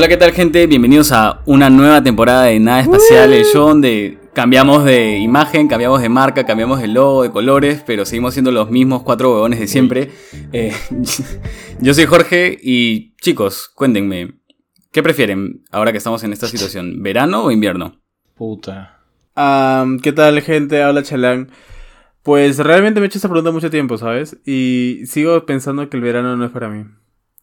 Hola, 0.00 0.08
¿qué 0.08 0.16
tal 0.16 0.32
gente? 0.32 0.66
Bienvenidos 0.66 1.12
a 1.12 1.42
una 1.44 1.68
nueva 1.68 2.02
temporada 2.02 2.44
de 2.44 2.58
Nada 2.58 2.80
Espacial, 2.80 3.34
el 3.34 3.44
show 3.44 3.68
donde 3.68 4.18
cambiamos 4.32 4.82
de 4.86 5.18
imagen, 5.18 5.68
cambiamos 5.68 6.00
de 6.00 6.08
marca, 6.08 6.46
cambiamos 6.46 6.80
de 6.80 6.88
logo, 6.88 7.22
de 7.22 7.30
colores, 7.30 7.82
pero 7.86 8.06
seguimos 8.06 8.32
siendo 8.32 8.50
los 8.50 8.70
mismos 8.70 9.02
cuatro 9.02 9.30
huevones 9.30 9.60
de 9.60 9.66
siempre. 9.66 10.10
Eh, 10.54 10.74
yo 11.80 11.92
soy 11.92 12.06
Jorge 12.06 12.58
y 12.62 13.14
chicos, 13.16 13.70
cuéntenme, 13.74 14.38
¿qué 14.90 15.02
prefieren 15.02 15.64
ahora 15.70 15.92
que 15.92 15.98
estamos 15.98 16.24
en 16.24 16.32
esta 16.32 16.46
situación? 16.46 17.02
¿Verano 17.02 17.44
o 17.44 17.50
invierno? 17.50 18.00
Puta. 18.34 19.00
¿Qué 19.34 20.12
tal, 20.12 20.40
gente? 20.40 20.82
Habla 20.82 21.02
Chalán. 21.02 21.50
Pues 22.22 22.56
realmente 22.56 23.00
me 23.00 23.04
he 23.04 23.08
hecho 23.08 23.18
esta 23.18 23.28
pregunta 23.28 23.50
mucho 23.50 23.68
tiempo, 23.68 23.98
¿sabes? 23.98 24.38
Y 24.46 25.02
sigo 25.04 25.44
pensando 25.44 25.90
que 25.90 25.98
el 25.98 26.02
verano 26.02 26.38
no 26.38 26.46
es 26.46 26.52
para 26.52 26.70
mí. 26.70 26.86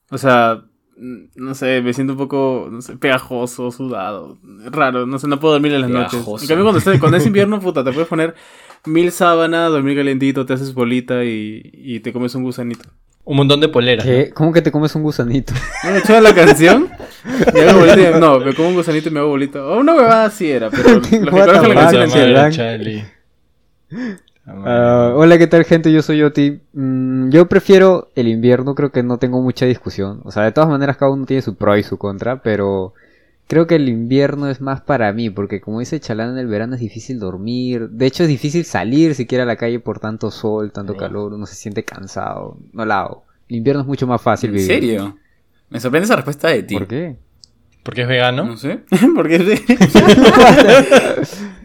O 0.09 0.17
sea, 0.17 0.63
no 0.97 1.53
sé, 1.55 1.81
me 1.81 1.93
siento 1.93 2.13
un 2.13 2.17
poco, 2.19 2.67
no 2.71 2.81
sé, 2.81 2.97
pegajoso, 2.97 3.71
sudado, 3.71 4.37
raro, 4.71 5.05
no 5.05 5.19
sé, 5.19 5.27
no 5.27 5.39
puedo 5.39 5.53
dormir 5.53 5.73
en 5.73 5.81
las 5.81 5.91
Pegajoso. 5.91 6.31
noches. 6.31 6.43
En 6.43 6.47
cambio, 6.57 6.71
cuando, 6.71 6.99
cuando 6.99 7.17
es 7.17 7.25
invierno, 7.25 7.59
puta, 7.59 7.83
te 7.83 7.91
puedes 7.91 8.07
poner 8.07 8.33
mil 8.85 9.11
sábanas, 9.11 9.69
dormir 9.69 9.95
calentito, 9.97 10.45
te 10.45 10.53
haces 10.53 10.73
bolita 10.73 11.23
y, 11.23 11.61
y 11.73 11.99
te 11.99 12.11
comes 12.13 12.33
un 12.35 12.43
gusanito. 12.43 12.89
Un 13.25 13.35
montón 13.37 13.59
de 13.59 13.67
poleras. 13.67 14.05
¿Qué? 14.05 14.31
¿Cómo 14.33 14.53
que 14.53 14.61
te 14.61 14.71
comes 14.71 14.95
un 14.95 15.03
gusanito? 15.03 15.53
¿No 15.83 15.91
me 15.91 15.97
echaba 15.99 16.21
la 16.21 16.33
canción? 16.33 16.87
Me 17.53 17.61
hago 17.61 17.79
bolita 17.79 18.17
y- 18.17 18.19
no, 18.21 18.39
me 18.39 18.53
como 18.53 18.69
un 18.69 18.75
gusanito 18.75 19.09
y 19.09 19.11
me 19.11 19.19
hago 19.19 19.29
bolita. 19.29 19.65
O 19.65 19.79
una 19.79 19.93
huevada 19.93 20.25
así 20.25 20.49
era, 20.49 20.69
pero 20.69 20.89
lo 20.95 21.01
que 21.01 21.19
la 21.19 21.31
canción 21.45 21.75
madre, 21.75 23.05
Madre. 24.55 24.71
Ah, 24.71 25.11
hola, 25.15 25.37
¿qué 25.37 25.47
tal 25.47 25.65
gente? 25.65 25.91
Yo 25.91 26.01
soy 26.01 26.23
Oti. 26.23 26.59
Mm, 26.73 27.29
yo 27.29 27.47
prefiero 27.47 28.09
el 28.15 28.27
invierno, 28.27 28.75
creo 28.75 28.91
que 28.91 29.03
no 29.03 29.17
tengo 29.17 29.41
mucha 29.41 29.65
discusión. 29.65 30.21
O 30.23 30.31
sea, 30.31 30.43
de 30.43 30.51
todas 30.51 30.69
maneras 30.69 30.97
cada 30.97 31.11
uno 31.11 31.25
tiene 31.25 31.41
su 31.41 31.55
pro 31.55 31.77
y 31.77 31.83
su 31.83 31.97
contra, 31.97 32.41
pero 32.41 32.93
creo 33.47 33.67
que 33.67 33.75
el 33.75 33.89
invierno 33.89 34.49
es 34.49 34.61
más 34.61 34.81
para 34.81 35.11
mí, 35.13 35.29
porque 35.29 35.59
como 35.61 35.79
dice 35.79 35.99
Chalán, 35.99 36.31
en 36.31 36.37
el 36.37 36.47
verano 36.47 36.75
es 36.75 36.79
difícil 36.81 37.19
dormir. 37.19 37.89
De 37.89 38.05
hecho, 38.05 38.23
es 38.23 38.29
difícil 38.29 38.63
salir 38.63 39.15
siquiera 39.15 39.43
a 39.43 39.47
la 39.47 39.57
calle 39.57 39.79
por 39.79 39.99
tanto 39.99 40.31
sol, 40.31 40.71
tanto 40.71 40.93
Sí. 40.93 40.99
calor, 40.99 41.33
uno 41.33 41.45
se 41.45 41.55
siente 41.55 41.83
cansado. 41.83 42.57
No 42.73 42.85
la 42.85 43.01
hago. 43.01 43.23
El 43.49 43.57
invierno 43.57 43.81
es 43.81 43.87
mucho 43.87 44.07
más 44.07 44.21
fácil 44.21 44.49
¿En 44.51 44.55
vivir. 44.55 44.67
serio? 44.67 45.17
Me 45.69 45.79
sorprende 45.81 46.05
esa 46.05 46.15
respuesta 46.15 46.47
de 46.47 46.63
ti. 46.63 46.73
¿Por 46.75 46.87
qué? 46.87 47.17
Porque 47.87 48.01
es 48.01 48.07
vegano. 48.09 48.43
No 48.43 48.57
sé. 48.57 48.81
Porque 49.15 49.37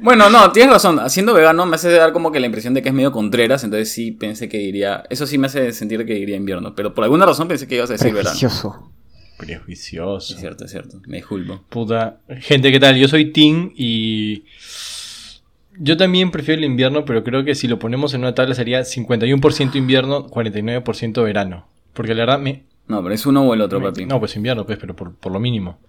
Bueno, 0.00 0.30
no, 0.30 0.52
tienes 0.52 0.72
razón. 0.72 1.00
Haciendo 1.00 1.34
vegano 1.34 1.66
me 1.66 1.74
hace 1.74 1.90
dar 1.90 2.12
como 2.12 2.30
que 2.30 2.38
la 2.38 2.46
impresión 2.46 2.74
de 2.74 2.82
que 2.82 2.90
es 2.90 2.94
medio 2.94 3.10
contreras, 3.10 3.64
entonces 3.64 3.90
sí 3.92 4.12
pensé 4.12 4.48
que 4.48 4.58
diría. 4.58 5.02
Eso 5.10 5.26
sí 5.26 5.36
me 5.36 5.48
hace 5.48 5.72
sentir 5.72 6.06
que 6.06 6.14
diría 6.14 6.36
invierno, 6.36 6.76
pero 6.76 6.94
por 6.94 7.02
alguna 7.02 7.26
razón 7.26 7.48
pensé 7.48 7.66
que 7.66 7.74
ibas 7.74 7.90
a 7.90 7.94
decir 7.94 8.12
verano. 8.14 8.30
Prejuicioso. 8.38 8.92
Prejuicioso. 9.36 10.34
Es 10.34 10.40
cierto, 10.40 10.64
es 10.64 10.70
cierto. 10.70 11.00
Me 11.08 11.16
disculpo. 11.16 11.64
Puta. 11.68 12.18
Gente, 12.40 12.70
¿qué 12.70 12.78
tal? 12.78 12.94
Yo 12.96 13.08
soy 13.08 13.32
Tim 13.32 13.72
y. 13.76 14.44
Yo 15.78 15.96
también 15.96 16.30
prefiero 16.30 16.60
el 16.60 16.66
invierno, 16.66 17.04
pero 17.04 17.24
creo 17.24 17.42
que 17.44 17.56
si 17.56 17.66
lo 17.66 17.80
ponemos 17.80 18.14
en 18.14 18.20
una 18.20 18.32
tabla 18.36 18.54
sería 18.54 18.82
51% 18.82 19.74
invierno, 19.74 20.28
49% 20.28 21.24
verano. 21.24 21.66
Porque 21.94 22.14
la 22.14 22.20
verdad 22.26 22.38
me. 22.38 22.62
No, 22.86 23.02
pero 23.02 23.12
es 23.12 23.26
uno 23.26 23.42
o 23.42 23.54
el 23.54 23.60
otro, 23.60 23.80
me- 23.80 23.86
papi. 23.86 24.04
no, 24.06 24.20
pues 24.20 24.36
invierno, 24.36 24.64
pues, 24.66 24.78
pero 24.78 24.94
por, 24.94 25.14
por 25.16 25.32
lo 25.32 25.40
mínimo. 25.40 25.80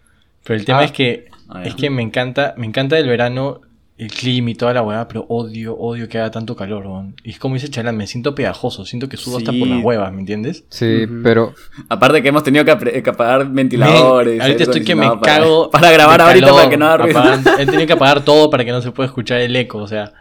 Pero 0.43 0.59
el 0.59 0.65
tema 0.65 0.79
Ah. 0.79 0.83
es 0.85 0.91
que. 0.91 1.25
Ah, 1.49 1.63
es 1.63 1.75
que 1.75 1.89
me 1.89 2.01
encanta. 2.01 2.53
Me 2.57 2.65
encanta 2.65 2.97
el 2.97 3.07
verano, 3.07 3.61
el 3.97 4.09
clima 4.11 4.49
y 4.49 4.55
toda 4.55 4.73
la 4.73 4.81
hueá, 4.81 5.07
pero 5.07 5.25
odio, 5.29 5.75
odio 5.77 6.09
que 6.09 6.17
haga 6.17 6.31
tanto 6.31 6.55
calor. 6.55 6.85
Y 7.23 7.29
es 7.31 7.39
como 7.39 7.53
dice 7.55 7.69
Chalán, 7.69 7.95
me 7.95 8.07
siento 8.07 8.33
pegajoso, 8.33 8.85
siento 8.85 9.07
que 9.07 9.17
sudo 9.17 9.37
hasta 9.37 9.51
por 9.51 9.67
las 9.67 9.83
huevas, 9.83 10.11
¿me 10.11 10.19
entiendes? 10.21 10.65
Sí, 10.69 11.05
pero 11.21 11.53
Aparte 11.89 12.21
que 12.23 12.29
hemos 12.29 12.43
tenido 12.43 12.65
que, 12.65 12.71
apre- 12.71 13.03
que 13.03 13.09
apagar 13.09 13.47
ventiladores. 13.49 14.33
Men, 14.33 14.41
ahorita 14.41 14.63
estoy 14.63 14.83
que 14.83 14.95
me 14.95 15.07
para- 15.07 15.19
cago. 15.21 15.69
Para 15.71 15.91
grabar 15.91 16.21
ahorita 16.21 16.45
calor, 16.47 16.57
para 16.59 16.69
que 16.71 16.77
no 16.77 16.85
haga 16.87 16.97
ruido. 16.97 17.51
He 17.59 17.65
tenido 17.65 17.85
que 17.87 17.93
apagar 17.93 18.25
todo 18.25 18.49
para 18.49 18.65
que 18.65 18.71
no 18.71 18.81
se 18.81 18.91
pueda 18.91 19.07
escuchar 19.07 19.39
el 19.41 19.55
eco, 19.55 19.77
o 19.77 19.87
sea. 19.87 20.11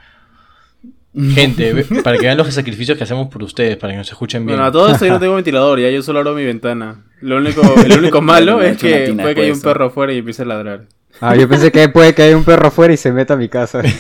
Gente, 1.35 1.85
para 2.03 2.17
que 2.17 2.23
vean 2.23 2.39
los 2.39 2.53
sacrificios 2.55 2.97
que 2.97 3.05
hacemos 3.05 3.29
por 3.29 3.43
ustedes, 3.43 3.77
para 3.77 3.93
que 3.93 3.99
nos 3.99 4.09
escuchen 4.09 4.47
bien. 4.47 4.57
Bueno, 4.57 4.69
a 4.69 4.73
todo 4.73 4.89
esto 4.89 5.05
yo 5.05 5.13
no 5.13 5.21
tengo 5.21 5.35
ventilador, 5.35 5.79
ya 5.79 5.91
yo 5.91 6.03
solo 6.03 6.21
abro 6.21 6.35
mi 6.35 6.45
ventana. 6.45 7.05
Lo 7.21 7.37
único, 7.37 7.61
el 7.85 7.99
único 7.99 8.21
malo 8.23 8.63
es 8.63 8.79
que 8.79 9.15
puede 9.15 9.35
que 9.35 9.43
haya 9.43 9.53
un 9.53 9.61
perro 9.61 9.87
afuera 9.87 10.13
y 10.13 10.19
empiece 10.19 10.43
a 10.43 10.47
ladrar. 10.47 10.87
Ah, 11.21 11.37
yo 11.37 11.49
pensé 11.49 11.71
que 11.71 11.89
puede 11.91 12.15
que 12.15 12.23
haya 12.23 12.37
un 12.37 12.45
perro 12.45 12.69
afuera 12.69 12.95
y 12.95 12.97
se 12.97 13.13
meta 13.13 13.35
a 13.35 13.37
mi 13.37 13.49
casa. 13.49 13.83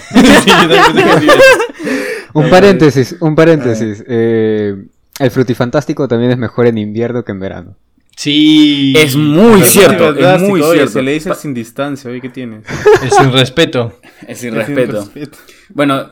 Sí, 0.43 0.51
yo 0.51 0.69
también 0.69 0.83
pensé 0.95 1.27
que 1.27 1.31
sí. 1.33 1.89
un 2.33 2.51
paréntesis, 2.51 3.17
un 3.21 3.35
paréntesis. 3.37 4.05
Eh, 4.09 4.75
el 5.21 5.31
frutifantástico 5.31 6.09
también 6.09 6.33
es 6.33 6.39
mejor 6.39 6.67
en 6.67 6.79
invierno 6.79 7.25
que 7.25 7.33
en 7.33 7.41
verano. 7.41 7.77
Sí. 8.17 8.95
Es 8.97 9.15
muy 9.17 9.63
cierto, 9.63 10.15
es 10.15 10.41
muy 10.41 10.63
oye, 10.63 10.73
cierto. 10.75 10.93
Se 10.93 11.03
le 11.03 11.13
dice 11.13 11.35
sin 11.35 11.55
distancia, 11.55 12.11
oye, 12.11 12.21
¿qué 12.21 12.31
tienes? 12.31 12.65
Es 13.05 13.15
sin 13.15 13.33
respeto. 13.33 13.99
Es 14.27 14.39
sin 14.39 14.57
Es 14.57 14.67
sin 14.67 14.77
respeto. 14.77 15.01
respeto. 15.01 15.39
Bueno, 15.69 16.11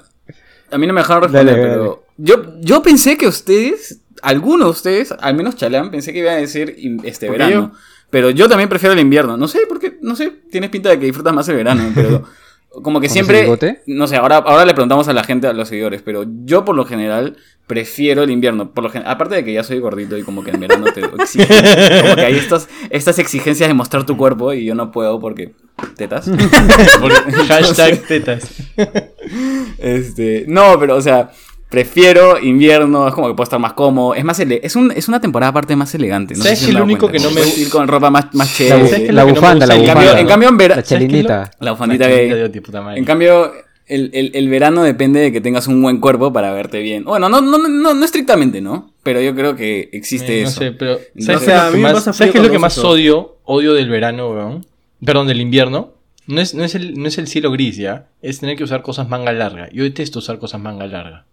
a 0.70 0.78
mí 0.78 0.86
no 0.86 0.92
me 0.92 1.00
dejaron 1.00 1.24
responder, 1.24 1.56
Dale, 1.56 1.68
pero 1.68 2.04
yo, 2.16 2.60
yo 2.60 2.82
pensé 2.82 3.16
que 3.16 3.26
ustedes, 3.26 4.00
algunos 4.22 4.66
de 4.66 4.70
ustedes, 4.70 5.14
al 5.18 5.34
menos 5.34 5.56
Chalán, 5.56 5.90
pensé 5.90 6.12
que 6.12 6.20
iban 6.20 6.34
a 6.34 6.38
decir 6.38 6.76
este 7.02 7.26
¿Por 7.26 7.36
qué 7.36 7.44
verano. 7.44 7.72
Pero 8.10 8.30
yo 8.30 8.48
también 8.48 8.68
prefiero 8.68 8.92
el 8.92 8.98
invierno. 8.98 9.36
No 9.36 9.46
sé, 9.46 9.60
porque, 9.68 9.98
no 10.02 10.16
sé, 10.16 10.30
tienes 10.50 10.70
pinta 10.70 10.90
de 10.90 10.98
que 10.98 11.06
disfrutas 11.06 11.32
más 11.32 11.48
el 11.48 11.56
verano, 11.56 11.90
pero 11.94 12.24
como 12.70 13.00
que 13.00 13.08
¿Con 13.08 13.12
siempre, 13.14 13.48
no 13.86 14.06
sé, 14.06 14.16
ahora, 14.16 14.36
ahora 14.36 14.64
le 14.64 14.74
preguntamos 14.74 15.08
a 15.08 15.12
la 15.12 15.24
gente, 15.24 15.46
a 15.48 15.52
los 15.52 15.68
seguidores, 15.68 16.02
pero 16.02 16.24
yo 16.44 16.64
por 16.64 16.76
lo 16.76 16.84
general 16.84 17.36
prefiero 17.66 18.22
el 18.22 18.30
invierno. 18.30 18.70
Por 18.72 18.84
lo 18.84 18.90
gen- 18.90 19.02
aparte 19.06 19.34
de 19.34 19.44
que 19.44 19.52
ya 19.52 19.64
soy 19.64 19.78
gordito 19.80 20.16
y 20.16 20.22
como 20.22 20.42
que 20.44 20.50
en 20.52 20.60
verano 20.60 20.86
te 20.92 21.00
exige, 21.20 21.46
como 22.02 22.14
que 22.16 22.24
hay 22.24 22.36
estas, 22.36 22.68
estas 22.90 23.18
exigencias 23.18 23.68
de 23.68 23.74
mostrar 23.74 24.04
tu 24.06 24.16
cuerpo 24.16 24.52
y 24.52 24.64
yo 24.64 24.74
no 24.74 24.92
puedo 24.92 25.18
porque 25.20 25.52
tetas. 25.96 26.30
Hashtag 27.48 28.06
tetas. 28.06 28.48
Este, 29.78 30.44
no, 30.48 30.78
pero 30.78 30.96
o 30.96 31.00
sea, 31.00 31.30
prefiero 31.70 32.38
invierno, 32.38 33.08
es 33.08 33.14
como 33.14 33.28
que 33.28 33.34
puedo 33.34 33.44
estar 33.44 33.58
más 33.60 33.72
cómodo, 33.74 34.14
es 34.14 34.24
más 34.24 34.38
ele- 34.40 34.60
es 34.62 34.76
un 34.76 34.90
es 34.92 35.08
una 35.08 35.20
temporada 35.20 35.50
aparte 35.50 35.76
más 35.76 35.94
elegante, 35.94 36.34
no 36.34 36.42
¿Sabes 36.42 36.58
sé 36.58 36.66
si 36.66 36.72
dado 36.72 36.84
único 36.84 37.08
cuenta. 37.08 37.18
que 37.18 37.24
no 37.24 37.30
me 37.40 37.48
ir 37.60 37.70
con 37.70 37.86
ropa 37.88 38.10
más 38.10 38.26
más 38.34 38.48
La, 38.50 38.54
chévere. 38.56 38.76
bu- 38.84 38.88
¿sabes 38.88 39.00
qué 39.02 39.06
es 39.06 39.14
la 39.14 39.24
bufanda, 39.24 39.66
la 39.66 39.74
en 39.76 39.84
cambio, 39.86 40.02
bufanda. 40.02 40.20
en 40.20 40.26
cambio 40.26 40.48
en 40.48 40.54
La 40.54 40.58
verano, 40.58 40.82
chelinita. 40.82 41.50
la 41.60 41.70
bufandita 41.72 42.06
de. 42.08 42.50
En 42.96 43.04
cambio 43.04 43.52
el, 43.86 44.10
el- 44.12 44.30
el 44.34 44.48
verano 44.48 44.82
depende 44.82 45.20
de 45.20 45.32
que 45.32 45.40
tengas 45.40 45.66
un 45.66 45.80
buen 45.82 45.98
cuerpo 46.00 46.32
para 46.32 46.52
verte 46.52 46.80
bien. 46.80 47.04
Bueno, 47.04 47.28
no, 47.28 47.40
no, 47.40 47.58
no, 47.58 47.94
no 47.94 48.04
estrictamente, 48.04 48.60
¿no? 48.60 48.92
Pero 49.02 49.20
yo 49.20 49.34
creo 49.34 49.56
que 49.56 49.88
existe 49.92 50.40
Eh, 50.40 50.42
no 50.42 50.48
eso. 50.48 50.60
sé, 50.60 50.72
pero 50.72 50.98
¿sabes 51.18 51.40
qué 51.42 51.50
es 51.52 51.58
a 51.58 51.64
lo 51.66 51.70
mí 51.72 51.76
que 51.78 51.82
más, 51.82 51.92
pasa 51.94 52.12
¿sabes 52.12 52.16
frío 52.18 52.32
qué 52.32 52.38
es 52.38 52.42
lo 52.44 52.48
que 52.48 52.58
cuando 52.58 52.60
más 52.60 52.72
uso 52.76 52.82
todo. 52.82 52.92
odio? 52.92 53.36
Odio 53.44 53.74
del 53.74 53.88
verano, 53.90 54.30
weón. 54.30 54.66
Perdón, 55.04 55.26
del 55.26 55.40
invierno. 55.40 55.92
No 56.26 56.40
es, 56.40 56.54
no, 56.54 56.62
es 56.62 56.76
el, 56.76 56.94
no 57.00 57.08
es 57.08 57.18
el 57.18 57.26
cielo 57.26 57.50
gris, 57.50 57.76
¿ya? 57.78 58.06
Es 58.22 58.38
tener 58.38 58.56
que 58.56 58.62
usar 58.62 58.82
cosas 58.82 59.08
manga 59.08 59.32
larga. 59.32 59.68
Yo 59.72 59.82
detesto 59.82 60.20
usar 60.20 60.38
cosas 60.38 60.60
manga 60.60 60.86
larga. 60.86 61.24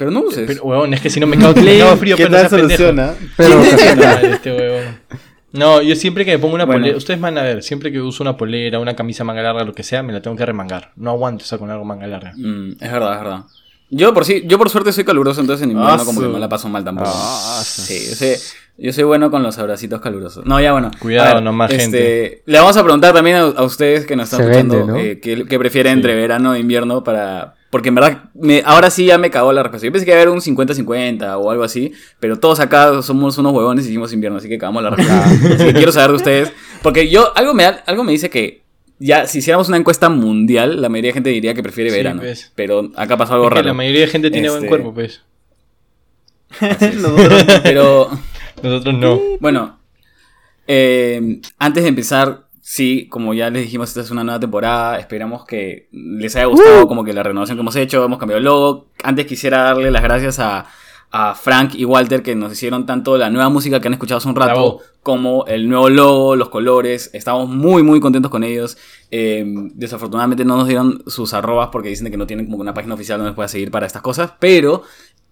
Pero 0.00 0.10
no 0.10 0.20
uses. 0.22 0.44
Pero, 0.46 0.64
weón, 0.64 0.92
es 0.94 1.00
que 1.00 1.10
si 1.10 1.20
no 1.20 1.26
me 1.28 1.36
cago, 1.38 1.54
me 1.62 1.78
cago 1.78 1.96
frío, 1.96 2.16
¿Qué 2.16 2.24
pero 2.26 2.36
no 2.42 2.48
tal 2.48 2.50
soluciona? 2.58 3.14
Pero, 3.36 3.62
este 3.62 4.50
huevón. 4.52 4.98
No, 5.52 5.82
yo 5.82 5.94
siempre 5.96 6.24
que 6.24 6.30
me 6.32 6.38
pongo 6.38 6.54
una 6.54 6.64
Bueno. 6.64 6.80
polera, 6.80 6.96
ustedes 6.96 7.20
van 7.20 7.36
a 7.36 7.42
ver, 7.42 7.62
siempre 7.62 7.90
que 7.92 8.00
uso 8.00 8.22
una 8.22 8.36
polera, 8.36 8.78
una 8.78 8.94
camisa 8.96 9.24
manga 9.24 9.42
larga, 9.42 9.62
lo 9.64 9.72
que 9.74 9.82
sea, 9.82 10.02
me 10.02 10.12
la 10.12 10.22
tengo 10.22 10.36
que 10.36 10.46
remangar. 10.46 10.92
No 10.96 11.10
aguanto 11.10 11.44
estar 11.44 11.58
con 11.58 11.70
algo 11.70 11.84
manga 11.84 12.06
larga. 12.06 12.32
Mm, 12.36 12.72
es 12.80 12.92
verdad, 12.92 13.12
es 13.14 13.18
verdad. 13.20 13.44
Yo 13.92 14.14
por 14.14 14.24
sí, 14.24 14.44
yo 14.46 14.56
por 14.56 14.70
suerte 14.70 14.92
soy 14.92 15.02
caluroso, 15.04 15.40
entonces 15.40 15.64
en 15.64 15.72
invierno 15.72 16.04
como 16.04 16.20
que 16.20 16.28
no 16.28 16.38
la 16.38 16.48
paso 16.48 16.68
mal 16.68 16.84
tampoco. 16.84 17.10
Ah, 17.12 17.60
sí, 17.64 18.10
yo 18.10 18.14
soy, 18.14 18.36
yo 18.78 18.92
soy 18.92 19.02
bueno 19.02 19.32
con 19.32 19.42
los 19.42 19.58
abracitos 19.58 20.00
calurosos. 20.00 20.46
No, 20.46 20.60
ya 20.60 20.70
bueno. 20.70 20.92
Cuidado 21.00 21.38
A 21.38 21.40
nomás, 21.40 21.72
gente. 21.72 22.42
Le 22.46 22.58
vamos 22.58 22.76
a 22.76 22.84
preguntar 22.84 23.12
también 23.12 23.36
a, 23.36 23.40
a 23.40 23.64
ustedes 23.64 24.06
que 24.06 24.14
nos 24.14 24.32
están 24.32 24.46
Se 24.46 24.50
escuchando 24.52 24.86
vende, 24.86 24.92
¿no? 24.92 24.98
eh, 24.98 25.18
qué, 25.20 25.44
qué 25.44 25.58
prefieren 25.58 25.94
entre 25.94 26.14
verano 26.14 26.54
e 26.54 26.60
invierno 26.60 27.02
para... 27.02 27.56
Porque 27.70 27.88
en 27.90 27.94
verdad, 27.94 28.24
me- 28.34 28.62
ahora 28.66 28.90
sí 28.90 29.06
ya 29.06 29.16
me 29.16 29.30
cagó 29.30 29.52
la 29.52 29.62
respuesta. 29.62 29.86
Yo 29.86 29.92
pensé 29.92 30.04
que 30.04 30.10
iba 30.10 30.18
a 30.18 30.22
haber 30.22 30.34
un 30.34 30.40
50-50 30.40 31.36
o 31.38 31.50
algo 31.52 31.62
así, 31.62 31.92
pero 32.18 32.38
todos 32.38 32.58
acá 32.58 33.00
somos 33.02 33.38
unos 33.38 33.52
huevones 33.52 33.86
y 33.86 33.90
hicimos 33.90 34.12
invierno, 34.12 34.38
así 34.38 34.48
que 34.48 34.58
cagamos 34.58 34.82
la 34.82 34.90
respuesta. 34.90 35.24
así 35.54 35.64
que 35.66 35.72
quiero 35.74 35.92
saber 35.92 36.10
de 36.10 36.16
ustedes. 36.16 36.52
Porque 36.82 37.08
yo, 37.08 37.32
algo 37.36 37.54
me, 37.54 37.62
da- 37.62 37.82
algo 37.86 38.02
me 38.02 38.10
dice 38.12 38.28
que 38.28 38.62
ya, 38.98 39.26
si 39.28 39.38
hiciéramos 39.38 39.68
una 39.68 39.76
encuesta 39.76 40.08
mundial, 40.08 40.82
la 40.82 40.88
mayoría 40.88 41.10
de 41.10 41.14
gente 41.14 41.30
diría 41.30 41.54
que 41.54 41.62
prefiere 41.62 41.90
Sí, 41.90 41.96
verano. 41.96 42.20
pues. 42.22 42.50
Pero 42.56 42.90
acá 42.96 43.16
pasó 43.16 43.34
algo 43.34 43.44
Es 43.46 43.50
que 43.50 43.54
raro. 43.56 43.68
la 43.68 43.74
mayoría 43.74 44.00
de 44.00 44.06
gente 44.08 44.30
tiene 44.32 44.48
buen 44.50 44.58
Este- 44.64 44.68
cuerpo, 44.68 44.92
pues. 44.92 45.22
Nosotros- 46.60 47.44
Pero, 47.62 48.10
Nosotros 48.62 48.94
no. 48.96 49.20
bueno, 49.40 49.78
eh, 50.66 51.40
antes 51.58 51.82
de 51.84 51.88
empezar, 51.88 52.42
sí, 52.70 53.08
como 53.08 53.34
ya 53.34 53.50
les 53.50 53.64
dijimos, 53.64 53.88
esta 53.88 54.00
es 54.00 54.12
una 54.12 54.22
nueva 54.22 54.38
temporada. 54.38 55.00
Esperamos 55.00 55.44
que 55.44 55.88
les 55.90 56.36
haya 56.36 56.44
gustado 56.46 56.86
como 56.86 57.02
que 57.02 57.12
la 57.12 57.24
renovación 57.24 57.58
que 57.58 57.62
hemos 57.62 57.74
hecho. 57.74 58.04
Hemos 58.04 58.20
cambiado 58.20 58.38
el 58.38 58.44
logo. 58.44 58.90
Antes 59.02 59.26
quisiera 59.26 59.62
darle 59.64 59.90
las 59.90 60.04
gracias 60.04 60.38
a, 60.38 60.66
a 61.10 61.34
Frank 61.34 61.74
y 61.74 61.84
Walter 61.84 62.22
que 62.22 62.36
nos 62.36 62.52
hicieron 62.52 62.86
tanto 62.86 63.18
la 63.18 63.28
nueva 63.28 63.48
música 63.48 63.80
que 63.80 63.88
han 63.88 63.94
escuchado 63.94 64.18
hace 64.18 64.28
un 64.28 64.36
rato 64.36 64.52
Bravo. 64.52 64.82
como 65.02 65.46
el 65.46 65.68
nuevo 65.68 65.88
logo, 65.90 66.36
los 66.36 66.48
colores. 66.48 67.10
Estamos 67.12 67.48
muy, 67.48 67.82
muy 67.82 67.98
contentos 67.98 68.30
con 68.30 68.44
ellos. 68.44 68.78
Eh, 69.10 69.44
desafortunadamente 69.74 70.44
no 70.44 70.56
nos 70.56 70.68
dieron 70.68 71.02
sus 71.08 71.34
arrobas 71.34 71.70
porque 71.72 71.88
dicen 71.88 72.08
que 72.08 72.16
no 72.16 72.28
tienen 72.28 72.46
como 72.46 72.58
una 72.58 72.72
página 72.72 72.94
oficial 72.94 73.18
donde 73.18 73.30
nos 73.30 73.36
pueda 73.36 73.48
seguir 73.48 73.72
para 73.72 73.86
estas 73.86 74.02
cosas, 74.02 74.34
pero 74.38 74.84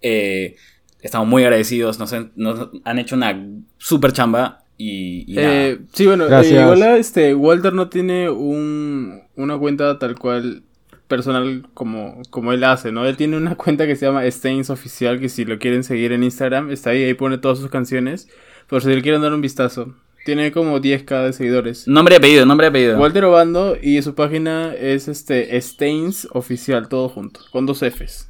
eh, 0.03 0.57
estamos 1.01 1.29
muy 1.29 1.45
agradecidos. 1.45 2.01
Nos 2.01 2.13
han, 2.13 2.33
nos 2.35 2.71
han 2.83 2.99
hecho 2.99 3.15
una 3.15 3.49
super 3.77 4.13
chamba. 4.13 4.65
Y, 4.79 5.25
y 5.27 5.35
nada. 5.35 5.67
Eh, 5.67 5.79
sí, 5.93 6.07
bueno, 6.07 6.27
eh, 6.27 6.49
igual 6.49 6.83
este, 6.97 7.35
Walter 7.35 7.73
no 7.73 7.89
tiene 7.89 8.31
un, 8.31 9.23
una 9.35 9.59
cuenta 9.59 9.99
tal 9.99 10.17
cual 10.17 10.63
personal 11.09 11.65
como, 11.75 12.23
como 12.31 12.53
él 12.53 12.63
hace, 12.63 12.93
¿no? 12.93 13.05
Él 13.05 13.17
tiene 13.17 13.37
una 13.37 13.55
cuenta 13.57 13.87
que 13.87 13.97
se 13.97 14.07
llama 14.07 14.25
Stains 14.25 14.71
Oficial, 14.71 15.19
que 15.19 15.29
si 15.29 15.45
lo 15.45 15.59
quieren 15.59 15.83
seguir 15.83 16.13
en 16.13 16.23
Instagram, 16.23 16.71
está 16.71 16.91
ahí, 16.91 17.03
ahí 17.03 17.15
pone 17.15 17.39
todas 17.39 17.59
sus 17.59 17.71
canciones. 17.71 18.29
Por 18.69 18.83
si 18.83 18.89
le 18.89 19.03
quieren 19.03 19.23
dar 19.23 19.33
un 19.33 19.41
vistazo. 19.41 19.95
Tiene 20.25 20.53
como 20.53 20.79
10k 20.79 21.25
de 21.25 21.33
seguidores. 21.33 21.89
Nombre 21.89 22.17
y 22.17 22.19
apellido, 22.19 22.45
nombre 22.45 22.67
y 22.67 22.69
apellido. 22.69 22.99
Walter 22.99 23.25
Obando 23.25 23.77
y 23.81 24.03
su 24.03 24.15
página 24.15 24.75
es 24.75 25.09
este 25.09 25.57
Stains 25.57 26.29
Oficial, 26.33 26.89
todo 26.89 27.09
junto, 27.09 27.41
con 27.51 27.65
dos 27.65 27.83
Fs. 27.83 28.29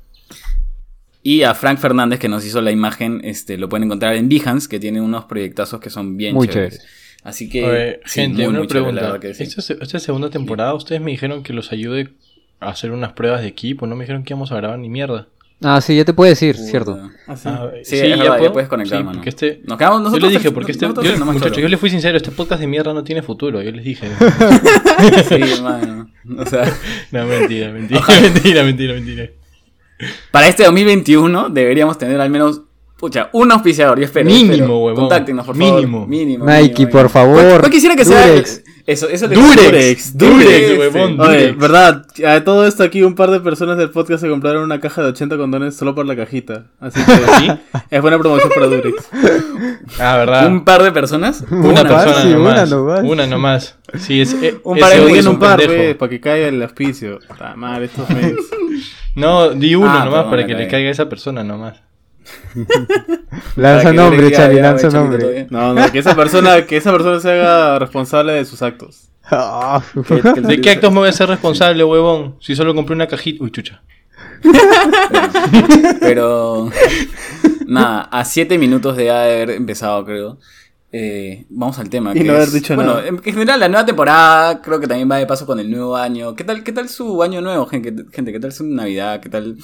Y 1.29 1.43
a 1.43 1.53
Frank 1.53 1.79
Fernández, 1.79 2.19
que 2.19 2.27
nos 2.27 2.43
hizo 2.47 2.63
la 2.63 2.71
imagen, 2.71 3.21
este, 3.23 3.59
lo 3.59 3.69
pueden 3.69 3.85
encontrar 3.85 4.15
en 4.15 4.31
Behance, 4.31 4.67
que 4.67 4.81
tiene 4.81 5.03
unos 5.03 5.27
proyectazos 5.27 5.79
que 5.79 5.91
son 5.91 6.17
bien 6.17 6.33
Muy 6.35 6.49
chéveres. 6.49 6.81
Así 7.23 7.51
que, 7.51 7.65
Oye, 7.67 8.01
sí, 8.07 8.21
gente, 8.23 8.37
muy, 8.39 8.47
una 8.47 8.59
muy 8.61 8.67
pregunta. 8.67 9.21
que 9.21 9.35
sí. 9.35 9.43
Esta, 9.43 9.75
esta 9.75 9.99
segunda 9.99 10.31
temporada, 10.31 10.73
ustedes 10.73 11.03
me 11.03 11.11
dijeron 11.11 11.43
que 11.43 11.53
los 11.53 11.71
ayude 11.71 12.09
a 12.61 12.71
hacer 12.71 12.93
unas 12.93 13.13
pruebas 13.13 13.43
de 13.43 13.49
equipo. 13.49 13.87
No 13.87 13.95
me 13.95 14.05
dijeron 14.05 14.23
que 14.25 14.33
íbamos 14.33 14.53
a 14.53 14.57
grabar 14.57 14.79
ni 14.79 14.89
mierda. 14.89 15.27
Ah, 15.61 15.83
sí, 15.83 15.97
ya 15.97 16.07
te 16.07 16.15
puede 16.15 16.31
decir, 16.31 16.57
Puta. 16.57 16.71
cierto. 16.71 17.11
Así. 17.27 17.47
Ah, 17.47 17.73
Sí, 17.83 17.97
es 17.97 18.19
verdad, 18.19 18.41
ya 18.41 18.51
puedes 18.51 18.71
conectar, 18.71 18.99
Sí, 18.99 19.05
mano. 19.05 19.21
este... 19.23 19.61
Nos 19.67 19.77
quedamos 19.77 19.99
Yo 19.99 20.05
nosotros. 20.05 20.33
les 20.33 20.41
dije, 20.43 20.55
porque 20.55 20.73
este... 20.73 20.87
yo, 20.87 21.19
nomás 21.19 21.35
muchachos, 21.35 21.59
yo 21.59 21.69
les 21.69 21.79
fui 21.79 21.91
sincero, 21.91 22.17
este 22.17 22.31
podcast 22.31 22.61
de 22.63 22.69
mierda 22.69 22.95
no 22.95 23.05
tiene 23.05 23.21
futuro. 23.21 23.61
Yo 23.61 23.71
les 23.71 23.85
dije. 23.85 24.09
Sí, 25.29 25.63
mano. 25.63 26.11
O 26.39 26.47
sea, 26.47 26.65
no, 27.13 27.27
mentira, 27.27 27.71
mentira, 27.71 28.01
mentira, 28.23 28.63
mentira, 28.65 28.95
mentira. 28.95 29.31
Para 30.31 30.49
este 30.49 30.65
2021 30.65 31.49
deberíamos 31.51 31.99
tener 31.99 32.21
al 32.21 32.31
menos, 32.31 32.63
pucha, 32.97 33.31
un 33.33 33.51
auspiciador. 33.53 33.99
Yo 33.99 34.05
espero. 34.05 34.29
yo 34.29 34.35
Mínimo, 34.35 34.53
espero. 34.55 34.79
huevón. 34.79 34.95
Contáctenos, 35.05 35.47
por 35.47 35.57
favor. 35.57 35.75
Mínimo. 35.75 36.07
Mínimo. 36.07 36.45
Nike, 36.45 36.85
mínimo, 36.85 36.91
por 36.91 37.01
mínimo. 37.03 37.09
favor. 37.09 37.35
¿Cuál, 37.45 37.61
cuál 37.61 37.71
quisiera 37.73 37.97
que 37.97 38.05
sea? 38.05 38.43
Durex. 38.89 39.03
Eso, 39.03 39.09
eso 39.09 39.29
le- 39.29 39.35
Durex, 39.37 40.17
Durex, 40.17 40.79
huevón. 40.79 41.21
Oye, 41.21 41.39
Durex. 41.53 41.59
verdad, 41.59 42.07
a 42.27 42.43
todo 42.45 42.67
esto 42.67 42.83
aquí 42.83 43.03
un 43.03 43.15
par 43.15 43.31
de 43.31 43.41
personas 43.41 43.77
del 43.77 43.91
podcast 43.91 44.23
se 44.23 44.29
compraron 44.31 44.63
una 44.65 44.81
caja 44.81 45.03
de 45.03 45.09
80 45.09 45.37
condones 45.37 45.77
solo 45.77 45.95
por 45.95 46.07
la 46.07 46.17
cajita. 46.17 46.65
Así 46.81 47.01
que 47.05 47.13
¿Sí? 47.39 47.51
es 47.91 48.01
buena 48.03 48.19
promoción 48.19 48.51
para 48.55 48.67
Durex. 48.67 49.09
Ah, 50.01 50.17
¿verdad? 50.17 50.47
Un 50.47 50.65
par 50.65 50.83
de 50.83 50.93
personas. 50.93 51.45
Una, 51.51 51.69
Una 51.69 51.83
persona 51.83 52.07
más, 52.13 52.23
sí, 52.23 52.29
nomás. 52.31 52.53
una 52.53 52.67
nomás. 52.67 53.01
Una 53.05 53.27
nomás. 53.27 53.79
Sí, 53.99 54.21
es, 54.21 54.33
eh, 54.43 54.59
Un 54.65 54.79
par 54.79 54.91
de 54.93 54.99
es 54.99 55.07
Digan 55.07 55.29
un 55.29 55.39
par, 55.39 55.59
pendejo. 55.59 55.99
para 55.99 56.11
que 56.11 56.21
caiga 56.21 56.49
el 56.49 56.63
auspicio. 56.63 57.19
Ah, 57.41 57.55
madre, 57.57 57.87
estos 57.87 58.09
medios. 58.11 58.41
No, 59.15 59.51
di 59.51 59.75
uno 59.75 59.91
Ah, 59.91 60.05
nomás 60.05 60.25
para 60.27 60.47
que 60.47 60.55
le 60.55 60.69
caiga 60.69 60.89
a 60.89 60.93
esa 60.93 61.09
persona 61.09 61.43
nomás. 61.45 61.83
Lanza 63.57 63.93
nombre, 63.93 64.31
Charlie, 64.33 64.61
lanza 64.61 64.89
nombre. 64.91 65.47
No, 65.51 65.75
no, 65.75 65.91
que 65.93 65.99
esa 65.99 66.15
persona, 66.17 66.65
que 66.67 66.77
esa 66.77 66.93
persona 66.93 67.21
se 67.21 67.31
haga 67.33 67.79
responsable 67.79 68.33
de 68.35 68.45
sus 68.45 68.63
actos. 68.63 69.05
Ah, 69.31 69.83
Que- 69.95 70.23
que 70.23 70.29
el 70.41 70.43
¿De 70.47 70.61
qué 70.63 70.71
actos 70.71 70.91
me 70.91 71.01
voy 71.01 71.09
a 71.11 71.13
ser 71.13 71.29
responsable, 71.29 71.85
huevón? 71.85 72.37
Si 72.41 72.57
solo 72.57 72.75
compré 72.75 72.95
una 72.95 73.07
cajita. 73.09 73.45
Uy, 73.45 73.51
chucha. 73.51 73.83
Pero 76.01 76.71
nada, 77.67 78.03
a 78.11 78.25
7 78.25 78.57
minutos 78.59 78.97
de 78.97 79.11
haber 79.11 79.51
empezado, 79.51 80.05
creo. 80.05 80.39
eh, 80.93 81.45
vamos 81.51 81.79
al 81.79 81.91
tema. 81.91 82.13
Y 82.15 82.21
que 82.21 82.25
no 82.25 82.33
haber 82.33 82.45
es- 82.49 82.53
dicho 82.55 82.75
bueno, 82.75 82.95
nada. 82.95 83.07
en 83.09 83.17
en 83.17 83.23
general, 83.23 83.61
la 83.61 83.69
nueva 83.69 83.85
temporada 83.85 84.63
creo 84.63 84.81
que 84.81 84.87
también 84.87 85.11
va 85.11 85.17
de 85.19 85.27
paso 85.27 85.45
con 85.45 85.61
el 85.61 85.71
nuevo 85.71 85.95
año. 85.97 86.35
¿Qué 86.35 86.45
tal, 86.45 86.63
qué 86.65 86.73
tal 86.73 86.89
su 86.89 87.23
año 87.23 87.41
nuevo, 87.43 87.67
gente? 87.67 87.95
Gente, 88.13 88.33
¿qué 88.33 88.41
tal 88.41 88.53
su 88.53 88.65
Navidad? 88.65 89.21
¿Qué 89.21 89.29
tal? 89.29 89.57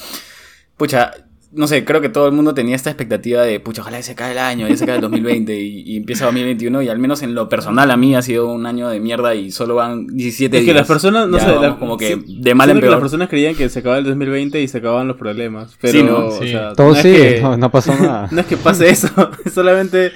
Pucha, 0.76 1.12
no 1.56 1.66
sé, 1.66 1.84
creo 1.84 2.00
que 2.00 2.08
todo 2.08 2.26
el 2.26 2.32
mundo 2.32 2.52
tenía 2.54 2.74
esta 2.76 2.90
expectativa 2.90 3.42
de, 3.42 3.60
pucha, 3.60 3.82
ojalá 3.82 3.98
ya 3.98 4.02
se 4.02 4.14
cae 4.14 4.32
el 4.32 4.38
año, 4.38 4.66
ya 4.68 4.76
se 4.76 4.86
cae 4.86 4.96
el 4.96 5.00
2020 5.00 5.54
y, 5.58 5.82
y 5.86 5.96
empieza 5.96 6.24
2021 6.26 6.82
y 6.82 6.88
al 6.88 6.98
menos 6.98 7.22
en 7.22 7.34
lo 7.34 7.48
personal 7.48 7.90
a 7.90 7.96
mí 7.96 8.14
ha 8.16 8.22
sido 8.22 8.48
un 8.52 8.66
año 8.66 8.88
de 8.88 9.00
mierda 9.00 9.34
y 9.34 9.50
solo 9.50 9.76
van 9.76 10.06
17 10.08 10.56
Es 10.58 10.62
días. 10.64 10.72
que 10.74 10.78
las 10.78 10.88
personas, 10.88 11.28
no 11.28 11.38
Ya 11.38 11.44
sé, 11.44 11.50
vamos 11.50 11.62
la- 11.62 11.76
como 11.78 11.96
que 11.96 12.14
sí, 12.14 12.24
de 12.40 12.54
mal 12.54 12.70
en 12.70 12.76
que 12.76 12.80
peor. 12.82 12.92
las 12.92 13.00
personas 13.00 13.28
creían 13.28 13.54
que 13.54 13.68
se 13.68 13.78
acababa 13.78 13.98
el 13.98 14.04
2020 14.04 14.60
y 14.60 14.68
se 14.68 14.78
acababan 14.78 15.06
los 15.08 15.16
problemas. 15.16 15.76
Pero, 15.80 15.92
Sí, 15.98 16.02
¿no? 16.04 16.26
o 16.26 16.30
Sí. 16.42 16.48
sea, 16.50 16.72
Todo 16.74 16.88
no 16.90 16.96
es 16.96 17.02
que- 17.02 17.40
no, 17.40 17.56
no 17.56 17.70
pasó 17.70 17.94
nada. 18.00 18.28
No 18.30 18.40
es 18.40 18.46
que 18.46 18.56
pase 18.56 18.88
eso, 18.90 19.08
solamente 19.54 20.12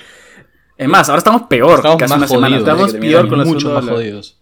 Es 0.76 0.88
más, 0.88 1.08
ahora 1.08 1.19
estamos 1.19 1.43
peor 1.49 1.75
Estamos 1.76 1.99
que 1.99 2.05
hace 2.05 2.17
más 2.17 2.29
jodidos. 2.31 2.58
Estamos 2.61 2.93
peor 2.94 3.29
con 3.29 3.38
la 3.38 3.44
mucho 3.44 3.70
más 3.73 3.82
ola. 3.85 3.93
jodidos. 3.93 4.38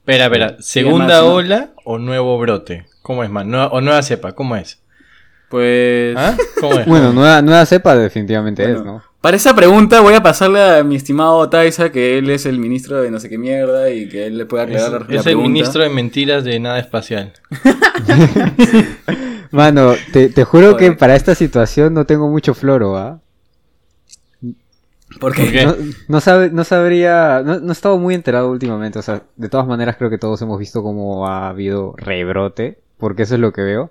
Espera, 0.00 0.24
espera. 0.24 0.56
Sí, 0.60 0.80
¿Segunda 0.80 1.24
ola 1.24 1.70
o 1.84 1.98
nuevo 1.98 2.38
brote? 2.38 2.86
¿Cómo 3.02 3.24
es, 3.24 3.30
man? 3.30 3.54
¿O 3.54 3.80
nueva 3.80 4.02
cepa? 4.02 4.32
¿Cómo 4.32 4.56
es? 4.56 4.80
Pues... 5.48 6.16
¿Ah? 6.16 6.36
¿Cómo 6.60 6.78
es? 6.78 6.86
Bueno, 6.86 7.12
nueva, 7.12 7.42
nueva 7.42 7.64
cepa 7.66 7.96
definitivamente 7.96 8.62
Bueno, 8.62 8.78
es, 8.78 8.84
¿no? 8.84 9.02
Para 9.20 9.36
esa 9.36 9.54
pregunta 9.54 10.00
voy 10.00 10.14
a 10.14 10.22
pasarle 10.22 10.78
a 10.78 10.84
mi 10.84 10.96
estimado 10.96 11.48
Taisa, 11.48 11.90
que 11.90 12.18
él 12.18 12.30
es 12.30 12.46
el 12.46 12.58
ministro 12.58 13.00
de 13.02 13.10
no 13.10 13.18
sé 13.18 13.28
qué 13.28 13.38
mierda 13.38 13.90
y 13.90 14.08
que 14.08 14.26
él 14.26 14.38
le 14.38 14.46
puede 14.46 14.64
Es, 14.64 14.82
aclarar 14.82 15.02
la, 15.08 15.14
la 15.14 15.20
es 15.20 15.26
el 15.26 15.32
pregunta. 15.34 15.48
ministro 15.48 15.82
de 15.82 15.88
mentiras 15.88 16.44
de 16.44 16.60
nada 16.60 16.78
espacial. 16.78 17.32
Mano, 19.50 19.94
te, 20.12 20.28
te 20.28 20.44
juro 20.44 20.76
que 20.76 20.92
para 20.92 21.16
esta 21.16 21.34
situación 21.34 21.94
no 21.94 22.04
tengo 22.04 22.28
mucho 22.28 22.54
floro, 22.54 22.96
¿ah? 22.96 23.20
¿Por 25.18 25.34
qué? 25.34 25.42
¿Por 25.42 25.52
qué? 25.52 25.66
No, 25.66 25.74
no, 26.06 26.20
sabe, 26.20 26.50
no 26.50 26.64
sabría, 26.64 27.42
no, 27.44 27.60
no 27.60 27.70
he 27.70 27.72
estado 27.72 27.98
muy 27.98 28.14
enterado 28.14 28.50
últimamente, 28.50 28.98
o 28.98 29.02
sea, 29.02 29.22
de 29.36 29.48
todas 29.48 29.66
maneras 29.66 29.96
creo 29.96 30.10
que 30.10 30.18
todos 30.18 30.40
hemos 30.42 30.58
visto 30.58 30.82
cómo 30.82 31.26
ha 31.26 31.48
habido 31.48 31.94
rebrote, 31.96 32.78
porque 32.98 33.22
eso 33.22 33.34
es 33.34 33.40
lo 33.40 33.52
que 33.52 33.62
veo 33.62 33.90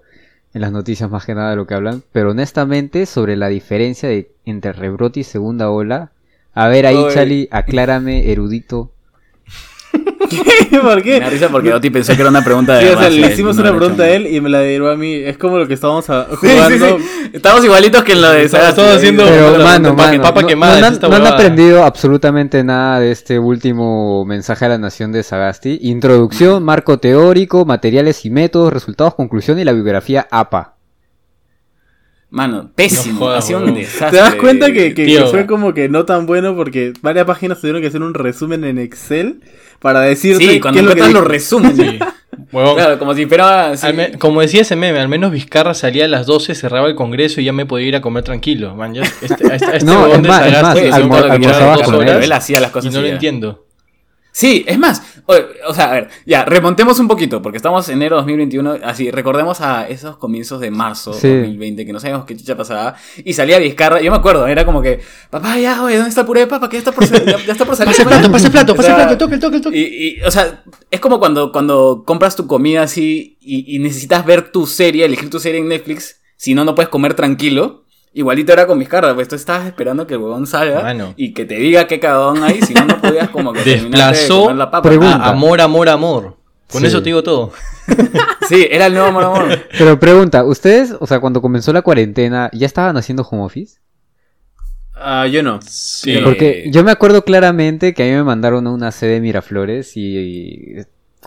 en 0.58 0.62
las 0.62 0.72
noticias 0.72 1.10
más 1.10 1.26
que 1.26 1.36
nada 1.36 1.52
de 1.52 1.56
lo 1.56 1.68
que 1.68 1.76
hablan, 1.76 2.04
pero 2.12 2.32
honestamente 2.32 3.06
sobre 3.06 3.36
la 3.36 3.48
diferencia 3.48 4.10
de, 4.10 4.32
entre 4.44 4.74
rebrote 4.74 5.20
y 5.20 5.24
segunda 5.24 5.70
ola, 5.70 6.12
a 6.54 6.68
ver 6.68 6.88
ahí 6.88 6.96
Oye. 6.96 7.14
Charlie, 7.14 7.48
aclárame, 7.52 8.32
erudito. 8.32 8.92
¿Por 10.82 10.96
Me 10.98 11.02
qué? 11.04 11.20
da 11.20 11.30
risa 11.30 11.50
porque 11.50 11.74
Oti 11.74 11.90
pensó 11.90 12.14
que 12.16 12.22
era 12.22 12.30
una 12.30 12.44
pregunta 12.44 12.76
de 12.78 12.82
Sí, 12.88 12.94
o 12.94 13.00
sea, 13.00 13.10
le 13.10 13.28
hicimos 13.34 13.56
no 13.56 13.62
una 13.64 13.76
pregunta 13.78 14.04
a 14.04 14.10
él 14.10 14.28
y 14.28 14.42
me 14.42 14.50
la 14.50 14.60
derivó 14.60 14.90
a 14.90 14.96
mí. 14.96 15.14
Es 15.16 15.38
como 15.38 15.58
lo 15.58 15.68
que 15.68 15.74
estábamos 15.76 16.10
a- 16.10 16.28
Sí, 16.30 16.36
sí, 16.42 16.48
jugando. 16.54 16.98
sí. 17.00 17.30
Estamos 17.34 17.64
igualitos 17.64 18.04
que 18.04 18.12
en 18.14 18.22
lo 18.22 18.30
de 18.32 18.44
Estamos 18.44 18.66
Sagasti, 18.66 18.82
todos 18.82 18.96
haciendo- 18.98 19.24
Pero 19.26 19.64
mano, 19.64 19.94
mano, 19.94 20.22
papa 20.22 20.42
no, 20.42 20.48
quemada, 20.48 20.80
no 20.82 20.88
han- 20.88 21.00
no 21.02 21.16
han 21.16 21.28
aprendido 21.28 21.84
absolutamente 21.84 22.64
nada 22.64 23.00
de 23.00 23.12
este 23.12 23.40
último 23.40 24.26
mensaje 24.26 24.66
a 24.66 24.70
la 24.70 24.78
nación 24.78 25.12
de 25.12 25.24
Sagasti. 25.24 25.80
Introducción, 25.84 26.64
marco 26.64 27.00
teórico, 27.00 27.66
materiales 27.66 28.26
y 28.26 28.30
métodos, 28.30 28.74
resultados, 28.74 29.16
conclusión 29.16 29.60
y 29.60 29.64
la 29.64 29.72
bibliografía 29.72 30.28
APA. 30.30 30.77
Mano, 32.30 32.72
pésimo. 32.76 33.14
No 33.14 33.26
jodas, 33.28 33.44
ha 33.44 33.48
sido 33.48 33.60
un 33.60 33.66
huevón. 33.66 33.80
desastre. 33.80 34.10
¿Te 34.12 34.18
das 34.18 34.36
cuenta 34.36 34.72
que, 34.74 34.94
que- 34.94 35.06
Tío. 35.06 35.24
que 35.26 35.30
fue 35.32 35.46
como 35.46 35.74
que 35.74 35.88
no 35.88 36.04
tan 36.06 36.26
bueno 36.26 36.56
porque 36.56 36.92
varias 37.02 37.26
páginas 37.26 37.60
tuvieron 37.62 37.82
que 37.82 37.88
hacer 37.88 38.02
un 38.02 38.14
resumen 38.14 38.64
en 38.66 38.78
Excel 38.80 39.40
para 39.80 40.02
decirte 40.02 40.44
Sí, 40.44 40.50
qué 40.54 40.60
cuando 40.62 40.80
es 40.82 40.86
lo 40.86 40.94
que 40.94 41.00
encuentran 41.00 41.24
los 41.24 41.32
resúmenes. 41.32 41.76
Sí. 41.78 42.00
Huevón. 42.52 42.76
Claro, 42.76 43.00
como 43.00 43.14
si 43.14 43.26
fuera... 43.26 43.76
sí. 43.78 43.88
Como 44.20 44.42
decía 44.42 44.62
ese 44.62 44.76
meme, 44.76 45.00
al 45.00 45.08
menos 45.08 45.32
Vizcarra 45.32 45.74
salía 45.74 46.06
a 46.06 46.08
las 46.10 46.26
12, 46.26 46.54
cerraba 46.56 46.88
el 46.88 46.96
congreso 46.96 47.40
y 47.42 47.46
ya 47.46 47.54
me 47.54 47.66
podía 47.66 47.88
ir 47.88 47.96
a 47.96 48.02
comer 48.02 48.24
tranquilo. 48.24 48.76
Man, 48.76 48.96
este, 48.96 49.50
a 49.50 49.56
este- 49.56 49.66
a 49.72 49.76
este 49.78 49.86
No, 49.86 50.08
es 50.08 50.22
más, 50.28 50.46
es 50.48 50.62
más, 50.62 50.78
almorzabas 50.78 51.78
dos 51.80 51.88
con 51.92 52.08
él. 52.08 52.24
Él 52.24 52.32
hacía 52.34 52.60
las 52.60 52.72
cosas 52.72 52.92
y 52.92 52.96
no 52.96 53.02
lo 53.02 53.08
ya. 53.08 53.14
entiendo. 53.14 53.67
Sí, 54.38 54.64
es 54.68 54.78
más, 54.78 55.02
o, 55.26 55.34
o 55.68 55.74
sea, 55.74 55.90
a 55.90 55.94
ver, 55.94 56.10
ya, 56.28 56.46
remontemos 56.46 57.00
un 57.00 57.08
poquito, 57.08 57.42
porque 57.42 57.58
estamos 57.58 57.90
en 57.90 57.96
enero 57.96 58.18
de 58.18 58.20
2021, 58.20 58.78
así, 58.84 59.10
recordemos 59.10 59.62
a 59.62 59.88
esos 59.88 60.18
comienzos 60.18 60.60
de 60.60 60.70
marzo 60.70 61.12
Sí. 61.12 61.28
2020, 61.28 61.88
que 61.88 61.92
no 61.92 62.00
sabíamos 62.00 62.28
qué 62.28 62.38
chicha 62.38 62.56
pasaba, 62.56 62.94
y 63.26 63.34
salía 63.34 63.58
Vizcarra, 63.58 64.00
yo 64.00 64.12
me 64.12 64.18
acuerdo, 64.18 64.46
era 64.46 64.64
como 64.64 64.80
que, 64.84 65.00
papá, 65.32 65.58
ya, 65.58 65.82
oye, 65.82 65.96
¿dónde 65.96 66.10
está 66.10 66.22
el 66.22 66.28
puré 66.28 66.42
de 66.42 66.46
papa? 66.48 66.70
Que 66.70 66.76
ya 66.76 66.80
está 66.82 66.92
por, 66.92 67.04
ya, 67.10 67.44
ya 67.48 67.52
está 67.52 67.66
por 67.66 67.76
salir. 67.76 67.96
Pasa 67.96 68.04
el 68.04 68.08
pues". 68.10 68.20
plato, 68.20 68.32
pasa 68.32 68.46
el 68.46 68.52
plato, 68.52 68.76
pasa 68.76 68.90
el 68.90 68.96
plato, 68.96 69.18
toque, 69.18 69.38
toque, 69.40 69.60
toque. 69.60 69.76
Y, 69.76 70.20
y, 70.20 70.22
o 70.22 70.30
sea, 70.30 70.64
es 70.92 71.00
como 71.00 71.18
cuando, 71.18 71.52
cuando 71.52 72.04
compras 72.06 72.36
tu 72.36 72.46
comida 72.46 72.84
así 72.84 73.40
y, 73.42 73.76
y 73.76 73.80
necesitas 73.80 74.24
ver 74.24 74.52
tu 74.52 74.68
serie, 74.68 75.04
elegir 75.04 75.32
tu 75.32 75.40
serie 75.40 75.62
en 75.62 75.68
Netflix, 75.68 76.18
si 76.36 76.54
no, 76.54 76.64
no 76.64 76.76
puedes 76.76 76.90
comer 76.90 77.16
tranquilo. 77.16 77.87
Igualito 78.20 78.52
era 78.54 78.66
con 78.66 78.78
mis 78.80 78.90
cargas, 78.90 79.14
pues 79.14 79.28
tú 79.28 79.36
estabas 79.36 79.68
esperando 79.68 80.08
que 80.08 80.16
el 80.16 80.20
huevón 80.20 80.48
salga 80.48 80.82
Mano. 80.82 81.14
y 81.18 81.34
que 81.34 81.46
te 81.46 81.56
diga 81.56 81.86
qué 81.88 82.00
cagón 82.00 82.44
hay, 82.44 82.62
si 82.62 82.74
no, 82.74 82.86
no 82.86 83.00
podías 83.00 83.30
como 83.30 83.54
que 83.54 83.64
de 83.64 83.76
Desplazó 83.76 84.42
comer 84.44 84.56
la 84.58 84.72
papa. 84.72 84.90
Pregunta. 84.90 85.20
Ah, 85.22 85.30
amor, 85.30 85.62
amor, 85.62 85.88
amor. 85.90 86.38
Con 86.72 86.82
Sí. 86.82 86.88
eso 86.88 87.00
te 87.00 87.06
digo 87.10 87.22
todo. 87.24 87.52
Sí, 88.50 88.66
era 88.72 88.86
el 88.88 88.94
nuevo 88.94 89.08
amor, 89.10 89.24
amor. 89.26 89.60
Pero 89.78 90.00
pregunta, 90.00 90.44
¿ustedes, 90.46 90.96
o 91.00 91.06
sea, 91.06 91.20
cuando 91.20 91.42
comenzó 91.42 91.74
la 91.74 91.82
cuarentena, 91.82 92.50
ya 92.54 92.66
estaban 92.66 92.96
haciendo 92.98 93.24
home 93.30 93.44
office? 93.44 93.80
Ah, 94.96 95.28
yo 95.28 95.44
no. 95.44 95.60
Sí. 95.62 96.18
Porque 96.24 96.70
yo 96.72 96.84
me 96.84 96.92
acuerdo 96.92 97.24
claramente 97.24 97.94
que 97.94 98.04
a 98.04 98.06
mí 98.08 98.12
me 98.14 98.24
mandaron 98.24 98.66
a 98.66 98.72
una 98.72 98.92
sede 98.92 99.12
de 99.16 99.22
Miraflores 99.22 99.96
y, 99.98 100.18
y 100.18 100.76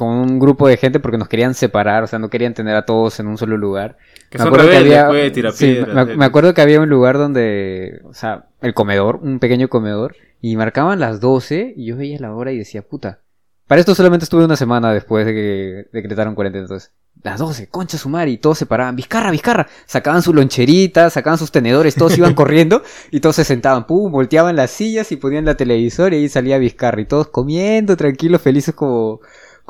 con 0.00 0.08
un 0.16 0.38
grupo 0.38 0.66
de 0.66 0.78
gente 0.78 0.98
porque 0.98 1.18
nos 1.18 1.28
querían 1.28 1.52
separar, 1.52 2.02
o 2.02 2.06
sea, 2.06 2.18
no 2.18 2.30
querían 2.30 2.54
tener 2.54 2.74
a 2.74 2.86
todos 2.86 3.20
en 3.20 3.26
un 3.26 3.36
solo 3.36 3.58
lugar. 3.58 3.98
Que 4.30 4.38
me 4.38 4.44
son 4.44 4.48
acuerdo 4.48 4.70
que 4.70 4.78
rebeldes, 4.78 4.98
había, 4.98 5.30
pues, 5.42 5.56
sí, 5.56 5.78
me, 5.92 6.16
me 6.16 6.24
acuerdo 6.24 6.54
que 6.54 6.62
había 6.62 6.80
un 6.80 6.88
lugar 6.88 7.18
donde, 7.18 8.00
o 8.04 8.14
sea, 8.14 8.46
el 8.62 8.72
comedor, 8.72 9.16
un 9.16 9.40
pequeño 9.40 9.68
comedor, 9.68 10.16
y 10.40 10.56
marcaban 10.56 11.00
las 11.00 11.20
12 11.20 11.74
y 11.76 11.84
yo 11.84 11.98
veía 11.98 12.18
la 12.18 12.34
hora 12.34 12.50
y 12.50 12.56
decía, 12.56 12.80
puta. 12.80 13.20
Para 13.66 13.80
esto 13.80 13.94
solamente 13.94 14.24
estuve 14.24 14.42
una 14.42 14.56
semana 14.56 14.90
después 14.90 15.26
de 15.26 15.34
que 15.34 15.88
decretaron 15.92 16.34
cuarentena, 16.34 16.62
entonces 16.62 16.92
las 17.22 17.38
12, 17.38 17.68
concha 17.68 17.98
su 17.98 18.08
madre, 18.08 18.30
y 18.30 18.38
todos 18.38 18.56
se 18.56 18.64
paraban, 18.64 18.96
Vizcarra, 18.96 19.30
Vizcarra, 19.30 19.68
sacaban 19.84 20.22
su 20.22 20.32
loncherita, 20.32 21.10
sacaban 21.10 21.38
sus 21.38 21.52
tenedores, 21.52 21.94
todos 21.94 22.16
iban 22.16 22.32
corriendo, 22.34 22.82
y 23.10 23.20
todos 23.20 23.36
se 23.36 23.44
sentaban, 23.44 23.86
pum, 23.86 24.10
volteaban 24.10 24.56
las 24.56 24.70
sillas 24.70 25.12
y 25.12 25.16
ponían 25.16 25.44
la 25.44 25.58
televisor 25.58 26.14
y 26.14 26.16
ahí 26.16 26.28
salía 26.30 26.56
Vizcarra, 26.56 27.02
y 27.02 27.04
todos 27.04 27.28
comiendo, 27.28 27.98
tranquilos, 27.98 28.40
felices 28.40 28.74
como, 28.74 29.20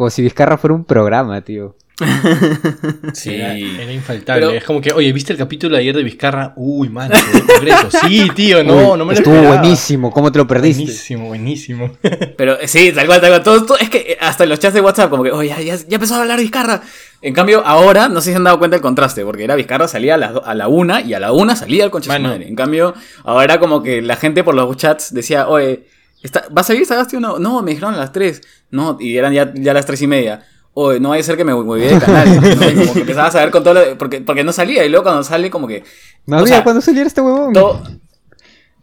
como 0.01 0.09
si 0.09 0.23
Vizcarra 0.23 0.57
fuera 0.57 0.73
un 0.73 0.87
programa, 0.87 1.43
tío. 1.43 1.77
Sí. 3.13 3.35
Era, 3.35 3.55
era 3.59 3.93
infaltable. 3.93 4.47
Pero- 4.47 4.57
Es 4.57 4.65
como 4.65 4.81
que, 4.81 4.93
oye, 4.95 5.13
¿viste 5.13 5.35
el 5.35 5.39
capítulo 5.39 5.77
de 5.77 5.83
ayer 5.83 5.95
de 5.95 6.03
Vizcarra? 6.03 6.55
Uy, 6.57 6.89
man, 6.89 7.11
concreto. 7.49 7.91
Sí, 7.91 8.31
tío, 8.35 8.65
no, 8.65 8.93
Uy, 8.93 8.99
no 8.99 9.05
me 9.05 9.13
lo 9.13 9.19
Estuvo 9.19 9.35
esperaba. 9.35 9.59
buenísimo, 9.61 10.11
¿cómo 10.11 10.33
te 10.33 10.39
lo 10.39 10.47
perdiste? 10.47 10.85
Buenísimo, 10.85 11.27
buenísimo. 11.27 11.91
Pero 12.39 12.59
eh, 12.59 12.67
sí, 12.67 12.93
tal 12.93 13.07
cual, 13.07 13.21
tal 13.21 13.29
cual. 13.31 13.43
Todo, 13.43 13.67
todo- 13.67 13.79
es 13.79 13.91
que 13.91 13.99
eh, 13.99 14.17
hasta 14.21 14.45
en 14.45 14.49
los 14.51 14.59
chats 14.59 14.73
de 14.73 14.81
WhatsApp, 14.81 15.11
como 15.11 15.23
que, 15.23 15.33
oye, 15.33 15.51
ya, 15.51 15.61
ya, 15.61 15.77
ya 15.77 15.97
empezó 15.97 16.15
a 16.15 16.23
hablar 16.23 16.39
Vizcarra. 16.41 16.81
En 17.21 17.35
cambio, 17.35 17.63
ahora 17.67 18.09
no 18.09 18.23
sé 18.23 18.27
si 18.27 18.31
se 18.31 18.37
han 18.39 18.45
dado 18.45 18.59
cuenta 18.59 18.77
del 18.77 18.83
contraste, 18.83 19.23
porque 19.27 19.45
era 19.45 19.55
Vizcarra 19.55 19.87
salía 19.87 20.15
a, 20.15 20.55
la 20.55 20.69
una 20.69 21.03
y 21.03 21.13
a 21.13 21.21
la 21.21 21.33
una 21.33 21.55
salía 21.57 21.85
el 21.85 21.91
concha 21.91 22.09
Mano. 22.13 22.31
madre. 22.31 22.49
En 22.49 22.55
cambio, 22.57 22.95
ahora 23.25 23.45
era 23.45 23.59
como 23.61 23.83
que 23.83 24.01
la 24.01 24.17
gente 24.17 24.43
por 24.43 24.55
los 24.55 24.75
chats 24.79 25.13
decía, 25.13 25.47
oye, 25.49 25.85
¿está, 26.23 26.47
¿va 26.57 26.61
a 26.61 26.65
salir 26.65 26.87
Sagasti 26.87 27.17
o 27.17 27.21
no? 27.21 27.39
No, 27.39 27.63
me 27.63 27.71
dijeron 27.71 27.95
a 27.95 27.99
las 27.99 28.13
tres. 28.13 28.43
No, 28.71 28.97
y 29.01 29.17
eran 29.17 29.33
ya, 29.33 29.53
ya 29.55 29.75
las 29.75 29.87
tres 29.87 30.03
y 30.03 30.07
media. 30.07 30.45
Oye, 30.73 31.01
no 31.01 31.09
vaya 31.11 31.21
a 31.21 31.25
ser 31.25 31.37
que 31.37 31.45
me 31.45 31.55
moví 31.55 31.81
de 31.81 31.99
canal. 31.99 32.29
Como 32.77 32.95
que 32.95 33.01
empezaba 33.01 33.27
a 33.27 33.33
saber 33.33 33.51
con 33.51 33.65
todo 33.65 33.75
lo 33.75 33.99
porque, 33.99 34.21
porque 34.21 34.45
no 34.45 34.53
salía. 34.53 34.85
Y 34.85 34.89
luego 34.89 35.05
cuando 35.05 35.23
sale, 35.25 35.51
como 35.51 35.67
que. 35.67 35.83
No 36.27 36.37
o 36.37 36.41
había 36.41 36.55
sea, 36.55 36.65
cuando 36.65 36.81
saliera 36.81 37.09
este 37.09 37.21
huevón. 37.21 37.53
todo, 37.53 37.83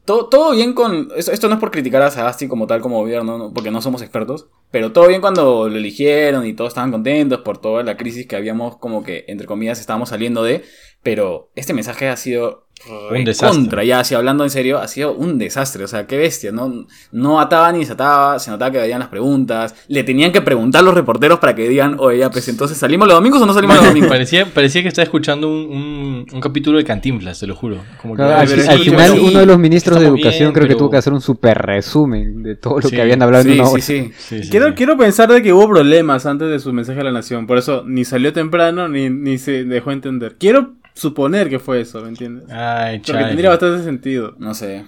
todo, 0.03 0.27
todo 0.27 0.51
bien 0.51 0.74
con. 0.74 1.10
Esto, 1.15 1.32
esto 1.32 1.48
no 1.48 1.56
es 1.56 1.60
por 1.60 1.72
criticar 1.72 2.01
a 2.01 2.12
Sagasti 2.12 2.48
como 2.48 2.67
tal, 2.67 2.82
como 2.82 2.98
gobierno, 2.98 3.38
no, 3.38 3.53
porque 3.53 3.72
no 3.72 3.82
somos 3.82 4.01
expertos. 4.01 4.50
Pero 4.70 4.91
todo 4.91 5.08
bien 5.08 5.22
cuando 5.22 5.70
lo 5.70 5.77
eligieron 5.77 6.46
y 6.46 6.53
todos 6.53 6.70
estaban 6.70 6.91
contentos 6.91 7.39
por 7.39 7.60
toda 7.60 7.84
la 7.84 7.96
crisis 7.96 8.27
que 8.27 8.36
habíamos, 8.36 8.77
como 8.77 9.01
que, 9.03 9.24
entre 9.27 9.48
comillas, 9.48 9.79
estábamos 9.79 10.10
saliendo 10.10 10.44
de. 10.44 10.65
Pero 11.03 11.51
este 11.56 11.74
mensaje 11.74 12.10
ha 12.10 12.17
sido. 12.17 12.66
Un 13.12 13.24
desastre. 13.25 13.60
Contra, 13.60 13.84
ya, 13.84 14.00
así 14.01 14.13
hablando 14.15 14.43
en 14.43 14.50
serio, 14.50 14.77
ha 14.79 14.88
sido 14.88 15.13
un 15.13 15.38
desastre. 15.38 15.84
O 15.84 15.88
sea, 15.88 16.05
qué 16.07 16.17
bestia, 16.17 16.51
¿no? 16.51 16.86
No 17.12 17.39
ataba 17.39 17.72
ni 17.72 17.79
desataba, 17.79 18.39
se 18.39 18.51
notaba 18.51 18.72
que 18.72 18.77
veían 18.77 19.00
las 19.00 19.10
preguntas. 19.10 19.75
Le 19.88 20.03
tenían 20.03 20.31
que 20.31 20.41
preguntar 20.41 20.79
a 20.79 20.81
los 20.84 20.93
reporteros 20.93 21.39
para 21.39 21.55
que 21.55 21.67
digan, 21.67 21.96
oye, 22.00 22.19
ya, 22.19 22.29
pues 22.29 22.48
entonces, 22.48 22.77
¿salimos 22.77 23.07
los 23.07 23.17
domingos 23.17 23.41
o 23.41 23.46
no 23.46 23.53
salimos 23.53 23.77
los 23.77 23.86
domingos? 23.89 24.10
parecía, 24.10 24.46
parecía 24.46 24.84
que 24.84 24.88
estaba 24.89 25.03
escuchando 25.03 25.48
un, 25.50 25.55
un, 25.72 26.25
un 26.31 26.39
capítulo 26.41 26.77
de 26.77 26.84
Cantinflas, 26.86 27.39
te 27.39 27.48
lo 27.48 27.55
juro. 27.55 27.77
Como 28.01 28.13
que, 28.15 28.17
Claro, 28.22 28.36
ah, 28.38 28.41
al, 28.41 28.48
final 28.79 29.12
sí, 29.12 29.19
uno 29.22 29.39
de 29.39 29.46
los 29.46 29.57
ministros 29.60 30.00
de 30.00 30.05
educación 30.07 30.50
bien, 30.50 30.53
creo 30.53 30.67
que 30.67 30.75
tuvo 30.75 30.91
que 30.91 30.98
hacer 30.98 31.13
un 31.13 31.22
super 31.22 31.57
resumen 31.57 32.43
de 32.43 32.55
todo 32.55 32.79
lo 32.79 32.88
Sí, 32.88 32.96
que 32.96 33.01
habían 33.01 33.22
hablado 33.22 33.43
en 33.43 33.53
Sí, 33.53 33.60
una 33.60 33.67
sí, 33.67 33.74
hora. 33.74 33.81
sí. 33.81 34.12
sí, 34.17 34.43
sí, 34.43 34.50
Quiero, 34.50 34.67
sí. 34.67 34.74
quiero 34.75 34.98
pensar 34.98 35.29
de 35.29 35.41
que 35.41 35.51
hubo 35.51 35.67
problemas 35.67 36.25
antes 36.25 36.48
de 36.50 36.60
su 36.60 36.72
mensaje 36.74 37.00
a 37.00 37.03
la 37.03 37.12
nación. 37.12 37.48
Por 37.48 37.57
eso 37.57 37.84
ni 37.86 38.05
salió 38.05 38.34
temprano 38.34 38.88
ni, 38.88 39.10
ni 39.10 39.38
se 39.39 39.63
dejó 39.65 39.91
entender. 39.91 40.36
Quiero 40.39 40.74
suponer 40.97 41.49
que 41.49 41.59
fue 41.59 41.81
eso, 41.81 42.01
¿me 42.01 42.09
entiendes? 42.09 42.49
Ay, 42.51 42.99
Porque 43.05 43.23
tendría 43.23 43.49
bastante 43.49 43.83
sentido. 43.83 44.35
No 44.37 44.53
sé. 44.53 44.85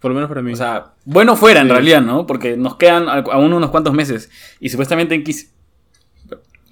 Por 0.00 0.10
lo 0.10 0.14
menos 0.14 0.28
para 0.28 0.42
mí. 0.42 0.52
O 0.52 0.56
sea, 0.56 0.92
bueno 1.04 1.36
fuera 1.36 1.60
en 1.60 1.66
Sí. 1.68 1.72
realidad, 1.72 2.00
¿no? 2.02 2.26
Porque 2.26 2.56
nos 2.56 2.76
quedan 2.76 3.08
aún 3.08 3.52
unos 3.52 3.70
cuantos 3.70 3.92
meses. 3.94 4.30
Y 4.60 4.68
supuestamente 4.68 5.14
en 5.14 5.24
15. 5.24 5.48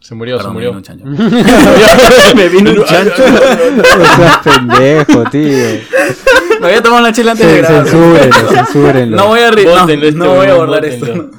Se 0.00 0.14
murió, 0.14 0.36
Perdón, 0.36 0.52
se 0.52 0.60
me 0.60 0.70
murió. 0.70 0.70
vino 0.70 0.78
un 0.78 0.84
chancho. 0.84 1.04
me 2.36 2.48
vino 2.50 2.70
un 2.72 2.84
chancho. 2.84 3.22
No 3.26 4.04
seas 4.16 4.38
pendejo, 4.44 5.24
tío. 5.30 5.80
Me 6.60 6.66
había 6.66 6.82
tomado 6.82 7.00
una 7.02 7.12
chela 7.12 7.32
antes 7.32 7.46
de 7.46 7.54
Sí, 7.54 7.58
grabar. 7.62 7.86
censúrenlo, 7.88 8.48
censúrenlo. 8.50 9.16
No 9.16 9.26
voy 9.28 9.40
a 9.40 9.50
no, 9.50 9.88
este 9.88 10.12
no 10.12 10.34
voy 10.34 10.46
a 10.46 10.52
abordar 10.52 10.84
esto. 10.84 11.06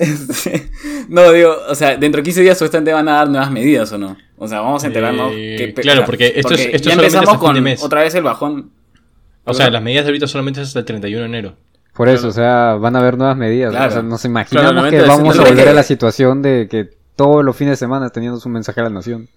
No, 1.08 1.30
digo, 1.32 1.54
o 1.68 1.74
sea, 1.74 1.96
dentro 1.96 2.18
de 2.20 2.24
15 2.24 2.42
días 2.42 2.56
supuestamente 2.58 2.92
van 2.92 3.08
a 3.08 3.12
dar 3.16 3.28
nuevas 3.28 3.50
medidas 3.50 3.92
o 3.92 3.98
no. 3.98 4.16
O 4.38 4.48
sea, 4.48 4.60
vamos 4.60 4.82
a 4.84 4.86
enterarnos. 4.86 5.32
Eh, 5.34 5.74
claro, 5.76 6.04
porque 6.06 6.32
esto 6.36 6.54
es- 6.54 6.68
esto 6.72 6.88
ya 6.88 6.94
empezamos 6.94 7.28
hasta 7.28 7.38
fin 7.38 7.46
con 7.46 7.54
de 7.56 7.60
mes. 7.60 7.82
otra 7.82 8.02
vez 8.02 8.14
el 8.14 8.22
bajón. 8.22 8.70
O 9.44 9.54
sea, 9.54 9.70
las 9.70 9.82
medidas 9.82 10.04
de 10.04 10.10
ahorita 10.10 10.26
solamente 10.26 10.60
es 10.62 10.68
hasta 10.68 10.78
el 10.80 10.84
31 10.84 11.22
de 11.22 11.26
enero. 11.28 11.56
Por 11.94 12.08
eso, 12.08 12.28
o 12.28 12.32
sea, 12.32 12.74
van 12.74 12.94
a 12.96 13.00
haber 13.00 13.18
nuevas 13.18 13.36
medidas. 13.36 13.72
Claro. 13.72 13.88
O 13.88 13.90
sea, 13.92 14.02
nos 14.02 14.24
imaginamos 14.24 14.72
Claro, 14.72 14.90
que 14.90 15.02
vamos 15.02 15.38
a 15.38 15.42
volver 15.42 15.64
que- 15.64 15.70
a 15.70 15.74
la 15.74 15.82
situación 15.82 16.40
de 16.42 16.68
que 16.70 16.88
todos 17.16 17.44
los 17.44 17.56
fines 17.56 17.72
de 17.72 17.76
semana 17.76 18.08
teniendo 18.10 18.38
su 18.40 18.48
mensaje 18.48 18.80
a 18.80 18.84
la 18.84 18.90
nación. 18.90 19.28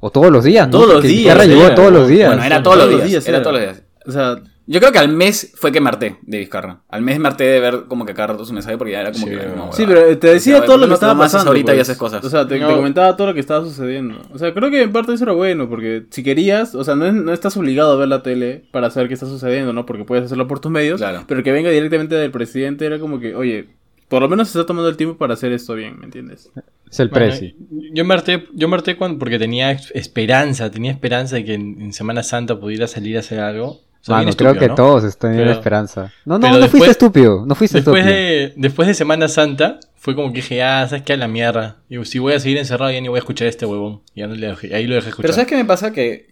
O 0.00 0.10
todos 0.10 0.30
los 0.30 0.44
días, 0.44 0.66
¿no? 0.68 0.72
Todos 0.72 0.86
los 0.86 0.94
Porque 0.96 1.08
días, 1.08 1.34
era. 1.34 1.44
llegó 1.44 1.74
todos 1.74 1.92
los 1.92 2.08
días. 2.08 2.28
Bueno, 2.28 2.44
era 2.44 2.62
todos 2.62 2.78
los 2.78 3.04
días. 3.04 3.26
Era 3.26 3.38
era. 3.38 3.42
todos 3.44 3.56
los 3.60 3.62
días. 3.62 3.82
O 4.06 4.12
sea, 4.12 4.36
Yo 4.70 4.80
creo 4.80 4.92
que 4.92 4.98
al 4.98 5.08
mes 5.08 5.52
fue 5.56 5.72
que 5.72 5.80
me 5.80 5.88
harté 5.88 6.18
de 6.20 6.38
Vizcarra. 6.40 6.82
Al 6.90 7.00
mes 7.00 7.18
me 7.18 7.26
harté 7.28 7.44
de 7.44 7.58
ver 7.58 7.84
como 7.88 8.04
que 8.04 8.12
cada 8.12 8.28
rato 8.28 8.44
su 8.44 8.52
mensaje 8.52 8.76
porque 8.76 8.92
ya 8.92 9.00
era 9.00 9.12
como 9.12 9.26
Sí, 9.26 9.30
que. 9.32 9.46
no, 9.46 9.72
sí, 9.72 9.84
pero 9.86 10.18
te 10.18 10.26
decía 10.28 10.56
O 10.56 10.58
sea, 10.58 10.66
todo 10.66 10.76
lo 10.76 10.88
que 10.88 10.92
estaba 10.94 11.16
pasando. 11.18 11.48
ahorita 11.48 11.72
y 11.72 11.76
pues. 11.76 11.88
haces 11.88 11.96
cosas. 11.98 12.22
O 12.22 12.28
sea, 12.28 12.46
te, 12.46 12.60
comentaba 12.60 13.16
todo 13.16 13.28
lo 13.28 13.34
que 13.34 13.40
estaba 13.40 13.64
sucediendo. 13.64 14.20
O 14.30 14.38
sea, 14.38 14.52
creo 14.52 14.70
que 14.70 14.82
en 14.82 14.92
parte 14.92 15.14
eso 15.14 15.24
era 15.24 15.32
bueno, 15.32 15.70
porque 15.70 16.04
si 16.10 16.22
querías, 16.22 16.74
o 16.74 16.84
sea, 16.84 16.94
no, 16.96 17.06
es- 17.06 17.14
no 17.14 17.32
estás 17.32 17.56
obligado 17.56 17.92
a 17.92 17.96
ver 17.96 18.08
la 18.08 18.22
tele 18.22 18.64
para 18.70 18.90
saber 18.90 19.08
qué 19.08 19.14
está 19.14 19.24
sucediendo, 19.24 19.72
¿no? 19.72 19.86
Porque 19.86 20.04
puedes 20.04 20.26
hacerlo 20.26 20.46
por 20.46 20.60
tus 20.60 20.70
medios, 20.70 21.00
Claro. 21.00 21.24
pero 21.26 21.42
que 21.42 21.50
venga 21.50 21.70
directamente 21.70 22.14
del 22.16 22.30
presidente 22.30 22.84
era 22.84 22.98
como 22.98 23.20
que, 23.20 23.34
oye, 23.34 23.70
por 24.08 24.20
lo 24.20 24.28
menos 24.28 24.48
se 24.48 24.58
está 24.58 24.66
tomando 24.66 24.90
el 24.90 24.98
tiempo 24.98 25.16
para 25.16 25.32
hacer 25.32 25.50
esto 25.52 25.74
bien, 25.74 25.98
¿me 25.98 26.04
entiendes? 26.04 26.50
Es 26.90 27.00
el 27.00 27.08
Bueno, 27.08 27.26
precio. 27.26 27.54
yo 27.92 28.04
me 28.04 28.12
harté, 28.14 28.44
yo 28.52 28.68
me 28.68 28.76
harté 28.76 28.96
cuando, 28.96 29.18
porque 29.18 29.38
tenía 29.38 29.70
esperanza, 29.72 30.70
tenía 30.70 30.90
esperanza 30.90 31.36
de 31.36 31.44
que 31.46 31.54
en, 31.54 31.80
en 31.80 31.92
Semana 31.94 32.22
Santa 32.22 32.60
pudiera 32.60 32.86
salir 32.86 33.16
a 33.16 33.20
hacer 33.20 33.40
algo. 33.40 33.80
Mano, 34.06 34.24
bien 34.24 34.36
creo 34.36 34.54
que 34.54 34.68
¿no? 34.68 34.74
todos 34.74 35.04
están 35.04 35.38
en 35.38 35.48
esperanza. 35.48 36.12
No, 36.24 36.38
no, 36.38 36.58
no 36.58 36.68
fuiste 36.68 36.90
estúpido. 36.90 37.44
No 37.46 37.54
fuiste 37.54 37.78
Después 37.78 38.04
estúpido. 38.06 38.22
de, 38.22 38.52
después 38.56 38.88
de 38.88 38.94
Semana 38.94 39.28
Santa, 39.28 39.80
fue 39.96 40.14
como 40.14 40.28
que 40.32 40.36
dije, 40.36 40.62
ah, 40.62 40.86
¿sabes 40.88 41.04
qué? 41.04 41.14
A 41.14 41.16
la 41.16 41.28
mierda. 41.28 41.82
Digo, 41.88 42.04
si 42.04 42.18
voy 42.18 42.32
a 42.32 42.40
seguir 42.40 42.58
encerrado, 42.58 42.90
ya 42.90 43.00
ni 43.00 43.08
voy 43.08 43.16
a 43.16 43.20
escuchar 43.20 43.46
a 43.46 43.50
este 43.50 43.66
huevón. 43.66 44.02
Y 44.14 44.22
ahí 44.22 44.28
lo 44.28 44.46
dejé 44.46 44.68
escuchar. 45.08 45.16
Pero 45.22 45.32
¿sabes 45.32 45.48
qué 45.48 45.56
me 45.56 45.64
pasa? 45.64 45.92
Que. 45.92 46.28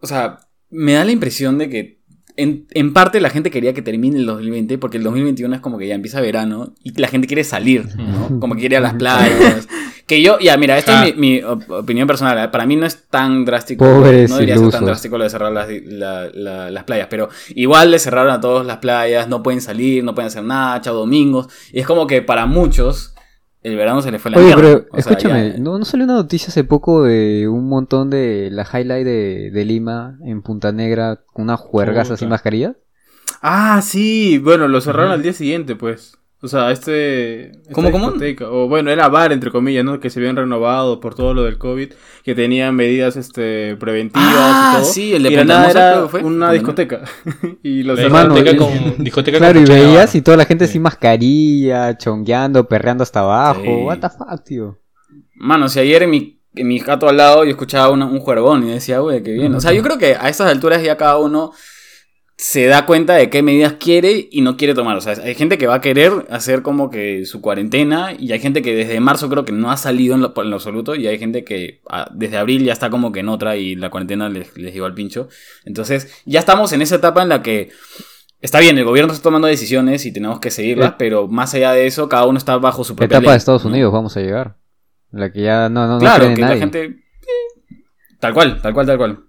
O 0.00 0.06
sea, 0.06 0.40
me 0.68 0.94
da 0.94 1.04
la 1.04 1.12
impresión 1.12 1.58
de 1.58 1.68
que. 1.68 2.02
En, 2.34 2.66
en 2.72 2.94
parte 2.94 3.20
la 3.20 3.28
gente 3.28 3.50
quería 3.50 3.74
que 3.74 3.82
termine 3.82 4.16
el 4.16 4.24
2020 4.24 4.78
porque 4.78 4.96
el 4.96 5.02
2021 5.04 5.54
es 5.54 5.60
como 5.60 5.76
que 5.76 5.86
ya 5.86 5.94
empieza 5.94 6.18
verano 6.22 6.74
y 6.82 6.98
la 6.98 7.08
gente 7.08 7.26
quiere 7.26 7.44
salir, 7.44 7.86
¿no? 7.96 8.40
Como 8.40 8.54
que 8.54 8.60
quiere 8.60 8.76
ir 8.76 8.78
a 8.78 8.80
las 8.80 8.94
playas. 8.94 9.68
Que 10.06 10.20
yo, 10.22 10.38
ya, 10.40 10.56
mira, 10.56 10.76
esta 10.78 11.00
Ah. 11.02 11.06
es 11.06 11.16
mi, 11.16 11.34
mi 11.38 11.42
op- 11.42 11.70
opinión 11.70 12.06
personal. 12.06 12.36
¿eh? 12.38 12.48
Para 12.48 12.66
mí 12.66 12.76
no 12.76 12.86
es 12.86 13.04
tan 13.08 13.44
drástico. 13.44 13.84
Pobres 13.84 14.28
no 14.30 14.36
debería 14.36 14.54
ser 14.56 14.62
tan 14.64 14.68
ilusos. 14.70 14.86
drástico 14.86 15.18
lo 15.18 15.24
de 15.24 15.30
cerrar 15.30 15.52
las, 15.52 15.68
la- 15.84 16.28
la- 16.34 16.70
las 16.70 16.84
playas. 16.84 17.06
Pero 17.08 17.28
igual 17.54 17.90
le 17.90 17.98
cerraron 17.98 18.32
a 18.32 18.40
todos 18.40 18.66
las 18.66 18.78
playas, 18.78 19.28
no 19.28 19.42
pueden 19.42 19.60
salir, 19.60 20.02
no 20.04 20.14
pueden 20.14 20.26
hacer 20.28 20.44
nada, 20.44 20.80
chao 20.80 20.94
domingos. 20.94 21.48
Y 21.72 21.80
es 21.80 21.86
como 21.86 22.06
que 22.06 22.20
para 22.22 22.46
muchos 22.46 23.14
el 23.62 23.76
verano 23.76 24.02
se 24.02 24.10
les 24.10 24.20
fue 24.20 24.32
la 24.32 24.38
Oye, 24.38 24.46
mierda. 24.46 24.60
pero 24.62 24.78
O 24.90 25.00
sea, 25.00 25.12
escúchame, 25.12 25.52
ya- 25.52 25.58
¿no, 25.58 25.78
¿no 25.78 25.84
salió 25.84 26.04
una 26.04 26.14
noticia 26.14 26.48
hace 26.48 26.64
poco 26.64 27.04
de 27.04 27.46
un 27.48 27.68
montón 27.68 28.10
de 28.10 28.48
la 28.50 28.64
highlight 28.64 29.04
de, 29.06 29.50
de 29.52 29.64
Lima 29.64 30.18
en 30.26 30.42
Punta 30.42 30.72
Negra 30.72 31.20
con 31.32 31.44
unas 31.44 31.60
juergas 31.60 32.10
sin 32.18 32.28
mascarilla? 32.28 32.74
Ah, 33.40 33.80
sí, 33.82 34.38
bueno, 34.38 34.66
lo 34.68 34.80
cerraron 34.80 35.12
al 35.12 35.22
día 35.22 35.32
siguiente, 35.32 35.76
pues. 35.76 36.18
O 36.44 36.48
sea, 36.48 36.72
este... 36.72 37.52
¿Cómo, 37.72 37.92
cómo? 37.92 38.06
discoteca, 38.10 38.50
O 38.50 38.66
bueno, 38.68 38.90
era 38.90 39.08
bar, 39.08 39.30
entre 39.32 39.52
comillas, 39.52 39.84
¿no? 39.84 40.00
Que 40.00 40.10
se 40.10 40.18
habían 40.18 40.34
renovado 40.34 40.98
por 40.98 41.14
todo 41.14 41.34
lo 41.34 41.44
del 41.44 41.56
COVID, 41.56 41.92
que 42.24 42.34
tenían 42.34 42.74
medidas 42.74 43.16
este, 43.16 43.76
preventivas 43.76 44.26
Ah, 44.28 44.72
y 44.74 44.82
todo. 44.82 44.92
sí, 44.92 45.14
el 45.14 45.22
de 45.22 45.30
y 45.30 45.36
la 45.36 45.44
nada 45.44 45.70
era 45.70 46.08
fue. 46.08 46.20
una 46.24 46.50
discoteca. 46.50 47.02
y 47.62 47.84
lo 47.84 47.94
La 47.94 48.02
cerraron. 48.02 48.28
Mano, 48.28 48.34
discoteca 48.34 48.64
y- 48.64 48.92
con, 48.94 49.04
discoteca 49.04 49.38
Claro, 49.38 49.60
y 49.60 49.64
con 49.64 49.72
Coche 49.74 49.86
veías 49.86 50.14
y 50.16 50.22
toda 50.22 50.36
la 50.36 50.44
gente 50.44 50.66
Sí. 50.66 50.72
sin 50.74 50.82
mascarilla, 50.82 51.96
chongueando, 51.96 52.66
perreando 52.66 53.02
hasta 53.02 53.20
abajo. 53.20 53.62
Sí. 53.62 53.68
What 53.70 53.98
the 54.00 54.08
fuck, 54.10 54.44
tío. 54.44 54.78
Mano, 55.36 55.68
si 55.68 55.78
ayer 55.78 56.02
en 56.02 56.10
mi, 56.10 56.40
en 56.56 56.66
mi 56.66 56.78
gato 56.80 57.08
al 57.08 57.18
lado 57.18 57.44
yo 57.44 57.50
escuchaba 57.50 57.90
una- 57.90 58.06
un 58.06 58.18
juergón 58.18 58.64
y 58.68 58.72
decía, 58.72 58.98
güey, 58.98 59.22
qué 59.22 59.30
bien. 59.32 59.54
O 59.54 59.60
sea, 59.60 59.72
yo 59.72 59.82
creo 59.82 59.96
que 59.98 60.16
a 60.18 60.28
estas 60.28 60.50
alturas 60.50 60.82
ya 60.82 60.96
cada 60.96 61.18
uno 61.18 61.52
se 62.42 62.66
da 62.66 62.86
cuenta 62.86 63.14
de 63.14 63.30
qué 63.30 63.40
medidas 63.40 63.74
quiere 63.74 64.28
y 64.28 64.40
no 64.40 64.56
quiere 64.56 64.74
tomar. 64.74 64.96
O 64.96 65.00
sea, 65.00 65.12
hay 65.12 65.36
gente 65.36 65.58
que 65.58 65.68
va 65.68 65.76
a 65.76 65.80
querer 65.80 66.26
hacer 66.28 66.62
como 66.62 66.90
que 66.90 67.24
su 67.24 67.40
cuarentena 67.40 68.14
y 68.18 68.32
hay 68.32 68.40
gente 68.40 68.62
que 68.62 68.74
desde 68.74 68.98
marzo 68.98 69.28
creo 69.28 69.44
que 69.44 69.52
no 69.52 69.70
ha 69.70 69.76
salido 69.76 70.16
en 70.16 70.22
lo, 70.22 70.32
en 70.36 70.50
lo 70.50 70.56
absoluto 70.56 70.96
y 70.96 71.06
hay 71.06 71.20
gente 71.20 71.44
que 71.44 71.82
ah, 71.88 72.10
desde 72.12 72.38
abril 72.38 72.64
ya 72.64 72.72
está 72.72 72.90
como 72.90 73.12
que 73.12 73.20
en 73.20 73.28
otra 73.28 73.54
y 73.54 73.76
la 73.76 73.90
cuarentena 73.90 74.28
les, 74.28 74.56
les 74.56 74.74
llegó 74.74 74.86
al 74.86 74.94
pincho. 74.94 75.28
Entonces, 75.64 76.20
ya 76.24 76.40
estamos 76.40 76.72
en 76.72 76.82
esa 76.82 76.96
etapa 76.96 77.22
en 77.22 77.28
la 77.28 77.44
que... 77.44 77.70
Está 78.40 78.58
bien, 78.58 78.76
el 78.76 78.84
gobierno 78.84 79.12
está 79.12 79.22
tomando 79.22 79.46
decisiones 79.46 80.04
y 80.04 80.12
tenemos 80.12 80.40
que 80.40 80.50
seguirlas, 80.50 80.94
pero 80.98 81.28
más 81.28 81.54
allá 81.54 81.70
de 81.70 81.86
eso, 81.86 82.08
cada 82.08 82.26
uno 82.26 82.38
está 82.38 82.56
bajo 82.58 82.82
su 82.82 82.96
propia 82.96 83.18
Etapa 83.18 83.22
ley, 83.26 83.30
de 83.34 83.36
Estados 83.36 83.62
¿no? 83.62 83.70
Unidos, 83.70 83.92
vamos 83.92 84.16
a 84.16 84.20
llegar. 84.20 84.56
La 85.12 85.30
que 85.30 85.42
ya 85.42 85.68
no, 85.68 85.86
no, 85.86 86.00
claro, 86.00 86.24
que 86.34 86.40
nadie. 86.40 86.54
la 86.56 86.60
gente. 86.60 86.84
eh, 86.86 86.96
Tal 88.18 88.34
cual, 88.34 88.60
tal 88.60 88.74
cual, 88.74 88.86
tal 88.86 88.98
cual. 88.98 89.20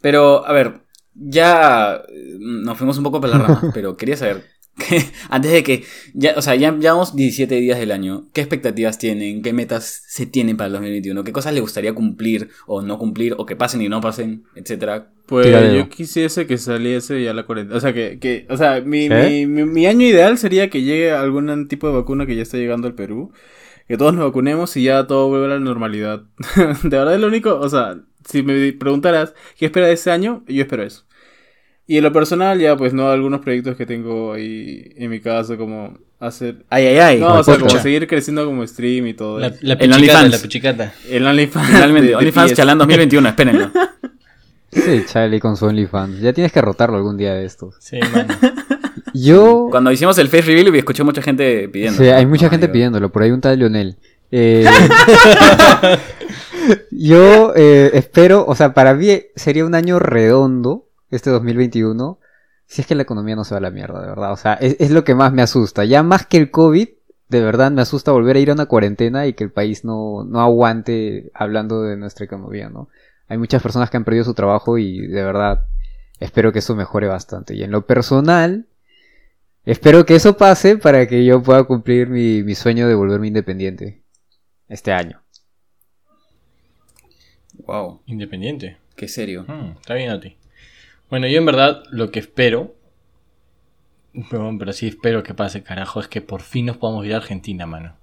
Pero, 0.00 0.44
a 0.44 0.52
ver, 0.52 0.87
ya 1.18 2.02
eh, 2.08 2.36
nos 2.38 2.78
fuimos 2.78 2.96
un 2.98 3.04
poco 3.04 3.20
por 3.20 3.30
las 3.30 3.40
ramas, 3.40 3.64
pero 3.74 3.96
quería 3.96 4.16
saber, 4.16 4.44
que, 4.78 5.04
antes 5.28 5.50
de 5.50 5.62
que, 5.62 5.84
ya, 6.14 6.34
o 6.36 6.42
sea, 6.42 6.54
ya 6.54 6.72
llevamos 6.72 7.14
17 7.14 7.54
días 7.56 7.78
del 7.78 7.90
año, 7.90 8.28
¿qué 8.32 8.40
expectativas 8.40 8.98
tienen? 8.98 9.42
¿Qué 9.42 9.52
metas 9.52 10.02
se 10.06 10.26
tienen 10.26 10.56
para 10.56 10.68
el 10.68 10.72
2021? 10.74 11.24
¿Qué 11.24 11.32
cosas 11.32 11.52
les 11.52 11.62
gustaría 11.62 11.92
cumplir 11.92 12.48
o 12.66 12.82
no 12.82 12.98
cumplir, 12.98 13.34
o 13.38 13.44
que 13.44 13.56
pasen 13.56 13.82
y 13.82 13.88
no 13.88 14.00
pasen, 14.00 14.44
etcétera? 14.54 15.10
Pues 15.26 15.74
yo 15.74 15.88
quisiese 15.90 16.46
que 16.46 16.56
saliese 16.56 17.22
ya 17.22 17.34
la 17.34 17.44
cuarentena. 17.44 17.76
O 17.76 17.80
sea, 17.80 17.92
que, 17.92 18.18
que 18.18 18.46
o 18.48 18.56
sea, 18.56 18.80
mi, 18.80 19.06
¿Eh? 19.06 19.46
mi, 19.46 19.46
mi, 19.46 19.64
mi 19.64 19.86
año 19.86 20.06
ideal 20.06 20.38
sería 20.38 20.70
que 20.70 20.82
llegue 20.82 21.10
algún 21.10 21.68
tipo 21.68 21.86
de 21.88 21.94
vacuna 21.94 22.24
que 22.24 22.34
ya 22.34 22.42
está 22.42 22.56
llegando 22.56 22.86
al 22.86 22.94
Perú. 22.94 23.32
que 23.88 23.98
todos 23.98 24.14
nos 24.14 24.24
vacunemos 24.24 24.74
y 24.76 24.84
ya 24.84 25.06
todo 25.06 25.28
vuelve 25.28 25.46
a 25.46 25.48
la 25.50 25.60
normalidad. 25.60 26.22
de 26.82 26.88
verdad 26.88 27.14
es 27.14 27.20
lo 27.20 27.26
único, 27.26 27.58
o 27.58 27.68
sea, 27.68 27.98
si 28.28 28.42
me 28.42 28.72
preguntaras 28.72 29.34
qué 29.58 29.66
espera 29.66 29.86
de 29.86 29.94
este 29.94 30.10
año, 30.10 30.44
yo 30.46 30.62
espero 30.62 30.82
eso. 30.82 31.04
Y 31.86 31.96
en 31.96 32.04
lo 32.04 32.12
personal, 32.12 32.58
ya 32.60 32.76
pues 32.76 32.92
no, 32.92 33.08
algunos 33.08 33.40
proyectos 33.40 33.76
que 33.76 33.86
tengo 33.86 34.34
ahí 34.34 34.92
en 34.96 35.10
mi 35.10 35.20
casa, 35.20 35.56
como 35.56 35.98
hacer... 36.20 36.66
Ay, 36.68 36.84
ay, 36.86 36.98
ay. 36.98 37.20
No, 37.20 37.34
o 37.38 37.42
sea, 37.42 37.56
como 37.58 37.70
seguir 37.70 38.06
creciendo 38.06 38.44
como 38.44 38.66
stream 38.66 39.06
y 39.06 39.14
todo. 39.14 39.38
La, 39.38 39.54
la 39.62 39.74
El 39.74 39.92
OnlyFans. 39.94 40.30
la 40.30 40.38
pichicata. 40.38 40.92
El 41.08 41.26
OnlyFans. 41.26 41.66
Finalmente, 41.66 42.14
OnlyFans. 42.14 42.52
Chalán 42.54 42.78
2021, 42.78 43.28
espérenlo. 43.28 43.70
Sí, 44.70 45.02
Charlie 45.06 45.40
con 45.40 45.56
su 45.56 45.64
OnlyFans. 45.64 46.20
Ya 46.20 46.34
tienes 46.34 46.52
que 46.52 46.60
rotarlo 46.60 46.98
algún 46.98 47.16
día 47.16 47.32
de 47.32 47.46
estos. 47.46 47.76
Sí, 47.80 47.98
mano. 48.12 48.34
Yo. 49.14 49.68
Cuando 49.70 49.90
hicimos 49.90 50.18
el 50.18 50.28
face 50.28 50.42
reveal, 50.42 50.74
escuché 50.76 51.02
mucha 51.02 51.22
gente 51.22 51.70
pidiendo. 51.70 52.02
Sí, 52.02 52.10
hay 52.10 52.26
mucha 52.26 52.46
Ay, 52.46 52.50
gente 52.50 52.66
Dios. 52.66 52.72
pidiéndolo. 52.74 53.10
Por 53.10 53.22
ahí 53.22 53.30
un 53.30 53.40
tal 53.40 53.58
Lionel. 53.58 53.96
Eh, 54.30 54.66
yo 56.90 57.54
eh, 57.54 57.90
espero, 57.94 58.44
o 58.46 58.54
sea, 58.54 58.74
para 58.74 58.94
mí 58.94 59.08
sería 59.36 59.64
un 59.64 59.74
año 59.74 59.98
redondo, 59.98 60.88
este 61.10 61.30
2021, 61.30 62.18
si 62.66 62.82
es 62.82 62.86
que 62.86 62.94
la 62.94 63.02
economía 63.02 63.34
no 63.34 63.44
se 63.44 63.54
va 63.54 63.58
a 63.58 63.62
la 63.62 63.70
mierda, 63.70 64.02
de 64.02 64.08
verdad. 64.08 64.32
O 64.32 64.36
sea, 64.36 64.54
es, 64.54 64.90
lo 64.90 65.02
que 65.02 65.14
más 65.14 65.32
me 65.32 65.42
asusta. 65.42 65.84
Ya 65.84 66.02
más 66.02 66.26
que 66.26 66.36
el 66.36 66.50
COVID, 66.50 66.88
de 67.28 67.40
verdad 67.40 67.70
me 67.70 67.82
asusta 67.82 68.12
volver 68.12 68.36
a 68.36 68.40
ir 68.40 68.50
a 68.50 68.54
una 68.54 68.66
cuarentena 68.66 69.26
y 69.26 69.32
que 69.32 69.44
el 69.44 69.50
país 69.50 69.84
no, 69.84 70.24
no 70.24 70.40
aguante 70.40 71.30
hablando 71.34 71.82
de 71.82 71.96
nuestra 71.96 72.26
economía, 72.26 72.68
¿no? 72.68 72.88
Hay 73.26 73.38
muchas 73.38 73.62
personas 73.62 73.90
que 73.90 73.96
han 73.96 74.04
perdido 74.04 74.24
su 74.24 74.34
trabajo 74.34 74.78
y 74.78 75.06
de 75.06 75.22
verdad 75.22 75.66
espero 76.20 76.52
que 76.52 76.60
eso 76.60 76.74
mejore 76.74 77.08
bastante. 77.08 77.54
Y 77.54 77.62
en 77.62 77.70
lo 77.70 77.86
personal, 77.86 78.66
espero 79.64 80.04
que 80.04 80.16
eso 80.16 80.36
pase 80.36 80.76
para 80.76 81.06
que 81.06 81.24
yo 81.24 81.42
pueda 81.42 81.64
cumplir 81.64 82.08
mi, 82.08 82.42
mi 82.42 82.54
sueño 82.54 82.88
de 82.88 82.94
volverme 82.94 83.28
independiente 83.28 84.02
este 84.68 84.92
año. 84.92 85.22
Wow, 87.66 88.00
Independiente. 88.06 88.76
qué 88.96 89.08
serio. 89.08 89.44
Mm, 89.48 89.78
está 89.80 89.94
bien 89.94 90.10
a 90.10 90.20
ti. 90.20 90.36
Bueno, 91.10 91.26
yo 91.26 91.38
en 91.38 91.46
verdad 91.46 91.82
lo 91.90 92.10
que 92.10 92.18
espero, 92.20 92.74
pero, 94.30 94.54
pero 94.58 94.72
sí 94.72 94.86
espero 94.88 95.22
que 95.22 95.34
pase, 95.34 95.62
carajo, 95.62 96.00
es 96.00 96.08
que 96.08 96.20
por 96.20 96.42
fin 96.42 96.66
nos 96.66 96.76
podamos 96.76 97.04
ir 97.06 97.14
a 97.14 97.18
Argentina, 97.18 97.66
mano. 97.66 97.94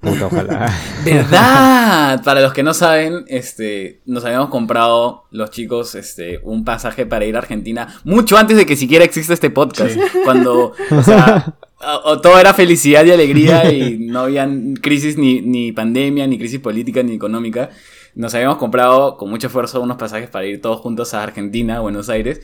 Puta, 0.00 0.26
ojalá. 0.26 0.72
¿Verdad? 1.04 2.22
Para 2.22 2.40
los 2.40 2.52
que 2.52 2.62
no 2.62 2.72
saben, 2.74 3.24
este, 3.26 4.00
nos 4.06 4.24
habíamos 4.24 4.48
comprado 4.48 5.24
los 5.32 5.50
chicos 5.50 5.94
este, 5.96 6.38
un 6.44 6.64
pasaje 6.64 7.04
para 7.06 7.24
ir 7.24 7.34
a 7.34 7.40
Argentina 7.40 8.00
mucho 8.04 8.36
antes 8.38 8.56
de 8.56 8.64
que 8.66 8.76
siquiera 8.76 9.04
exista 9.04 9.34
este 9.34 9.50
podcast. 9.50 9.94
Sí. 9.94 10.00
Cuando, 10.24 10.72
o 10.90 11.02
sea, 11.02 11.56
o- 11.80 12.10
o 12.12 12.20
todo 12.20 12.38
era 12.38 12.54
felicidad 12.54 13.04
y 13.04 13.10
alegría 13.10 13.72
y 13.72 13.98
no 14.06 14.20
había 14.20 14.48
crisis 14.80 15.18
ni, 15.18 15.40
ni 15.40 15.72
pandemia, 15.72 16.26
ni 16.28 16.38
crisis 16.38 16.60
política, 16.60 17.02
ni 17.02 17.14
económica. 17.14 17.70
Nos 18.18 18.34
habíamos 18.34 18.56
comprado 18.58 19.16
con 19.16 19.30
mucho 19.30 19.46
esfuerzo 19.46 19.80
unos 19.80 19.96
pasajes 19.96 20.28
para 20.28 20.44
ir 20.44 20.60
todos 20.60 20.80
juntos 20.80 21.14
a 21.14 21.22
Argentina, 21.22 21.78
Buenos 21.78 22.08
Aires, 22.08 22.40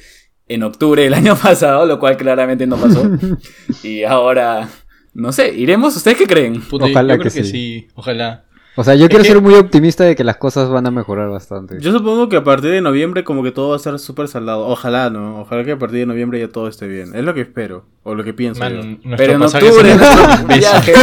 en 0.47 0.63
octubre 0.63 1.03
del 1.03 1.15
año 1.21 1.35
pasado, 1.37 1.85
lo 1.85 1.99
cual 1.99 2.17
claramente 2.17 2.65
no 2.67 2.77
pasó. 2.77 3.03
Y 3.83 4.05
ahora, 4.05 4.69
no 5.15 5.33
sé, 5.33 5.53
iremos. 5.53 5.97
¿Ustedes 5.97 6.17
qué 6.17 6.27
creen? 6.27 6.63
Puta, 6.63 6.85
Ojalá 6.87 7.15
yo 7.15 7.21
creo 7.21 7.33
que 7.33 7.39
que 7.39 7.45
sí. 7.45 7.51
sí. 7.51 7.89
ojalá. 7.95 8.45
O 8.77 8.83
sea, 8.83 8.95
yo 8.97 9.09
quiero 9.09 9.23
que- 9.23 9.29
ser 9.31 9.41
muy 9.41 9.55
optimista 9.55 10.03
de 10.05 10.17
que 10.17 10.25
las 10.25 10.37
cosas 10.37 10.69
van 10.69 10.87
a 10.87 10.91
mejorar 10.91 11.29
bastante. 11.31 11.77
Yo 11.81 11.93
supongo 11.93 12.29
que 12.29 12.37
a 12.37 12.43
partir 12.45 12.71
de 12.71 12.81
noviembre 12.81 13.23
como 13.25 13.43
que 13.45 13.53
todo 13.53 13.69
va 13.69 13.75
a 13.75 13.77
estar 13.77 13.97
súper 14.01 14.27
saldado. 14.29 14.67
Ojalá, 14.67 15.11
¿no? 15.11 15.41
Ojalá 15.43 15.65
que 15.65 15.73
a 15.73 15.79
partir 15.79 15.99
de 16.01 16.07
noviembre 16.07 16.41
ya 16.41 16.49
todo 16.49 16.67
esté 16.69 16.89
bien. 16.89 17.15
Es 17.15 17.23
lo 17.25 17.35
que 17.35 17.43
espero. 17.43 17.87
O 18.03 18.15
lo 18.17 18.25
que 18.25 18.33
pienso 18.35 18.61
Man, 18.61 19.01
Pero 19.17 19.33
en 19.35 19.43
octubre, 19.43 19.95
viaje. 20.59 20.93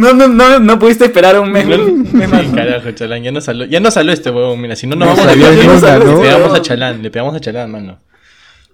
No, 0.00 0.12
no, 0.14 0.28
no, 0.28 0.58
no 0.58 0.78
pudiste 0.78 1.04
esperar 1.04 1.38
un 1.38 1.52
mes. 1.52 1.64
Sí, 1.66 2.50
carajo, 2.54 2.90
Chalán, 2.92 3.22
ya 3.22 3.30
no 3.32 3.40
salió, 3.40 3.66
ya 3.66 3.80
no 3.80 3.90
salió 3.90 4.12
este 4.12 4.30
huevón, 4.30 4.60
mira, 4.60 4.74
si 4.76 4.86
no 4.86 4.96
nos 4.96 5.08
No 5.08 5.14
vamos 5.16 5.32
a 5.32 5.36
nunca, 5.36 5.98
le 5.98 6.04
¿no? 6.04 6.20
pegamos 6.20 6.54
a 6.54 6.62
Chalán, 6.62 7.02
le 7.02 7.10
pegamos 7.10 7.34
a 7.34 7.40
Chalán, 7.40 7.70
mano. 7.70 7.98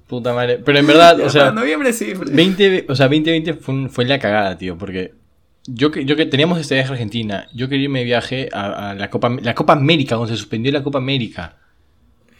Puta 0.06 0.32
madre. 0.32 0.60
Pero 0.64 0.78
en 0.78 0.86
verdad, 0.86 1.18
o 1.20 1.28
sea, 1.30 1.46
Para 1.46 1.52
noviembre 1.60 1.92
sí. 1.92 2.12
20, 2.14 2.86
o 2.88 2.94
sea, 2.94 3.06
2020 3.08 3.54
fue, 3.54 3.74
un- 3.74 3.90
fue 3.90 4.04
la 4.04 4.18
cagada, 4.18 4.56
tío, 4.56 4.78
porque 4.78 5.14
yo 5.66 5.90
que, 5.90 6.04
yo 6.04 6.14
que 6.14 6.26
teníamos 6.26 6.60
este 6.60 6.74
viaje 6.76 6.90
a 6.90 6.92
Argentina, 6.92 7.48
yo 7.52 7.68
quería 7.68 7.84
irme 7.84 7.98
de 8.00 8.04
viaje 8.04 8.48
a, 8.52 8.90
a 8.90 8.94
la 8.94 9.10
Copa 9.10 9.30
la 9.42 9.54
Copa 9.56 9.72
América, 9.72 10.16
cuando 10.16 10.32
se 10.32 10.38
suspendió 10.38 10.70
la 10.70 10.82
Copa 10.84 10.98
América. 10.98 11.56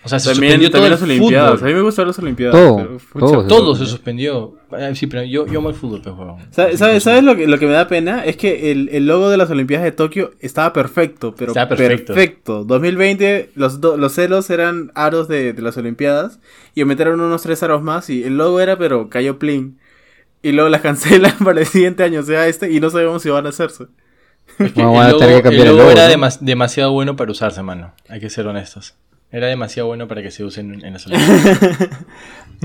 O 0.07 0.09
sea, 0.09 0.19
se 0.19 0.31
También, 0.31 0.53
suspendió 0.53 0.71
todo 0.71 0.81
también 0.81 0.93
el 0.93 0.99
las 0.99 1.03
Olimpiadas. 1.03 1.51
fútbol. 1.53 1.65
A 1.65 1.69
mí 1.69 1.75
me 1.75 1.83
gustan 1.83 2.07
las 2.07 2.19
Olimpiadas. 2.19 2.55
Todo, 2.55 2.77
pero, 2.77 2.89
pucha, 2.99 3.27
todo 3.27 3.43
se 3.43 3.49
Todo 3.49 3.75
se 3.77 3.87
suspendió. 3.87 4.55
Ah, 4.71 4.95
Sí, 4.95 5.07
pero 5.07 5.23
yo, 5.25 5.47
yo 5.47 5.59
amo 5.59 5.69
el 5.69 5.75
fútbol, 5.75 6.01
huevón. 6.05 6.37
¿Sabes, 6.51 6.79
sabes, 6.79 7.03
sabes 7.03 7.23
lo, 7.25 7.37
que, 7.37 7.47
lo 7.47 7.59
que 7.59 7.67
me 7.67 7.73
da 7.73 7.87
pena? 7.89 8.25
Es 8.25 8.37
que 8.37 8.73
el, 8.73 8.89
el 8.93 9.07
logo 9.07 9.29
de 9.29 9.37
las 9.37 9.51
Olimpiadas 9.51 9.85
de 9.85 9.93
Tokio 9.93 10.33
estaba 10.41 10.73
perfecto, 10.73 11.35
pero 11.37 11.51
Estaba 11.53 11.69
perfecto. 11.69 12.15
perfecto. 12.15 12.65
2020, 12.65 13.51
los, 13.55 13.81
do- 13.81 13.97
los 13.97 14.13
celos 14.15 14.49
eran 14.51 14.91
aros 14.95 15.29
de, 15.29 15.53
de 15.53 15.63
las 15.63 15.77
Olimpiadas 15.77 16.39
y 16.75 16.85
metieron 16.85 17.21
unos 17.21 17.43
tres 17.43 17.63
aros 17.63 17.83
más 17.83 18.09
y 18.11 18.25
el 18.25 18.37
logo 18.39 18.61
era, 18.61 18.79
pero 18.79 19.09
cayó 19.11 19.39
plin. 19.39 19.79
Y 20.43 20.53
luego 20.53 20.69
las 20.69 20.81
cancelan 20.83 21.37
para 21.45 21.61
el 21.61 21.67
siguiente 21.67 22.03
año, 22.05 22.21
o 22.21 22.23
sea, 22.23 22.47
este, 22.47 22.71
y 22.73 22.79
no 22.81 22.91
sabemos 22.91 23.23
si 23.23 23.31
van 23.31 23.47
a 23.47 23.49
hacerse. 23.49 23.87
Es 24.61 24.73
que 24.73 24.81
Vamos 24.83 24.97
el 25.01 25.07
a 25.07 25.09
logo, 25.09 25.19
tener 25.21 25.37
que 25.39 25.43
cambiar 25.43 25.67
el 25.67 25.73
el 25.73 25.77
logo 25.77 25.89
logo, 25.91 26.01
era 26.01 26.07
¿no? 26.09 26.15
demas- 26.15 26.39
demasiado 26.41 26.93
bueno 26.93 27.17
para 27.17 27.33
usarse, 27.33 27.63
mano. 27.63 27.95
Hay 28.09 28.21
que 28.21 28.31
ser 28.31 28.47
honestos. 28.47 28.95
Era 29.31 29.49
demasiado 29.49 29.89
bueno 29.89 30.07
para 30.09 30.23
que 30.23 30.31
se 30.31 30.45
use 30.45 30.61
en, 30.61 30.85
en 30.85 30.93
las 30.93 31.07
Olimpiadas. 31.07 31.89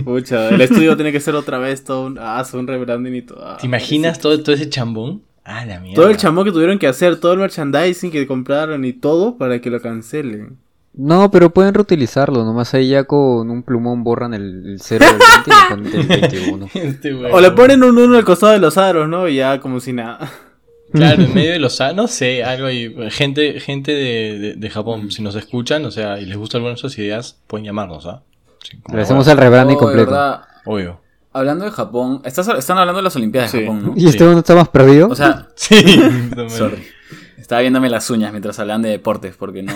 Pucha, 0.04 0.50
el 0.50 0.62
estudio 0.62 0.96
tiene 0.96 1.12
que 1.12 1.20
ser 1.20 1.36
otra 1.36 1.58
vez 1.58 1.84
todo 1.84 2.06
un, 2.06 2.18
ah, 2.20 2.44
un 2.54 2.68
rebranding 2.68 3.16
y 3.16 3.22
todo. 3.24 3.46
ah, 3.46 3.58
¿Te 3.60 3.66
imaginas 3.68 4.20
todo, 4.20 4.42
todo 4.42 4.56
ese 4.56 4.70
chambón? 4.70 5.22
Ah, 5.44 5.66
la 5.66 5.80
mierda. 5.80 5.96
Todo 6.02 6.10
el 6.10 6.18
chamo 6.18 6.44
que 6.44 6.52
tuvieron 6.52 6.78
que 6.80 6.88
hacer, 6.88 7.20
todo 7.20 7.34
el 7.34 7.40
merchandising 7.40 8.12
que 8.12 8.28
compraron 8.28 8.86
y 8.86 8.94
todo 8.94 9.38
para 9.38 9.60
que 9.60 9.70
lo 9.70 9.82
cancelen. 9.82 10.58
No, 10.94 11.32
pero 11.32 11.50
pueden 11.52 11.74
reutilizarlo. 11.74 12.44
Nomás 12.46 12.74
ahí 12.74 12.90
ya 12.90 13.06
con 13.06 13.50
un 13.50 13.64
plumón 13.64 14.04
borran 14.04 14.34
el, 14.34 14.66
el 14.74 14.80
0 14.82 15.06
del 15.06 15.18
20 15.18 15.50
y 15.50 15.54
le 15.54 15.92
ponen 15.92 16.02
el 16.02 16.08
21. 16.22 16.70
Este 16.74 17.14
huevón. 17.16 17.32
O 17.34 17.42
le 17.42 17.52
ponen 17.52 17.84
un 17.84 17.98
uno 17.98 18.18
al 18.18 18.26
costado 18.26 18.52
de 18.54 18.60
los 18.60 18.78
aros, 18.78 19.10
¿no? 19.10 19.28
Y 19.28 19.38
ya 19.38 19.60
como 19.60 19.80
si 19.80 19.94
nada. 19.94 20.30
Claro, 20.94 21.24
en 21.24 21.34
medio 21.36 21.52
de 21.52 21.60
los... 21.60 21.80
No 21.96 22.08
sé, 22.08 22.44
algo 22.44 22.68
ahí. 22.68 22.94
Gente, 23.10 23.60
gente 23.60 23.92
de, 23.94 24.40
de, 24.40 24.54
de 24.56 24.70
Japón, 24.70 25.12
si 25.12 25.22
nos 25.22 25.36
escuchan, 25.36 25.86
o 25.86 25.92
sea, 25.92 26.20
y 26.20 26.26
les 26.26 26.38
gustan 26.38 26.60
algunas 26.60 26.80
de 26.80 26.84
nuestras 26.84 26.98
ideas, 27.04 27.38
pueden 27.48 27.66
llamarnos, 27.66 28.06
¿ah? 28.06 28.22
Sí, 28.64 28.78
Le 28.94 29.02
hacemos 29.02 29.28
el 29.28 29.38
rebranding 29.38 29.78
Oh, 29.78 29.80
completo. 29.80 30.12
verdad, 30.12 30.42
Obvio. 30.66 31.02
hablando 31.34 31.66
de 31.66 31.72
Japón, 31.72 32.22
estás, 32.26 32.48
están 32.50 32.78
hablando 32.78 32.98
de 33.00 33.04
las 33.04 33.16
Olimpiadas 33.16 33.52
de 33.52 33.60
Sí. 33.60 33.66
Japón, 33.66 33.84
¿no? 33.86 33.94
¿Y 33.96 34.08
este 34.08 34.24
uno 34.24 34.40
está 34.40 34.54
más 34.56 34.70
perdido? 34.70 35.08
O 35.10 35.16
sea, 35.16 35.48
Sí. 35.56 35.76
sorry. 36.50 36.84
Estaba 37.38 37.62
viéndome 37.62 37.90
las 37.90 38.10
uñas 38.10 38.32
mientras 38.32 38.60
hablaban 38.60 38.84
de 38.84 38.90
deportes, 38.90 39.36
porque 39.36 39.64
no. 39.64 39.74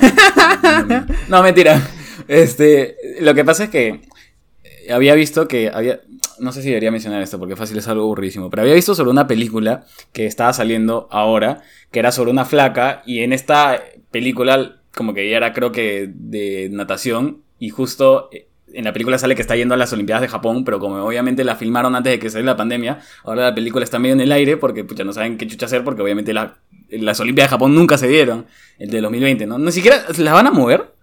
No, 0.87 1.05
no, 1.29 1.43
mentira. 1.43 1.81
Este, 2.27 2.95
lo 3.21 3.33
que 3.33 3.43
pasa 3.43 3.65
es 3.65 3.69
que 3.69 4.01
había 4.91 5.15
visto 5.15 5.47
que 5.47 5.69
había. 5.73 6.01
No 6.39 6.51
sé 6.51 6.61
si 6.61 6.67
debería 6.69 6.91
mencionar 6.91 7.21
esto 7.21 7.39
porque 7.39 7.55
fácil 7.55 7.77
es 7.77 7.87
algo 7.87 8.03
aburridísimo. 8.03 8.49
Pero 8.49 8.63
había 8.63 8.73
visto 8.73 8.93
sobre 8.95 9.09
una 9.11 9.27
película 9.27 9.85
que 10.11 10.25
estaba 10.25 10.51
saliendo 10.53 11.07
ahora, 11.11 11.61
que 11.91 11.99
era 11.99 12.11
sobre 12.11 12.31
una 12.31 12.45
flaca, 12.45 13.01
y 13.05 13.19
en 13.19 13.31
esta 13.33 13.81
película, 14.11 14.81
como 14.95 15.13
que 15.13 15.27
ella 15.27 15.37
era, 15.37 15.53
creo 15.53 15.71
que, 15.71 16.09
de 16.13 16.69
natación, 16.71 17.41
y 17.59 17.69
justo 17.69 18.29
eh, 18.33 18.47
en 18.73 18.83
la 18.83 18.91
película 18.93 19.17
sale 19.17 19.35
que 19.35 19.41
está 19.41 19.55
yendo 19.55 19.73
a 19.73 19.77
las 19.77 19.93
Olimpiadas 19.93 20.21
de 20.21 20.27
Japón, 20.27 20.65
pero 20.65 20.79
como 20.79 20.97
obviamente 21.05 21.43
la 21.45 21.55
filmaron 21.55 21.95
antes 21.95 22.11
de 22.11 22.19
que 22.19 22.29
saliera 22.29 22.51
la 22.53 22.57
pandemia, 22.57 22.99
ahora 23.23 23.43
la 23.43 23.55
película 23.55 23.85
está 23.85 23.99
medio 23.99 24.13
en 24.15 24.21
el 24.21 24.31
aire 24.33 24.57
porque 24.57 24.83
pucha, 24.83 25.05
no 25.05 25.13
saben 25.13 25.37
qué 25.37 25.47
chucha 25.47 25.67
hacer 25.67 25.83
porque 25.85 26.01
obviamente 26.01 26.33
la- 26.33 26.57
las 26.89 27.19
Olimpiadas 27.21 27.49
de 27.49 27.55
Japón 27.55 27.73
nunca 27.75 27.97
se 27.97 28.07
dieron, 28.09 28.45
el 28.77 28.89
de 28.89 28.99
2020, 29.01 29.45
¿no? 29.47 29.57
Ni 29.57 29.71
siquiera 29.71 30.03
las 30.17 30.33
van 30.33 30.47
a 30.47 30.51
mover. 30.51 30.93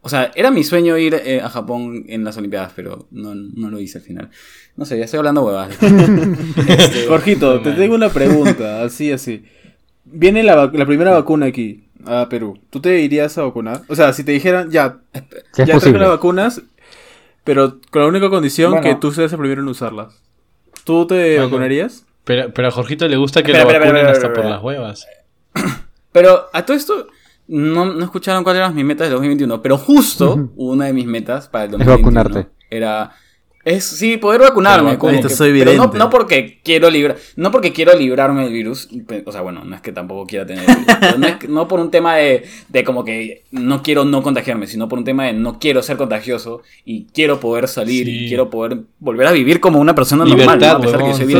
O 0.00 0.08
sea, 0.08 0.30
era 0.34 0.50
mi 0.50 0.62
sueño 0.64 0.96
ir 0.96 1.14
eh, 1.14 1.40
a 1.42 1.48
Japón 1.50 2.04
en 2.08 2.24
las 2.24 2.36
Olimpiadas, 2.36 2.72
pero 2.74 3.06
no, 3.10 3.34
no 3.34 3.68
lo 3.70 3.80
hice 3.80 3.98
al 3.98 4.04
final. 4.04 4.30
No 4.76 4.84
sé, 4.84 4.96
ya 4.98 5.04
estoy 5.04 5.18
hablando 5.18 5.42
huevadas. 5.44 5.76
Este, 6.68 7.06
Jorgito, 7.08 7.54
no, 7.56 7.60
te 7.62 7.70
man. 7.70 7.78
tengo 7.78 7.94
una 7.94 8.08
pregunta, 8.10 8.82
así, 8.84 9.10
así. 9.12 9.44
Viene 10.04 10.42
la, 10.42 10.70
la 10.72 10.86
primera 10.86 11.10
vacuna 11.10 11.46
aquí, 11.46 11.88
a 12.06 12.28
Perú. 12.28 12.58
¿Tú 12.70 12.80
te 12.80 13.00
irías 13.00 13.36
a 13.38 13.42
vacunar? 13.42 13.82
O 13.88 13.96
sea, 13.96 14.12
si 14.12 14.24
te 14.24 14.32
dijeran, 14.32 14.70
ya, 14.70 14.98
Sí, 15.52 15.64
ya 15.66 15.78
traje 15.78 15.92
las 15.98 16.08
vacunas, 16.08 16.62
pero 17.44 17.78
con 17.90 18.02
la 18.02 18.08
única 18.08 18.30
condición 18.30 18.70
Bueno. 18.70 18.86
que 18.86 18.94
tú 18.94 19.12
seas 19.12 19.32
el 19.32 19.38
primero 19.38 19.60
en 19.62 19.68
usarlas. 19.68 20.22
¿Tú 20.84 21.06
te 21.06 21.32
Bueno. 21.34 21.44
vacunarías? 21.46 22.04
Pero, 22.24 22.52
pero 22.54 22.68
a 22.68 22.70
Jorgito 22.70 23.08
le 23.08 23.16
gusta 23.16 23.42
que 23.42 23.52
Espera, 23.52 23.64
lo 23.64 23.70
espera, 23.70 23.92
vacunen 23.92 24.06
hasta 24.14 24.32
por 24.32 24.44
las 24.44 24.62
huevas. 24.62 25.06
Pero 26.12 26.46
a 26.52 26.64
todo 26.64 26.76
esto, 26.76 27.08
no, 27.48 27.86
no 27.86 28.04
escucharon 28.04 28.44
cuáles 28.44 28.60
eran 28.60 28.74
mis 28.74 28.84
metas 28.84 29.06
del 29.06 29.12
2021, 29.14 29.62
pero 29.62 29.78
justo 29.78 30.50
una 30.56 30.86
de 30.86 30.92
mis 30.92 31.06
metas 31.06 31.48
para 31.48 31.64
el 31.64 31.70
2021 31.72 32.20
vacunarte. 32.20 32.50
era 32.70 33.12
es 33.64 33.84
sí 33.84 34.16
poder 34.16 34.40
vacunarme, 34.40 34.90
Pero 34.90 34.98
como 34.98 35.20
que- 35.20 35.28
Soy 35.28 35.58
pero 35.58 35.72
no, 35.92 36.08
porque 36.08 36.60
quiero 36.64 36.88
librar, 36.88 37.16
no 37.36 37.50
porque 37.50 37.72
quiero 37.72 37.92
librarme 37.98 38.44
del 38.44 38.52
virus, 38.52 38.88
o 39.26 39.32
sea, 39.32 39.42
bueno, 39.42 39.62
no 39.64 39.74
es 39.74 39.82
que 39.82 39.92
tampoco 39.92 40.26
quiera 40.26 40.46
tener 40.46 40.64
el 40.70 40.76
virus, 40.76 41.18
no, 41.18 41.26
es 41.26 41.36
que- 41.36 41.48
no 41.48 41.68
por 41.68 41.78
un 41.80 41.90
tema 41.90 42.14
de, 42.16 42.44
de 42.68 42.84
como 42.84 43.04
que 43.04 43.44
no 43.50 43.82
quiero 43.82 44.04
no 44.06 44.22
contagiarme, 44.22 44.66
sino 44.68 44.88
por 44.88 44.98
un 44.98 45.04
tema 45.04 45.24
de 45.24 45.34
no 45.34 45.58
quiero 45.58 45.82
ser 45.82 45.98
contagioso 45.98 46.62
y 46.86 47.06
quiero 47.12 47.40
poder 47.40 47.68
salir 47.68 48.06
Sí. 48.06 48.24
y 48.24 48.28
quiero 48.28 48.48
poder 48.48 48.78
volver 49.00 49.26
a 49.26 49.32
vivir 49.32 49.60
como 49.60 49.80
una 49.80 49.94
persona 49.94 50.24
normal, 50.24 50.38
Libertad, 50.46 50.72
¿no? 50.72 50.78
a 50.78 50.80
pesar 50.80 50.92
de 50.92 50.98
que 50.98 51.04
huevón, 51.04 51.16
soy 51.18 51.26
bien 51.26 51.36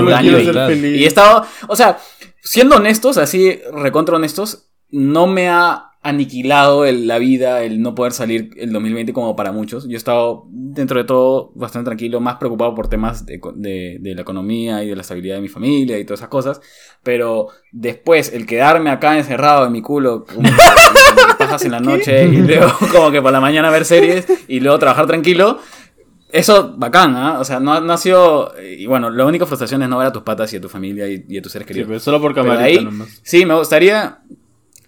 feliz. 0.66 1.00
y 1.00 1.04
he 1.04 1.06
estado, 1.06 1.44
o 1.68 1.76
sea, 1.76 1.98
siendo 2.42 2.76
honestos, 2.76 3.16
así 3.16 3.58
recontra 3.72 4.16
honestos, 4.16 4.66
no 4.90 5.26
me 5.26 5.48
ha 5.48 5.87
aniquilado 6.00 6.84
el- 6.86 7.06
la 7.06 7.18
vida 7.18 7.62
el 7.62 7.82
no 7.82 7.94
poder 7.94 8.12
salir 8.12 8.50
el 8.56 8.72
2020 8.72 9.12
como 9.12 9.34
para 9.36 9.52
muchos. 9.52 9.84
Yo 9.84 9.94
he 9.94 9.96
estado, 9.96 10.46
dentro 10.50 10.98
de 10.98 11.04
todo, 11.04 11.50
bastante 11.54 11.86
tranquilo, 11.86 12.20
más 12.20 12.36
preocupado 12.36 12.74
por 12.74 12.88
temas 12.88 13.26
de, 13.26 13.40
de- 13.56 13.98
de 14.00 14.14
la 14.14 14.22
economía 14.22 14.82
y 14.84 14.88
de 14.88 14.94
la 14.96 15.02
estabilidad 15.02 15.34
de 15.36 15.40
mi 15.42 15.48
familia 15.48 15.98
y 15.98 16.04
todas 16.04 16.20
esas 16.20 16.28
cosas. 16.30 16.60
Pero 17.02 17.48
después, 17.72 18.32
el 18.32 18.46
quedarme 18.46 18.90
acá 18.90 19.18
encerrado 19.18 19.66
en 19.66 19.72
mi 19.72 19.82
culo, 19.82 20.24
como 20.24 20.48
pajas 21.38 21.64
en 21.64 21.72
la 21.72 21.80
noche 21.80 22.24
y 22.26 22.36
luego 22.38 22.70
como 22.92 23.10
que 23.10 23.20
por 23.20 23.32
la 23.32 23.40
mañana 23.40 23.70
ver 23.70 23.84
series 23.84 24.26
y 24.48 24.60
luego 24.60 24.78
trabajar 24.78 25.06
tranquilo. 25.06 25.58
Eso, 26.30 26.74
bacán, 26.76 27.16
¿ah? 27.16 27.38
O 27.40 27.44
sea, 27.44 27.58
no, 27.58 27.80
no 27.80 27.92
ha 27.94 27.96
sido... 27.96 28.52
Y 28.62 28.84
bueno, 28.84 29.08
la 29.08 29.24
única 29.24 29.46
frustración 29.46 29.82
es 29.82 29.88
no 29.88 29.96
ver 29.96 30.08
a 30.08 30.12
tus 30.12 30.22
patas 30.22 30.52
y 30.52 30.56
a 30.58 30.60
tu 30.60 30.68
familia 30.68 31.08
y, 31.08 31.24
y 31.26 31.38
a 31.38 31.42
tus 31.42 31.50
seres 31.52 31.64
Sí, 31.66 31.68
queridos. 31.68 31.88
pero 31.88 32.00
solo 32.00 32.20
por 32.20 32.34
camarita 32.34 32.64
ahí, 32.64 32.84
nomás. 32.84 33.20
sí, 33.22 33.46
me 33.46 33.54
gustaría. 33.54 34.18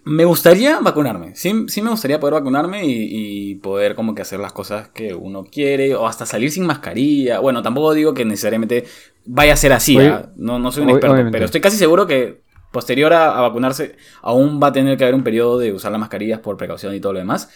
Me 0.05 0.25
gustaría 0.25 0.81
vacunarme. 0.81 1.35
Sí, 1.35 1.67
sí 1.69 1.83
me 1.83 1.91
gustaría 1.91 2.19
poder 2.19 2.35
vacunarme 2.35 2.87
y, 2.87 3.51
y 3.51 3.55
poder 3.57 3.95
como 3.95 4.15
que 4.15 4.23
hacer 4.23 4.41
las 4.41 4.53
cosas 4.53 4.89
que 4.89 5.15
uno 5.15 5.45
quiere. 5.45 5.95
O 5.95 6.07
hasta 6.07 6.25
salir 6.27 6.51
sin 6.51 6.65
mascarilla. 6.67 7.39
Bueno, 7.41 7.63
tampoco 7.63 7.93
digo 7.93 8.15
que 8.15 8.25
necesariamente 8.25 8.87
vaya 9.27 9.53
a 9.53 9.57
ser 9.57 9.73
así. 9.73 9.99
Oye. 9.99 10.13
No, 10.37 10.59
no 10.59 10.73
soy 10.73 10.85
un 10.85 10.91
experto. 10.91 11.13
obviamente. 11.13 11.37
Pero 11.37 11.45
estoy 11.45 11.61
casi 11.61 11.77
seguro 11.77 12.07
que 12.07 12.43
posterior 12.73 13.13
a, 13.13 13.37
a 13.37 13.41
vacunarse 13.43 13.97
aún 14.23 14.61
va 14.63 14.69
a 14.69 14.73
tener 14.73 14.97
que 14.97 15.05
haber 15.05 15.15
un 15.15 15.25
periodo 15.25 15.59
de 15.59 15.73
usar 15.73 15.93
las 15.93 16.01
mascarillas 16.01 16.41
por 16.41 16.57
precaución 16.57 16.95
y 16.95 17.01
todo 17.01 17.13
lo 17.13 17.19
demás. 17.19 17.51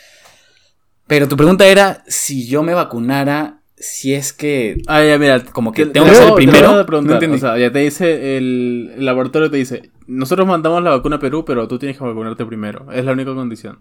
Pero 1.07 1.29
tu 1.29 1.37
pregunta 1.37 1.67
era 1.67 2.03
si 2.07 2.47
yo 2.47 2.63
me 2.63 2.75
vacunara, 2.75 3.63
si 3.77 4.15
es 4.15 4.33
que... 4.33 4.81
Ah, 4.87 5.03
ya, 5.05 5.19
mira. 5.19 5.43
Como 5.45 5.73
que 5.73 5.87
te- 5.87 5.93
tengo 5.93 6.07
te 6.07 6.13
que 6.13 6.17
ser 6.19 6.25
el 6.29 6.31
te 6.31 6.37
primero. 6.37 6.85
No 7.03 7.13
entendí. 7.13 7.37
O 7.37 7.41
sea, 7.41 7.59
ya 7.59 7.71
te 7.73 7.81
dice 7.81 8.37
el, 8.37 8.93
el 8.97 9.05
laboratorio 9.05 9.51
te 9.51 9.57
dice, 9.57 9.91
nosotros 10.07 10.47
mandamos 10.47 10.83
la 10.83 10.91
vacuna 10.91 11.17
a 11.17 11.21
Perú, 11.21 11.45
pero 11.45 11.67
tú 11.69 11.79
tienes 11.79 11.99
que 11.99 12.05
vacunarte 12.05 12.45
primero. 12.47 12.87
Es 12.93 13.05
la 13.05 13.13
única 13.13 13.35
condición. 13.35 13.81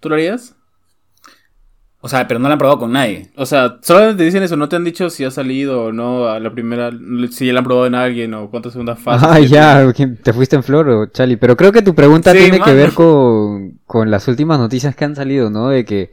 ¿Tú 0.00 0.08
lo 0.08 0.14
harías? 0.14 0.54
O 2.00 2.08
sea, 2.08 2.28
pero 2.28 2.38
no 2.38 2.48
la 2.48 2.52
han 2.52 2.58
probado 2.58 2.78
con 2.80 2.92
nadie. 2.92 3.30
O 3.34 3.46
sea, 3.46 3.78
solamente 3.80 4.18
te 4.18 4.24
dicen 4.24 4.42
eso, 4.42 4.56
no 4.56 4.68
te 4.68 4.76
han 4.76 4.84
dicho 4.84 5.08
si 5.08 5.24
ha 5.24 5.30
salido 5.30 5.84
o 5.84 5.92
no 5.92 6.26
a 6.28 6.38
la 6.38 6.52
primera, 6.52 6.90
si 7.30 7.46
ya 7.46 7.54
la 7.54 7.60
han 7.60 7.64
probado 7.64 7.86
en 7.86 7.94
alguien 7.94 8.34
o 8.34 8.50
cuántas 8.50 8.72
segundas 8.72 8.98
fases. 8.98 9.26
Ah, 9.26 9.40
ya, 9.40 9.90
¿quién- 9.94 10.18
te 10.18 10.34
fuiste 10.34 10.54
en 10.54 10.62
flor, 10.62 10.86
o 10.90 11.06
Chali. 11.06 11.36
Pero 11.36 11.56
creo 11.56 11.72
que 11.72 11.80
tu 11.80 11.94
pregunta 11.94 12.32
Sí, 12.32 12.38
tiene 12.40 12.60
que 12.60 12.74
ver 12.74 12.92
con, 12.92 13.78
con 13.86 14.10
las 14.10 14.28
últimas 14.28 14.58
noticias 14.58 14.94
que 14.94 15.06
han 15.06 15.16
salido, 15.16 15.48
¿no? 15.48 15.70
De 15.70 15.86
que 15.86 16.10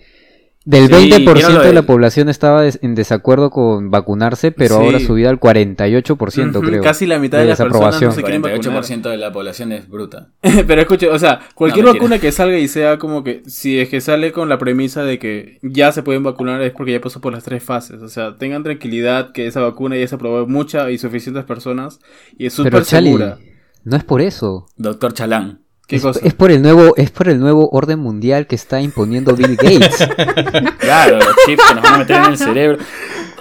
del 0.63 0.87
Sí, 0.87 0.93
20% 1.09 1.33
¿vieron 1.33 1.55
lo 1.55 1.61
de 1.63 1.73
la 1.73 1.81
población 1.81 2.29
estaba 2.29 2.61
des- 2.61 2.77
en 2.83 2.93
desacuerdo 2.93 3.49
con 3.49 3.89
vacunarse, 3.89 4.51
pero 4.51 4.77
Sí. 4.77 4.83
ahora 4.85 4.99
subido 4.99 5.29
al 5.29 5.39
48%, 5.39 6.59
Ujú, 6.59 6.67
creo. 6.67 6.83
Casi 6.83 7.07
la 7.07 7.17
mitad 7.17 7.39
de, 7.39 7.45
de 7.45 7.49
las 7.49 7.59
personas 7.59 7.99
no 8.01 8.11
se 8.11 8.21
quieren 8.21 8.41
vacunar. 8.43 8.61
48% 8.61 9.09
de 9.09 9.17
la 9.17 9.31
población 9.31 9.71
es 9.71 9.89
bruta. 9.89 10.29
Pero 10.67 10.81
escuche, 10.81 11.09
o 11.09 11.17
sea, 11.17 11.39
cualquier 11.55 11.85
No, 11.85 11.93
vacuna 11.93 12.19
que 12.19 12.31
salga 12.31 12.57
y 12.59 12.67
sea 12.67 12.97
como 12.99 13.23
que, 13.23 13.41
si 13.47 13.79
es 13.79 13.89
que 13.89 14.01
sale 14.01 14.31
con 14.31 14.49
la 14.49 14.57
premisa 14.59 15.03
de 15.03 15.17
que 15.17 15.57
ya 15.63 15.91
se 15.91 16.03
pueden 16.03 16.21
vacunar 16.23 16.61
es 16.61 16.71
porque 16.73 16.91
ya 16.91 17.01
pasó 17.01 17.21
por 17.21 17.33
las 17.33 17.43
tres 17.43 17.63
fases. 17.63 18.01
O 18.03 18.07
sea, 18.07 18.37
tengan 18.37 18.63
tranquilidad 18.63 19.31
que 19.31 19.47
esa 19.47 19.61
vacuna 19.61 19.97
ya 19.97 20.07
se 20.07 20.13
aprobó 20.15 20.43
en 20.43 20.51
muchas 20.51 20.91
y 20.91 20.97
suficientes 20.99 21.43
personas 21.43 21.99
y 22.37 22.45
es 22.45 22.53
súper 22.53 22.85
segura. 22.85 23.39
no 23.83 23.97
es 23.97 24.03
por 24.03 24.21
eso. 24.21 24.67
Doctor 24.77 25.13
Chalán. 25.13 25.61
¿Qué 25.91 25.95
es, 25.97 26.01
cosa? 26.01 26.19
es 26.23 26.33
por 26.33 26.51
el 26.51 26.61
nuevo, 26.63 26.95
es 26.97 27.11
por 27.11 27.29
el 27.29 27.39
nuevo 27.39 27.69
orden 27.71 27.99
mundial 27.99 28.47
que 28.47 28.55
está 28.55 28.81
imponiendo 28.81 29.35
Bill 29.35 29.55
Gates. 29.55 30.07
Claro, 30.79 31.17
los 31.17 31.35
chips 31.45 31.63
que 31.67 31.75
nos 31.75 31.83
van 31.83 31.93
a 31.93 31.97
meter 31.99 32.15
en 32.17 32.25
el 32.25 32.37
cerebro. 32.37 32.77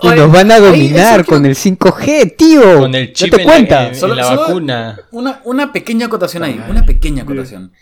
y 0.03 0.07
Oye, 0.07 0.17
nos 0.17 0.33
van 0.33 0.51
a 0.53 0.59
dominar 0.61 1.25
con 1.25 1.45
el 1.47 1.55
5G, 1.57 2.37
tío. 2.37 2.79
Con 2.81 2.95
el 2.95 3.13
chip 3.13 3.31
¿Date 3.33 3.43
en 3.43 3.49
la- 3.49 3.53
cuenta? 3.55 3.89
en, 3.89 3.95
Solo- 3.95 4.15
la 4.15 4.25
solo- 4.25 4.41
vacuna. 4.43 5.01
Una, 5.11 5.41
una 5.45 5.73
pequeña 5.73 6.07
acotación 6.07 6.43
ahí, 6.45 6.61
una 6.69 6.85
pequeña 6.85 7.23
acotación. 7.25 7.73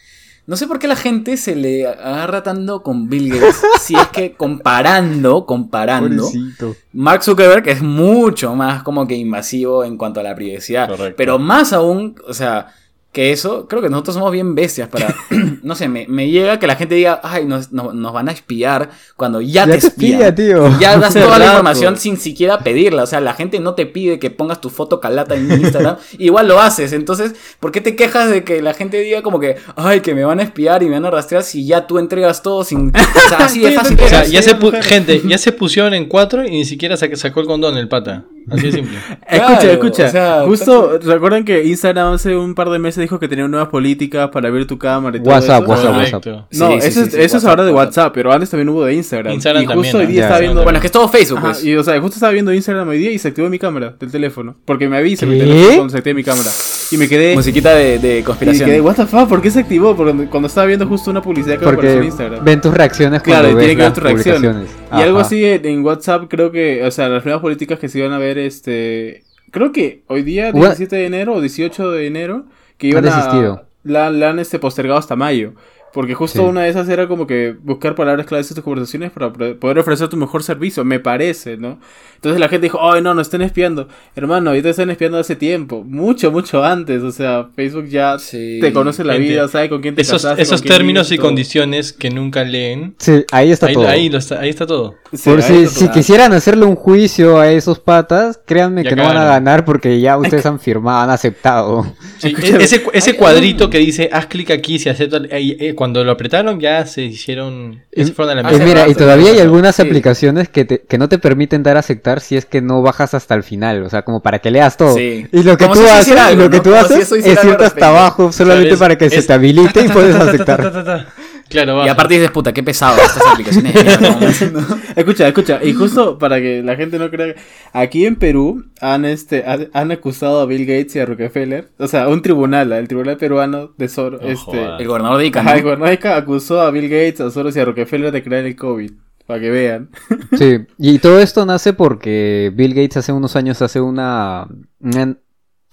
No 0.47 0.57
sé 0.57 0.67
por 0.67 0.79
qué 0.79 0.89
la 0.89 0.97
gente 0.97 1.37
se 1.37 1.55
le 1.55 1.87
agarra 1.87 2.43
tanto 2.43 2.83
con 2.83 3.11
Bill 3.11 3.35
Gates 3.35 3.61
si 3.83 3.95
es 3.95 4.07
que 4.09 4.33
comparando, 4.33 5.45
comparando, 5.45 6.23
Pobrecito. 6.25 6.75
Mark 6.95 7.23
Zuckerberg 7.23 7.69
es 7.69 7.83
mucho 7.83 8.55
más 8.55 8.83
como 8.83 9.07
que 9.07 9.15
invasivo 9.15 9.85
en 9.85 9.97
cuanto 9.99 10.21
a 10.21 10.23
la 10.23 10.35
privacidad. 10.35 10.89
Correcto. 10.89 11.15
Pero 11.19 11.39
más 11.39 11.73
aún, 11.75 12.15
o 12.27 12.33
sea, 12.33 12.69
que 13.11 13.33
eso, 13.33 13.66
creo 13.68 13.81
que 13.81 13.88
nosotros 13.88 14.14
somos 14.16 14.31
bien 14.31 14.55
bestias 14.55 14.88
para, 14.88 15.14
no 15.62 15.75
sé, 15.75 15.88
me, 15.88 16.07
me 16.09 16.29
llega 16.31 16.59
que 16.59 16.66
la 16.66 16.77
gente 16.77 16.94
diga, 16.94 17.21
ay, 17.25 17.47
nos, 17.47 17.73
nos, 17.73 17.94
nos 17.94 18.12
van 18.12 18.29
a 18.29 18.33
espiar 18.33 18.90
cuando 19.16 19.40
ya, 19.40 19.66
Ya 19.66 19.73
te 19.73 19.79
espían. 19.79 20.12
espía, 20.23 20.35
tío. 20.35 20.79
Ya 20.79 20.99
das 20.99 21.14
toda 21.14 21.38
la 21.38 21.47
información 21.47 21.97
sin 21.97 22.18
siquiera 22.18 22.59
pedirla. 22.61 23.03
O 23.03 23.07
sea, 23.07 23.21
la 23.21 23.33
gente 23.35 23.61
no 23.61 23.75
te 23.75 23.87
pide 23.87 24.18
que 24.18 24.31
pongas 24.31 24.61
tu 24.61 24.68
foto 24.71 25.01
calata 25.01 25.35
en 25.35 25.51
Instagram. 25.51 25.97
igual 26.18 26.49
lo 26.49 26.61
haces. 26.61 26.92
Entonces, 26.92 27.35
¿por 27.61 27.73
qué 27.73 27.81
te 27.81 27.97
quejas 27.97 28.31
de 28.31 28.44
que 28.44 28.61
la 28.62 28.75
gente 28.75 29.01
diga 29.01 29.23
como 29.23 29.40
que, 29.40 29.57
ay, 29.77 30.01
que 30.01 30.14
me 30.14 30.25
van 30.25 30.38
a 30.40 30.42
espiar 30.42 30.83
y 30.83 30.87
me 30.87 30.92
van 30.92 31.07
a 31.07 31.11
rastrear 31.11 31.42
si 31.42 31.66
ya 31.66 31.87
tú 31.87 31.99
entregas 31.99 32.42
todo 32.42 32.62
sin... 32.62 32.90
O 32.94 33.29
sea, 33.29 33.38
así 33.38 33.61
de 33.61 33.73
fácil. 33.75 33.99
O 34.01 34.07
sea, 34.09 34.25
ya 34.27 34.42
se 34.42 34.55
gente, 34.83 35.23
ya 35.27 35.38
se 35.38 35.53
pusieron 35.53 35.94
en 35.94 36.07
cuatro 36.07 36.47
y 36.47 36.51
ni 36.51 36.64
siquiera 36.66 36.97
sa- 36.97 37.09
sacó 37.16 37.40
el 37.40 37.47
condón 37.47 37.77
el 37.79 37.88
pata. 37.88 38.25
Así 38.51 38.67
de 38.67 38.73
simple. 38.73 38.99
escucha, 39.29 39.59
Claro, 39.59 39.73
escucha. 39.73 40.07
o 40.07 40.11
sea, 40.11 40.43
Justo, 40.47 40.99
¿recuerdan 41.03 41.45
que 41.45 41.65
Instagram 41.65 42.15
hace 42.15 42.37
un 42.37 42.55
par 42.55 42.71
de 42.71 42.79
meses 42.79 43.01
dijo 43.03 43.19
que 43.19 43.29
tenía 43.29 43.47
nuevas 43.49 43.69
políticas 43.69 44.31
para 44.31 44.49
abrir 44.49 44.67
tu 44.67 44.79
cámara 44.79 45.17
y 45.17 45.21
todo 45.21 45.31
WhatsApp, 45.35 45.63
eso? 45.63 45.71
WhatsApp, 45.71 45.93
Correcto. 45.95 46.17
WhatsApp. 46.31 46.53
No, 46.53 46.69
Sí, 46.69 46.75
eso, 46.79 46.81
sí, 46.81 46.89
es, 46.89 46.95
sí, 46.95 47.01
eso 47.03 47.17
es 47.17 47.33
WhatsApp, 47.35 47.49
ahora 47.51 47.65
de 47.65 47.73
WhatsApp. 47.73 47.89
WhatsApp, 47.89 48.15
pero 48.15 48.33
antes 48.33 48.51
también 48.51 48.69
hubo 48.69 48.85
de 48.85 48.95
Instagram. 48.95 49.33
Instagram 49.35 49.63
y 49.63 49.67
justo 49.67 49.75
también, 49.83 49.97
hoy 49.97 50.03
¿no? 50.05 50.09
día 50.11 50.19
Ya, 50.21 50.25
estaba 50.27 50.39
ya. 50.41 50.43
viendo... 50.47 50.63
Bueno, 50.63 50.77
es 50.79 50.81
que 50.81 50.87
es 50.87 50.93
todo 50.93 51.09
Facebook, 51.09 51.39
Ajá, 51.39 51.47
pues. 51.49 51.65
y 51.65 51.77
o 51.77 51.83
sea, 51.85 52.01
justo 52.01 52.15
estaba 52.15 52.33
viendo 52.33 52.53
Instagram 52.53 52.89
hoy 52.89 52.99
día 52.99 53.11
y 53.11 53.19
se 53.19 53.29
activó 53.29 53.49
mi 53.49 53.59
cámara 53.59 53.95
del 53.99 54.11
teléfono. 54.11 54.57
Porque 54.65 54.89
me 54.89 54.97
avisa 54.99 55.27
mi 55.27 55.39
teléfono 55.39 55.75
cuando 55.77 55.91
se 55.91 55.99
active 55.99 56.15
mi 56.15 56.25
cámara. 56.25 56.51
Y 56.90 56.96
me 56.96 57.09
quedé... 57.09 57.35
Musiquita 57.35 57.74
de, 57.74 57.98
de 57.98 58.18
Y 58.20 58.22
conspiración. 58.22 58.68
quedé, 58.68 58.81
what 58.81 58.96
the 58.96 59.07
fuck, 59.07 59.29
¿por 59.29 59.42
qué 59.42 59.51
se 59.51 59.61
activó? 59.61 59.94
Porque 59.96 60.27
cuando 60.27 60.48
estaba 60.48 60.66
viendo 60.66 60.87
justo 60.87 61.11
una 61.11 61.22
publicidad 61.22 61.59
que 61.59 61.64
me 61.66 61.72
apareció 61.72 61.98
en 61.98 62.05
Instagram. 62.05 62.44
ven 62.44 62.61
tus 62.61 62.74
reacciones 62.74 63.22
Claro, 63.22 63.48
tiene 63.57 63.77
que 63.77 63.83
ver 63.83 63.92
tus 63.92 64.03
reacciones. 64.03 64.70
Y 64.92 65.01
algo 65.03 65.18
así 65.18 65.44
en, 65.44 65.85
WhatsApp, 65.85 66.24
creo 66.29 66.51
que, 66.51 66.85
o 66.85 66.90
sea, 66.90 67.09
las 67.09 67.24
nuevas 67.24 67.42
políticas 67.42 67.79
que 67.79 67.88
se 67.88 67.98
iban 67.98 68.12
a 68.12 68.18
ver, 68.18 68.38
este. 68.38 69.24
Creo 69.51 69.72
que 69.72 70.03
hoy 70.09 70.22
día, 70.22 70.51
What? 70.53 70.77
17 70.77 70.96
de 70.96 71.07
enero 71.07 71.35
o 71.35 71.40
18 71.40 71.90
de 71.92 72.07
enero, 72.07 72.44
que 72.77 72.88
Han 72.88 73.05
iban 73.05 73.09
a. 73.09 73.62
La, 73.85 74.11
la 74.11 74.31
han 74.31 74.38
este, 74.38 74.59
postergado 74.59 74.98
hasta 74.98 75.16
mayo. 75.16 75.55
Porque 75.99 76.15
justo 76.15 76.43
Sí. 76.43 76.49
una 76.49 76.63
de 76.63 76.69
esas 76.69 76.89
era 76.89 77.09
como 77.09 77.27
que 77.27 77.57
buscar 77.61 77.97
palabras 77.97 78.25
claves 78.25 78.49
en 78.53 78.55
tus 78.55 78.63
conversaciones 78.63 79.11
para 79.11 79.33
poder 79.33 79.81
ofrecer 79.81 80.07
tu 80.07 80.17
mejor 80.17 80.45
servicio, 80.45 80.85
me 80.85 81.01
parece, 81.01 81.57
¿no? 81.57 81.81
Entonces 82.15 82.39
la 82.39 82.49
gente 82.49 82.67
dijo, 82.67 82.79
ay, 82.81 83.03
no, 83.03 83.15
nos 83.15 83.27
están 83.27 83.43
espiando. 83.43 83.89
Hermano, 84.15 84.51
ahorita 84.51 84.69
están 84.69 84.91
espiando 84.91 85.19
hace 85.19 85.35
tiempo, 85.35 85.83
mucho, 85.85 86.31
mucho 86.31 86.63
antes. 86.65 87.03
O 87.03 87.11
sea, 87.11 87.49
Facebook 87.57 87.87
ya 87.89 88.17
Sí. 88.21 88.59
te 88.61 88.73
conoce 88.73 89.03
la 89.03 89.15
Gente, 89.15 89.29
vida, 89.29 89.49
sabe 89.49 89.69
con 89.69 89.83
quién 89.83 89.97
te 89.97 90.03
Esos, 90.03 90.23
casaste, 90.23 90.41
esos 90.43 90.63
términos 90.63 91.09
vives, 91.09 91.13
y 91.13 91.17
todo. 91.17 91.27
condiciones 91.27 91.93
que 91.93 92.11
nunca 92.11 92.45
leen. 92.45 92.95
Sí, 92.99 93.25
ahí 93.33 93.51
está 93.51 93.67
Ahí, 93.67 93.75
todo. 93.75 93.89
ahí 93.89 94.09
lo 94.09 94.19
está, 94.19 94.39
ahí 94.39 94.51
está 94.51 94.67
todo. 94.67 94.95
Sí, 95.13 95.31
Por 95.31 95.43
si, 95.43 95.53
está 95.65 95.79
si 95.81 95.85
todo. 95.87 95.95
quisieran 95.95 96.33
hacerle 96.33 96.65
un 96.65 96.77
juicio 96.77 97.41
a 97.41 97.51
esos 97.51 97.81
patas, 97.81 98.41
créanme 98.47 98.85
Ya 98.85 98.91
que 98.91 98.97
no 98.97 99.03
van 99.03 99.17
a 99.17 99.25
ganar 99.25 99.65
porque 99.65 99.99
ya 100.01 100.17
ustedes 100.17 100.47
han 100.47 100.61
firmado, 100.61 101.01
han 101.01 101.11
aceptado. 101.11 101.85
E- 102.23 102.35
ese, 102.63 102.85
ese 102.93 103.17
cuadrito 103.17 103.69
que 103.71 103.79
dice 103.79 104.11
haz 104.13 104.27
clic 104.27 104.51
aquí 104.53 104.79
si 104.79 104.89
acepto. 104.89 105.17
eh, 105.25 105.57
eh, 105.61 105.75
cuando 105.88 106.05
lo 106.05 106.12
apretaron 106.12 106.61
ya 106.61 106.85
se 106.85 107.01
hicieron. 107.03 107.83
Fueron 108.14 108.38
a 108.38 108.42
la 108.42 108.48
mierda. 108.51 108.64
mira, 108.66 108.88
y 108.88 108.94
todavía 108.94 109.31
hay 109.33 109.40
algunas 109.40 109.74
Sí. 109.77 109.83
aplicaciones 109.83 110.51
que, 110.51 110.66
te- 110.66 110.81
que 110.83 110.98
no 110.98 111.09
te 111.09 111.18
permiten 111.18 111.62
dar 111.62 111.77
a 111.77 111.81
aceptar 111.81 112.20
si 112.20 112.37
es 112.37 112.44
que 112.44 112.61
no 112.61 112.83
bajas 112.83 113.14
hasta 113.14 113.35
el 113.35 113.42
final, 113.42 113.83
o 113.85 113.88
sea, 113.88 114.03
como 114.03 114.20
para 114.20 114.38
que 114.40 114.51
leas 114.51 114.77
todo. 114.77 114.94
Sí. 114.94 115.27
Y 115.33 115.42
lo 115.44 115.57
que 115.57 115.64
Como 115.64 115.77
tú 115.77 115.87
si 115.87 115.88
haces, 115.88 116.16
algo, 116.18 116.42
lo 116.42 116.51
que 116.51 116.57
¿no? 116.59 116.62
tú 116.62 116.70
Como 116.70 116.83
haces 116.83 117.11
es 117.12 117.44
irte 117.44 117.64
hasta 117.64 117.88
abajo 117.88 118.31
solamente 118.33 118.77
para 118.77 118.98
que 118.98 119.07
es- 119.07 119.14
se 119.14 119.22
te 119.22 119.33
habilite 119.33 119.81
y 119.83 119.88
puedes 119.88 120.12
Ta, 120.12 120.18
ta, 120.18 120.24
ta, 120.24 120.31
aceptar. 120.31 120.72
ta, 120.72 120.85
ta, 120.85 121.07
Claro, 121.49 121.85
Y 121.85 121.89
aparte 121.89 122.15
dices, 122.15 122.31
puta, 122.31 122.53
qué 122.53 122.63
pesado 122.63 122.97
estas 123.01 123.23
aplicaciones. 123.27 123.73
de 123.75 123.83
mierda, 123.83 124.51
¿no? 124.53 124.81
Escucha, 124.95 125.29
escucha, 125.29 125.61
y 125.63 125.73
justo 125.73 126.19
para 126.19 126.41
que 126.41 126.63
la 126.63 126.77
gente 126.77 126.99
no 126.99 127.11
crea, 127.11 127.35
aquí 127.73 128.05
en 128.05 128.17
Perú 128.17 128.67
han 128.81 129.05
este 129.05 129.45
han, 129.47 129.71
han 129.73 129.91
acusado 129.91 130.41
a 130.41 130.47
Bill 130.47 130.67
Gates 130.67 130.97
y 130.97 131.01
a 131.01 131.07
Rockefeller, 131.07 131.71
o 131.79 131.89
sea, 131.89 132.09
un 132.09 132.21
tribunal, 132.21 132.73
el 132.73 132.87
tribunal 132.87 133.17
peruano 133.17 133.73
de 133.79 133.89
Sor, 133.89 134.21
No 134.23 134.29
este. 134.29 134.63
El 134.79 134.87
gobernador 134.87 135.19
de 135.19 135.27
Ica, 135.27 135.41
el 135.55 135.63
gobernador 135.63 135.89
de 135.89 135.95
Ica 135.95 136.17
acusó 136.17 136.61
a 136.61 136.71
Bill 136.71 136.89
Gates, 136.89 137.21
a 137.21 137.31
Soros 137.31 137.57
y 137.57 137.61
a 137.61 137.65
Rockefeller 137.65 138.13
de 138.13 138.23
crear 138.23 138.45
el 138.45 138.57
COVID, 138.57 138.93
para 139.27 139.41
que 139.41 139.51
vean. 139.51 139.91
Sí, 140.37 140.59
y 140.79 140.99
todo 140.99 141.19
esto 141.21 141.47
nace 141.47 141.73
porque 141.73 142.53
Bill 142.55 142.75
Gates 142.75 142.99
hace 142.99 143.13
unos 143.13 143.37
años 143.37 143.63
hace 143.63 143.81
una, 143.81 144.47
una, 144.81 145.17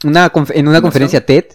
una 0.04 0.32
en 0.54 0.68
una 0.68 0.82
conferencia 0.82 1.26
TED, 1.26 1.46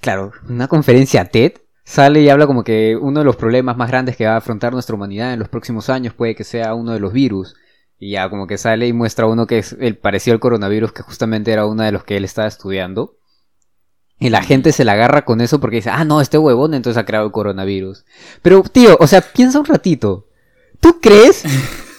claro, 0.00 0.32
una 0.48 0.68
conferencia 0.68 1.24
TED, 1.24 1.54
sale 1.84 2.20
y 2.20 2.28
habla 2.28 2.46
como 2.46 2.64
que 2.64 2.96
uno 2.96 3.20
de 3.20 3.24
los 3.24 3.36
problemas 3.36 3.76
más 3.76 3.88
grandes 3.88 4.16
que 4.16 4.26
va 4.26 4.34
a 4.34 4.38
afrontar 4.38 4.72
nuestra 4.72 4.94
humanidad 4.94 5.32
en 5.32 5.38
los 5.38 5.48
próximos 5.48 5.88
años 5.88 6.14
puede 6.14 6.34
que 6.34 6.44
sea 6.44 6.74
uno 6.74 6.92
de 6.92 7.00
los 7.00 7.12
virus. 7.12 7.54
Y 7.98 8.12
ya 8.12 8.28
como 8.28 8.46
que 8.46 8.58
sale 8.58 8.88
y 8.88 8.92
muestra 8.92 9.26
uno 9.26 9.46
que 9.46 9.58
es 9.58 9.76
el 9.78 9.96
parecido 9.96 10.34
al 10.34 10.40
coronavirus, 10.40 10.92
que 10.92 11.02
justamente 11.02 11.52
era 11.52 11.66
uno 11.66 11.84
de 11.84 11.92
los 11.92 12.02
que 12.04 12.16
él 12.16 12.24
estaba 12.24 12.48
estudiando. 12.48 13.16
Y 14.18 14.30
la 14.30 14.42
gente 14.42 14.72
se 14.72 14.84
la 14.84 14.92
agarra 14.92 15.24
con 15.24 15.40
eso 15.40 15.60
porque 15.60 15.76
dice, 15.76 15.90
ah, 15.90 16.04
no, 16.04 16.20
este 16.20 16.38
huevón 16.38 16.74
entonces 16.74 17.00
ha 17.00 17.06
creado 17.06 17.26
el 17.26 17.32
coronavirus. 17.32 18.04
Pero, 18.40 18.62
tío, 18.62 18.96
o 19.00 19.06
sea, 19.06 19.20
piensa 19.20 19.58
un 19.58 19.66
ratito. 19.66 20.28
¿Tú 20.80 21.00
crees 21.00 21.44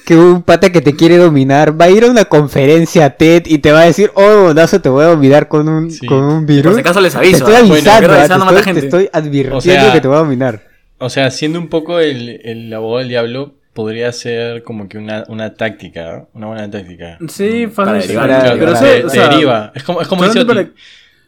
que 0.04 0.16
un 0.16 0.44
pata 0.44 0.72
que 0.72 0.82
te 0.82 0.96
quiere 0.96 1.18
dominar 1.18 1.80
va 1.80 1.86
a 1.86 1.90
ir 1.90 2.04
a 2.04 2.12
una 2.12 2.26
conferencia 2.26 3.12
TED 3.12 3.44
y 3.48 3.58
te 3.60 3.72
va 3.72 3.82
a 3.82 3.86
decir, 3.86 4.12
oh, 4.16 4.54
Dazo, 4.54 4.82
te 4.82 4.90
voy 4.90 5.04
a 5.04 5.08
dominar 5.08 5.48
con 5.48 5.68
un, 5.70 5.92
Sí. 5.92 6.06
con 6.06 6.24
un 6.24 6.46
Por 6.46 6.56
virus. 6.56 6.74
si 6.76 6.80
acaso 6.82 7.02
les 7.02 7.14
te 7.14 7.20
aviso. 7.20 7.38
estoy. 7.38 7.54
Bueno, 7.70 7.92
avisando, 7.92 8.14
avisar, 8.14 8.28
te, 8.28 8.36
estoy, 8.46 8.58
te 8.58 8.64
gente. 8.64 8.86
estoy 8.86 9.10
advirtiendo 9.14 9.58
O 9.58 9.62
sea- 9.62 9.94
que 9.94 10.02
te 10.02 10.08
voy 10.08 10.18
a 10.18 10.20
dominar. 10.20 10.62
O 11.00 11.10
sea, 11.10 11.32
siendo 11.32 11.60
un 11.60 11.68
poco 11.68 12.00
el, 12.00 12.40
el 12.44 12.74
abogado 12.74 13.00
del 13.00 13.10
diablo, 13.10 13.54
podría 13.74 14.12
ser 14.12 14.64
como 14.64 14.88
que 14.88 14.98
una, 14.98 15.24
una 15.28 15.56
táctica, 15.56 16.12
¿no? 16.14 16.30
una 16.34 16.48
buena 16.48 16.70
táctica. 16.72 17.18
Sí, 17.28 17.68
Para 17.76 17.94
fácil. 17.94 18.08
derivar, 18.16 18.30
Claro, 18.30 18.60
pero 18.60 18.74
te- 19.10 19.20
deriva. 19.20 19.72
Es 19.76 19.84
como, 19.84 20.02
es 20.02 20.08
como 20.08 20.24
dice. 20.26 20.46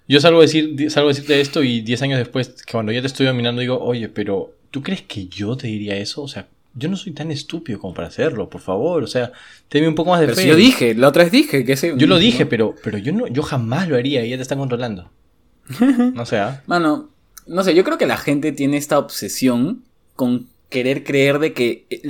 Yo 0.08 0.20
salgo 0.22 0.38
a, 0.40 0.42
decir, 0.44 0.92
salgo 0.92 1.10
a 1.10 1.12
decirte 1.14 1.42
esto 1.42 1.64
y 1.64 1.82
10 1.82 2.02
años 2.04 2.20
después, 2.20 2.54
cuando 2.72 2.92
ya 2.92 3.02
te 3.02 3.08
estoy 3.08 3.26
dominando, 3.26 3.62
digo, 3.62 3.80
oye, 3.82 4.08
pero 4.08 4.52
¿tú 4.70 4.84
crees 4.84 5.02
que 5.02 5.26
yo 5.28 5.58
te 5.58 5.66
diría 5.68 5.96
eso? 5.98 6.22
O 6.22 6.28
sea, 6.28 6.46
yo 6.76 6.90
no 6.90 6.98
soy 6.98 7.14
tan 7.14 7.32
estúpido 7.32 7.80
como 7.80 7.94
para 7.94 8.10
hacerlo, 8.10 8.50
por 8.50 8.62
favor. 8.62 9.04
O 9.04 9.08
sea, 9.08 9.32
tenme 9.70 9.88
un 9.88 9.96
poco 9.96 10.12
más 10.12 10.20
de 10.20 10.28
Pero 10.28 10.36
fe. 10.36 10.42
si 10.44 10.48
yo 10.50 10.56
dije, 10.56 10.94
la 10.94 11.08
otra 11.08 11.24
vez 11.24 11.32
dije 11.32 11.64
que 11.66 11.74
ese. 11.74 11.94
Yo 11.98 12.06
lo 12.08 12.18
dije, 12.18 12.46
pero, 12.46 12.76
pero 12.84 12.98
yo 12.98 13.14
no, 13.14 13.28
yo 13.28 13.42
jamás 13.44 13.88
lo 13.88 13.96
haría 13.96 14.26
y 14.26 14.30
ya 14.30 14.36
te 14.36 14.42
están 14.44 14.60
controlando. 14.60 15.10
No 16.14 16.26
sé, 16.26 16.38
¿ah? 16.38 16.62
Mano, 16.68 17.10
no 17.48 17.64
sé, 17.64 17.74
yo 17.76 17.84
creo 17.84 17.98
que 17.98 18.06
la 18.06 18.18
gente 18.18 18.52
tiene 18.52 18.78
esta 18.78 19.00
obsesión 19.00 19.84
con 20.16 20.48
querer 20.70 21.04
creer 21.04 21.40
de 21.40 21.54
que 21.54 21.86
eh, 21.90 22.02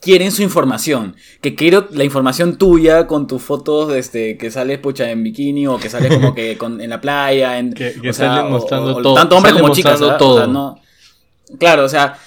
quieren 0.00 0.32
su 0.32 0.42
información. 0.42 1.14
Que 1.40 1.54
quiero 1.54 1.88
la 1.92 2.04
información 2.04 2.56
tuya 2.56 3.06
con 3.06 3.26
tus 3.26 3.42
fotos 3.42 3.94
este, 3.94 4.36
que 4.38 4.50
sales 4.50 4.78
pucha 4.78 5.10
en 5.10 5.22
bikini 5.22 5.66
o 5.66 5.78
que 5.78 5.88
sales 5.90 6.14
como 6.14 6.34
que 6.34 6.56
con- 6.58 6.80
en 6.80 6.90
la 6.90 7.00
playa. 7.00 7.58
En, 7.58 7.72
Que- 7.72 7.92
que 8.00 8.10
o 8.10 8.12
sea, 8.12 8.36
salen 8.36 8.50
mostrando 8.52 8.96
o- 8.96 9.02
todo, 9.02 9.14
Tanto 9.14 9.36
hombres 9.36 9.54
como 9.54 9.72
chicas. 9.72 10.00
¿verdad? 10.00 10.18
todo. 10.18 10.34
O 10.34 10.38
sea, 10.38 10.46
no- 10.46 10.80
claro, 11.58 11.84
o 11.84 11.88
sea. 11.88 12.18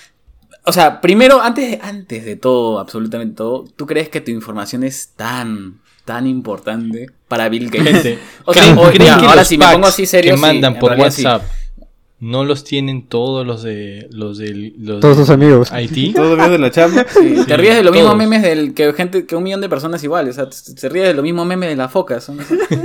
O 0.69 0.71
sea, 0.73 1.01
primero, 1.01 1.41
antes 1.41 1.71
de, 1.71 1.79
antes 1.81 2.23
de 2.25 2.35
todo, 2.35 2.79
absolutamente 2.79 3.35
todo, 3.35 3.65
¿tú 3.75 3.85
crees 3.85 4.07
que 4.09 4.21
tu 4.21 4.31
información 4.31 4.83
es 4.83 5.09
tan, 5.15 5.79
tan 6.05 6.27
importante 6.27 7.07
para 7.27 7.49
Bill 7.49 7.69
Gates? 7.69 7.83
Gente, 8.03 8.19
O 8.45 8.53
sea, 8.53 8.63
¿creen, 8.63 8.77
o- 8.77 8.83
creen 8.83 9.05
ya, 9.05 9.17
que 9.17 9.25
ahora 9.25 9.41
los 9.41 9.47
sí 9.47 9.57
me 9.57 9.65
pongo 9.67 9.87
así 9.87 10.05
serio, 10.05 10.35
que 10.35 10.39
mandan 10.39 10.77
por 10.79 10.93
sí. 10.95 11.01
WhatsApp 11.01 11.41
no 12.21 12.43
los 12.43 12.65
tienen 12.65 13.07
todos 13.07 13.47
los 13.47 13.63
de 13.63 14.09
los 14.11 14.37
de 14.37 14.73
los 14.77 14.99
Todos 14.99 15.15
de 15.17 15.23
sus 15.23 15.29
amigos. 15.29 15.71
Haití? 15.71 16.11
Todos 16.13 16.33
amigos 16.33 16.51
de 16.51 16.59
la 16.59 16.69
chamba. 16.69 17.05
Sí, 17.07 17.37
Sí, 17.37 17.45
te 17.45 17.55
ríes 17.55 17.75
de 17.75 17.83
los 17.83 17.93
mismos 17.93 18.15
memes 18.17 18.41
del 18.41 18.73
que 18.73 18.91
gente 18.91 19.25
que 19.25 19.37
un 19.37 19.43
millón 19.43 19.61
de 19.61 19.69
personas 19.69 20.03
iguales, 20.03 20.37
o 20.37 20.49
sea, 20.49 20.75
te- 20.75 20.89
ríes 20.89 21.07
de 21.07 21.13
los 21.13 21.23
mismos 21.23 21.45
memes 21.47 21.69
de 21.69 21.77
las 21.77 21.89
focas. 21.89 22.29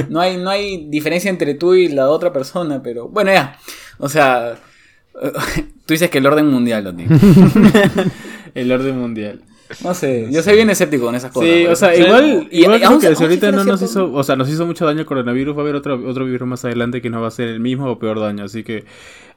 no 0.09 0.21
hay 0.21 0.37
no 0.37 0.51
hay 0.51 0.87
diferencia 0.89 1.29
entre 1.31 1.55
tú 1.55 1.75
y 1.75 1.89
la 1.89 2.11
otra 2.11 2.33
persona, 2.33 2.81
pero 2.81 3.09
bueno, 3.09 3.33
ya. 3.33 3.59
O 3.99 4.09
sea, 4.09 4.55
tú 5.87 5.95
dices 5.95 6.11
que 6.11 6.19
el 6.19 6.27
orden 6.27 6.49
mundial, 6.49 6.85
Loti. 6.85 7.05
El 8.55 8.71
orden 8.71 8.99
mundial. 8.99 9.41
No 9.83 9.95
sé, 9.95 10.29
yo 10.31 10.43
soy 10.43 10.55
bien 10.57 10.69
escéptico 10.71 11.07
con 11.07 11.15
esas 11.15 11.33
cosas. 11.33 11.49
Sí, 11.51 11.67
o 11.67 11.75
sea, 11.77 11.95
Sí. 11.95 12.03
igual, 12.03 12.49
Y- 12.51 12.61
igual 12.61 12.77
y 12.77 12.79
creo 12.81 12.91
aún 12.91 13.01
que 13.01 13.09
si- 13.09 13.15
si 13.15 13.15
aún 13.15 13.17
si 13.17 13.23
ahorita 13.25 13.51
no 13.53 13.65
nos 13.65 13.81
cierto- 13.81 13.85
hizo, 13.85 14.13
o 14.13 14.23
sea, 14.23 14.37
nos 14.37 14.49
hizo 14.51 14.67
mucho 14.67 14.85
daño 14.87 15.01
el 15.01 15.07
coronavirus, 15.07 15.55
va 15.57 15.61
a 15.61 15.63
haber 15.63 15.75
otro, 15.77 16.01
otro 16.09 16.25
virus 16.27 16.47
más 16.49 16.65
adelante 16.65 17.01
que 17.01 17.11
nos 17.11 17.21
va 17.23 17.27
a 17.27 17.29
hacer 17.29 17.49
el 17.49 17.61
mismo 17.61 17.87
o 17.91 17.99
peor 17.99 18.21
daño, 18.21 18.45
así 18.45 18.63
que 18.63 18.85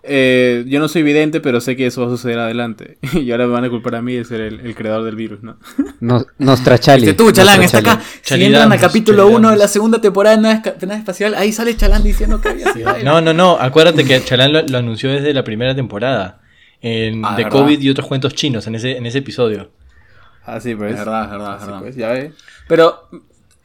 eh, 0.10 0.64
yo 0.68 0.80
no 0.80 0.88
soy 0.88 1.04
vidente, 1.04 1.42
pero 1.42 1.60
sé 1.60 1.76
que 1.76 1.88
eso 1.88 2.02
va 2.02 2.08
a 2.08 2.10
suceder 2.12 2.40
adelante. 2.40 2.98
Y 3.14 3.32
ahora 3.32 3.48
me 3.48 3.54
van 3.54 3.66
a 3.66 3.70
culpar 3.70 3.96
a 3.96 4.02
mí 4.02 4.14
de 4.14 4.24
ser 4.26 4.42
el, 4.42 4.60
el 4.62 4.76
creador 4.76 5.04
del 5.04 5.16
virus, 5.16 5.42
¿no? 5.44 5.58
Nos, 6.00 6.26
Nostrachali. 6.38 7.04
Este, 7.10 7.14
tú, 7.16 7.32
Chalán, 7.32 7.64
está 7.64 7.80
acá. 7.80 7.96
Nostrachali. 7.96 8.42
Si 8.42 8.46
entran 8.46 8.64
al 8.64 8.78
Chalidamos, 8.80 8.88
capítulo 8.94 9.28
1 9.28 9.52
de 9.52 9.58
la 9.58 9.68
segunda 9.68 10.00
temporada 10.00 10.36
de 10.38 10.42
Nada 10.42 10.98
Espacial, 10.98 11.34
ahí 11.36 11.52
sale 11.52 11.76
Chalán 11.76 12.04
diciendo 12.04 12.40
que 12.40 12.50
había 12.50 12.72
sido. 12.74 12.94
No, 13.04 13.20
no, 13.22 13.34
no. 13.34 13.58
Acuérdate 13.60 14.06
que 14.06 14.24
Chalán 14.24 14.54
lo, 14.54 14.62
lo 14.62 14.78
anunció 14.78 15.10
desde 15.12 15.34
la 15.34 15.44
primera 15.44 15.76
temporada. 15.76 16.42
En 16.80 17.26
Ah, 17.26 17.36
de 17.36 17.44
¿verdad? 17.44 17.58
COVID 17.60 17.82
y 17.82 17.90
otros 17.90 18.06
cuentos 18.08 18.36
chinos 18.36 18.68
en 18.68 18.76
ese, 18.76 18.98
en 18.98 19.06
ese 19.08 19.18
episodio. 19.18 19.72
Ah, 20.48 20.60
sí, 20.62 20.74
pues. 20.76 20.94
Es 20.94 20.98
verdad, 21.00 21.26
es 21.26 21.30
verdad, 21.30 21.50
es 21.50 21.58
Así 21.58 21.66
verdad. 21.68 21.82
pues, 21.82 21.96
ya 21.96 22.10
ve. 22.10 22.34
Pero, 22.68 23.10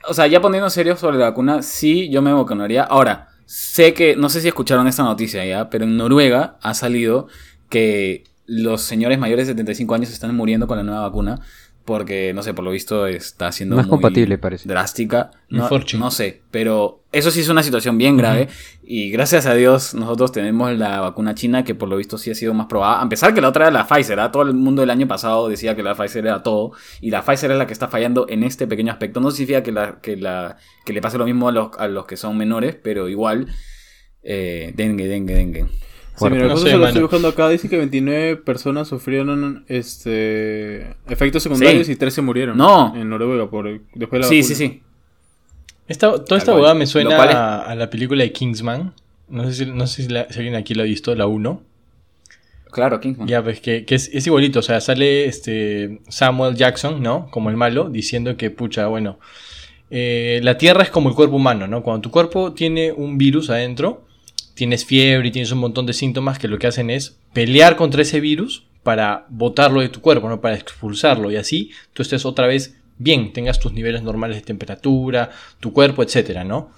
o 0.08 0.14
sea, 0.14 0.26
ya 0.26 0.40
poniendo 0.40 0.68
serio 0.68 0.96
sobre 0.96 1.16
la 1.16 1.26
vacuna, 1.30 1.62
sí, 1.62 2.10
yo 2.10 2.20
me 2.22 2.32
vacunaría. 2.32 2.82
Ahora, 2.82 3.28
sé 3.46 3.94
que, 3.94 4.16
no 4.16 4.28
sé 4.28 4.40
si 4.40 4.48
escucharon 4.48 4.88
esta 4.88 5.04
noticia 5.04 5.44
ya, 5.44 5.70
pero 5.70 5.84
en 5.84 5.96
Noruega 5.96 6.58
ha 6.60 6.74
salido 6.74 7.28
que 7.68 8.24
los 8.46 8.82
señores 8.82 9.18
mayores 9.18 9.46
de 9.46 9.52
75 9.52 9.94
años 9.94 10.10
están 10.10 10.34
muriendo 10.36 10.66
con 10.66 10.76
la 10.76 10.82
nueva 10.82 11.02
vacuna. 11.02 11.40
Porque, 11.92 12.32
no 12.32 12.42
sé, 12.42 12.54
por 12.54 12.64
lo 12.64 12.70
visto 12.70 13.06
está 13.06 13.52
siendo 13.52 13.76
muy 13.76 13.86
compatible, 13.86 14.38
parece. 14.38 14.66
drástica. 14.66 15.30
No, 15.50 16.10
sé, 16.10 16.40
pero 16.50 17.04
eso 17.12 17.30
sí 17.30 17.40
es 17.40 17.50
una 17.50 17.62
situación 17.62 17.98
bien 17.98 18.16
grave. 18.16 18.48
Y 18.82 19.10
gracias 19.10 19.44
a 19.44 19.52
Dios 19.52 19.92
nosotros 19.92 20.32
tenemos 20.32 20.72
la 20.78 21.02
vacuna 21.02 21.34
china 21.34 21.64
que 21.64 21.74
por 21.74 21.90
lo 21.90 21.98
visto 21.98 22.16
sí 22.16 22.30
ha 22.30 22.34
sido 22.34 22.54
más 22.54 22.66
probada. 22.66 23.02
A 23.02 23.08
pesar 23.10 23.34
que 23.34 23.42
la 23.42 23.50
otra 23.50 23.66
era 23.66 23.72
la 23.72 23.86
Pfizer, 23.86 24.18
¿ah? 24.20 24.32
todo 24.32 24.44
el 24.44 24.54
mundo 24.54 24.82
el 24.82 24.88
año 24.88 25.06
pasado 25.06 25.50
decía 25.50 25.76
que 25.76 25.82
la 25.82 25.94
Pfizer 25.94 26.24
era 26.24 26.42
todo. 26.42 26.72
Y 27.02 27.10
la 27.10 27.20
Pfizer 27.20 27.50
es 27.50 27.58
la 27.58 27.66
que 27.66 27.74
está 27.74 27.88
fallando 27.88 28.24
en 28.26 28.42
este 28.42 28.66
pequeño 28.66 28.90
aspecto. 28.90 29.20
No 29.20 29.30
significa 29.30 29.62
que, 29.62 29.72
la, 29.72 30.00
que, 30.00 30.16
la, 30.16 30.56
que 30.86 30.94
le 30.94 31.02
pase 31.02 31.18
lo 31.18 31.26
mismo 31.26 31.50
a 31.50 31.52
los, 31.52 31.76
a 31.76 31.88
los 31.88 32.06
que 32.06 32.16
son 32.16 32.38
menores, 32.38 32.74
pero 32.82 33.10
igual... 33.10 33.48
Eh, 34.22 34.72
dengue, 34.74 35.08
dengue, 35.08 35.34
dengue. 35.34 35.66
Sí, 36.16 36.24
mira, 36.30 36.46
No 36.46 36.56
sé, 36.56 36.76
lo 36.76 36.86
estoy 36.86 37.02
buscando 37.02 37.28
acá. 37.28 37.48
Dice 37.48 37.68
que 37.68 37.78
29 37.78 38.36
personas 38.36 38.88
sufrieron 38.88 39.64
este 39.68 40.94
efectos 41.08 41.42
secundarios 41.42 41.86
Sí. 41.86 41.92
y 41.92 41.96
13 41.96 42.22
murieron. 42.22 42.56
No. 42.56 42.94
En 42.94 43.08
Noruega 43.08 43.48
por 43.48 43.64
después 43.94 44.10
de 44.10 44.18
la 44.18 44.24
Sí, 44.26 44.40
vacuna. 44.42 44.54
sí, 44.54 44.54
sí. 44.54 44.82
Esta, 45.88 46.24
toda 46.24 46.38
esta 46.38 46.52
abogada 46.52 46.74
me 46.74 46.86
suena 46.86 47.16
es- 47.24 47.34
a, 47.34 47.62
a 47.62 47.74
la 47.74 47.90
película 47.90 48.22
de 48.22 48.32
Kingsman. 48.32 48.92
No 49.28 49.44
sé 49.46 49.52
si, 49.64 49.66
no 49.70 49.86
sé 49.86 50.02
si, 50.04 50.08
la- 50.10 50.26
si 50.30 50.38
alguien 50.38 50.54
aquí 50.54 50.74
lo 50.74 50.82
ha 50.82 50.86
visto, 50.86 51.14
la 51.14 51.26
1. 51.26 51.62
Claro, 52.70 53.00
Kingsman. 53.00 53.28
Ya, 53.28 53.42
pues 53.42 53.60
que, 53.60 53.84
que 53.84 53.94
es, 53.94 54.08
es 54.12 54.26
igualito, 54.26 54.60
o 54.60 54.62
sea, 54.62 54.80
sale 54.80 55.26
este 55.26 56.00
Samuel 56.08 56.54
Jackson, 56.56 57.02
¿no? 57.02 57.28
Como 57.30 57.50
el 57.50 57.56
malo, 57.56 57.90
diciendo 57.90 58.36
que, 58.36 58.50
pucha, 58.50 58.86
bueno, 58.86 59.18
eh, 59.90 60.40
la 60.42 60.56
Tierra 60.56 60.82
es 60.82 60.90
como 60.90 61.10
el 61.10 61.14
cuerpo 61.14 61.36
humano, 61.36 61.66
¿no? 61.66 61.82
Cuando 61.82 62.00
tu 62.02 62.10
cuerpo 62.10 62.52
tiene 62.54 62.92
un 62.92 63.18
virus 63.18 63.50
adentro, 63.50 64.04
tienes 64.54 64.84
fiebre 64.84 65.28
y 65.28 65.30
tienes 65.30 65.52
un 65.52 65.58
montón 65.58 65.86
de 65.86 65.92
síntomas 65.92 66.38
que 66.38 66.48
lo 66.48 66.58
que 66.58 66.66
hacen 66.66 66.90
es 66.90 67.18
pelear 67.32 67.76
contra 67.76 68.02
ese 68.02 68.20
virus 68.20 68.64
para 68.82 69.26
botarlo 69.28 69.80
de 69.80 69.88
tu 69.88 70.00
cuerpo, 70.00 70.28
¿no? 70.28 70.40
Para 70.40 70.56
expulsarlo 70.56 71.30
y 71.30 71.36
así 71.36 71.70
tú 71.92 72.02
estés 72.02 72.24
otra 72.24 72.46
vez 72.46 72.76
bien, 72.98 73.32
tengas 73.32 73.58
tus 73.58 73.72
niveles 73.72 74.02
normales 74.02 74.36
de 74.36 74.42
temperatura, 74.42 75.30
tu 75.60 75.72
cuerpo, 75.72 76.02
etcétera, 76.02 76.44
¿no? 76.44 76.70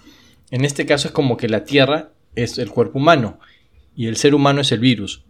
En 0.50 0.64
este 0.64 0.86
caso 0.86 1.08
es 1.08 1.12
como 1.12 1.36
que 1.36 1.48
la 1.48 1.64
Tierra 1.64 2.10
es 2.34 2.58
el 2.58 2.70
cuerpo 2.70 2.98
humano 2.98 3.38
y 3.96 4.06
el 4.06 4.16
ser 4.16 4.34
humano 4.34 4.60
es 4.60 4.72
el 4.72 4.80
virus 4.80 5.22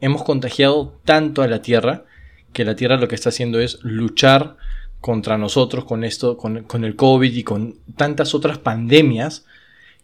hemos 0.00 0.22
contagiado 0.22 0.98
tanto 1.04 1.42
a 1.42 1.46
la 1.46 1.62
Tierra 1.62 2.04
que 2.52 2.64
la 2.64 2.74
Tierra 2.74 2.96
lo 2.96 3.08
que 3.08 3.14
está 3.14 3.28
haciendo 3.28 3.60
es 3.60 3.78
luchar 3.82 4.56
contra 5.00 5.38
nosotros 5.38 5.84
con 5.84 6.04
esto, 6.04 6.36
con, 6.36 6.64
con 6.64 6.84
el 6.84 6.96
COVID 6.96 7.32
y 7.32 7.44
con 7.44 7.78
tantas 7.96 8.34
otras 8.34 8.58
pandemias 8.58 9.46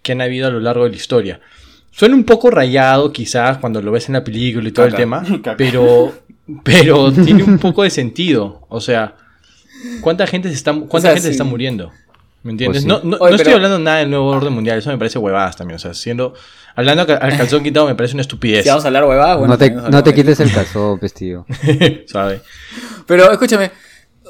que 0.02 0.12
han 0.12 0.20
habido 0.20 0.46
a 0.46 0.50
lo 0.50 0.61
largo 0.61 0.85
de 0.85 0.90
la 0.90 0.96
historia. 0.96 1.40
Suena 1.96 2.14
un 2.14 2.24
poco 2.24 2.50
rayado 2.50 3.11
quizás 3.12 3.56
cuando 3.59 3.80
lo 3.80 3.90
ves 3.92 4.09
en 4.09 4.14
la 4.14 4.22
película 4.24 4.68
y 4.68 4.72
todo 4.72 4.85
Caca. 4.87 4.96
el 4.96 5.02
tema, 5.02 5.22
Caca. 5.42 5.56
pero, 5.56 6.12
pero 6.62 7.11
tiene 7.24 7.42
un 7.42 7.59
poco 7.59 7.82
de 7.85 7.90
sentido. 7.90 8.66
O 8.68 8.80
sea, 8.80 9.14
¿cuánta 10.02 10.26
gente 10.26 10.48
se 10.48 10.54
está, 10.54 10.72
cuánta 10.72 10.96
O 10.96 11.00
sea, 11.00 11.11
gente 11.12 11.28
se 11.28 11.30
está 11.32 11.44
muriendo? 11.44 11.90
¿Me 12.42 12.52
entiendes? 12.52 12.85
Pues 12.85 13.00
sí. 13.00 13.02
No, 13.04 13.11
no- 13.11 13.16
Oye, 13.22 13.30
no 13.30 13.37
estoy 13.37 13.54
hablando 13.54 13.78
nada 13.78 13.98
del 13.98 14.11
nuevo 14.11 14.26
orden 14.28 14.52
mundial, 14.52 14.78
eso 14.78 14.90
me 14.90 14.98
parece 14.98 15.18
huevadas 15.18 15.56
también. 15.56 15.76
O 15.76 15.78
sea, 15.80 15.94
siendo, 15.94 16.35
hablando 16.76 17.02
al 17.02 17.18
al 17.20 17.37
calzón 17.37 17.62
quitado 17.64 17.87
me 17.87 17.94
parece 17.94 18.14
una 18.14 18.20
estupidez. 18.20 18.62
Si 18.62 18.68
vamos 18.68 18.85
a 18.85 18.88
hablar 18.88 19.04
huevadas, 19.04 19.38
bueno, 19.38 19.54
no 19.54 19.59
te, 19.59 19.70
no 19.70 20.02
te 20.04 20.14
quites 20.14 20.38
el 20.40 20.52
calzón, 20.52 20.98
vestido. 21.02 21.46
¿Sabe? 22.06 22.42
Pero 23.06 23.32
escúchame. 23.32 23.70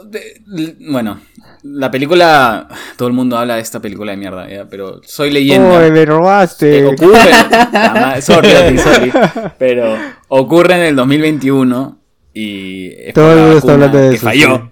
De- 0.04 0.76
bueno, 0.90 1.20
la 1.62 1.90
película. 1.90 2.68
Todo 2.96 3.08
el 3.08 3.14
mundo 3.14 3.36
habla 3.38 3.56
de 3.56 3.60
esta 3.62 3.80
película 3.80 4.12
de 4.12 4.18
mierda, 4.18 4.48
¿ya? 4.48 4.66
pero 4.68 5.00
soy 5.04 5.30
leyenda. 5.30 5.78
¡Oh, 5.86 5.90
me 5.90 6.00
Eh, 6.00 6.06
robaste! 6.06 6.84
ocurre. 6.86 7.18
Ah, 7.72 8.20
sorry, 8.20 8.78
sorry. 8.78 9.12
Pero 9.58 9.96
ocurre 10.28 10.74
en 10.74 10.80
el 10.82 10.96
2021 10.96 11.98
y. 12.34 12.88
es 12.96 13.14
Todo 13.14 13.32
el 13.32 13.38
mundo 13.40 13.58
está 13.58 13.72
hablando 13.72 13.98
de 13.98 14.08
que 14.10 14.16
eso, 14.16 14.24
falló. 14.26 14.70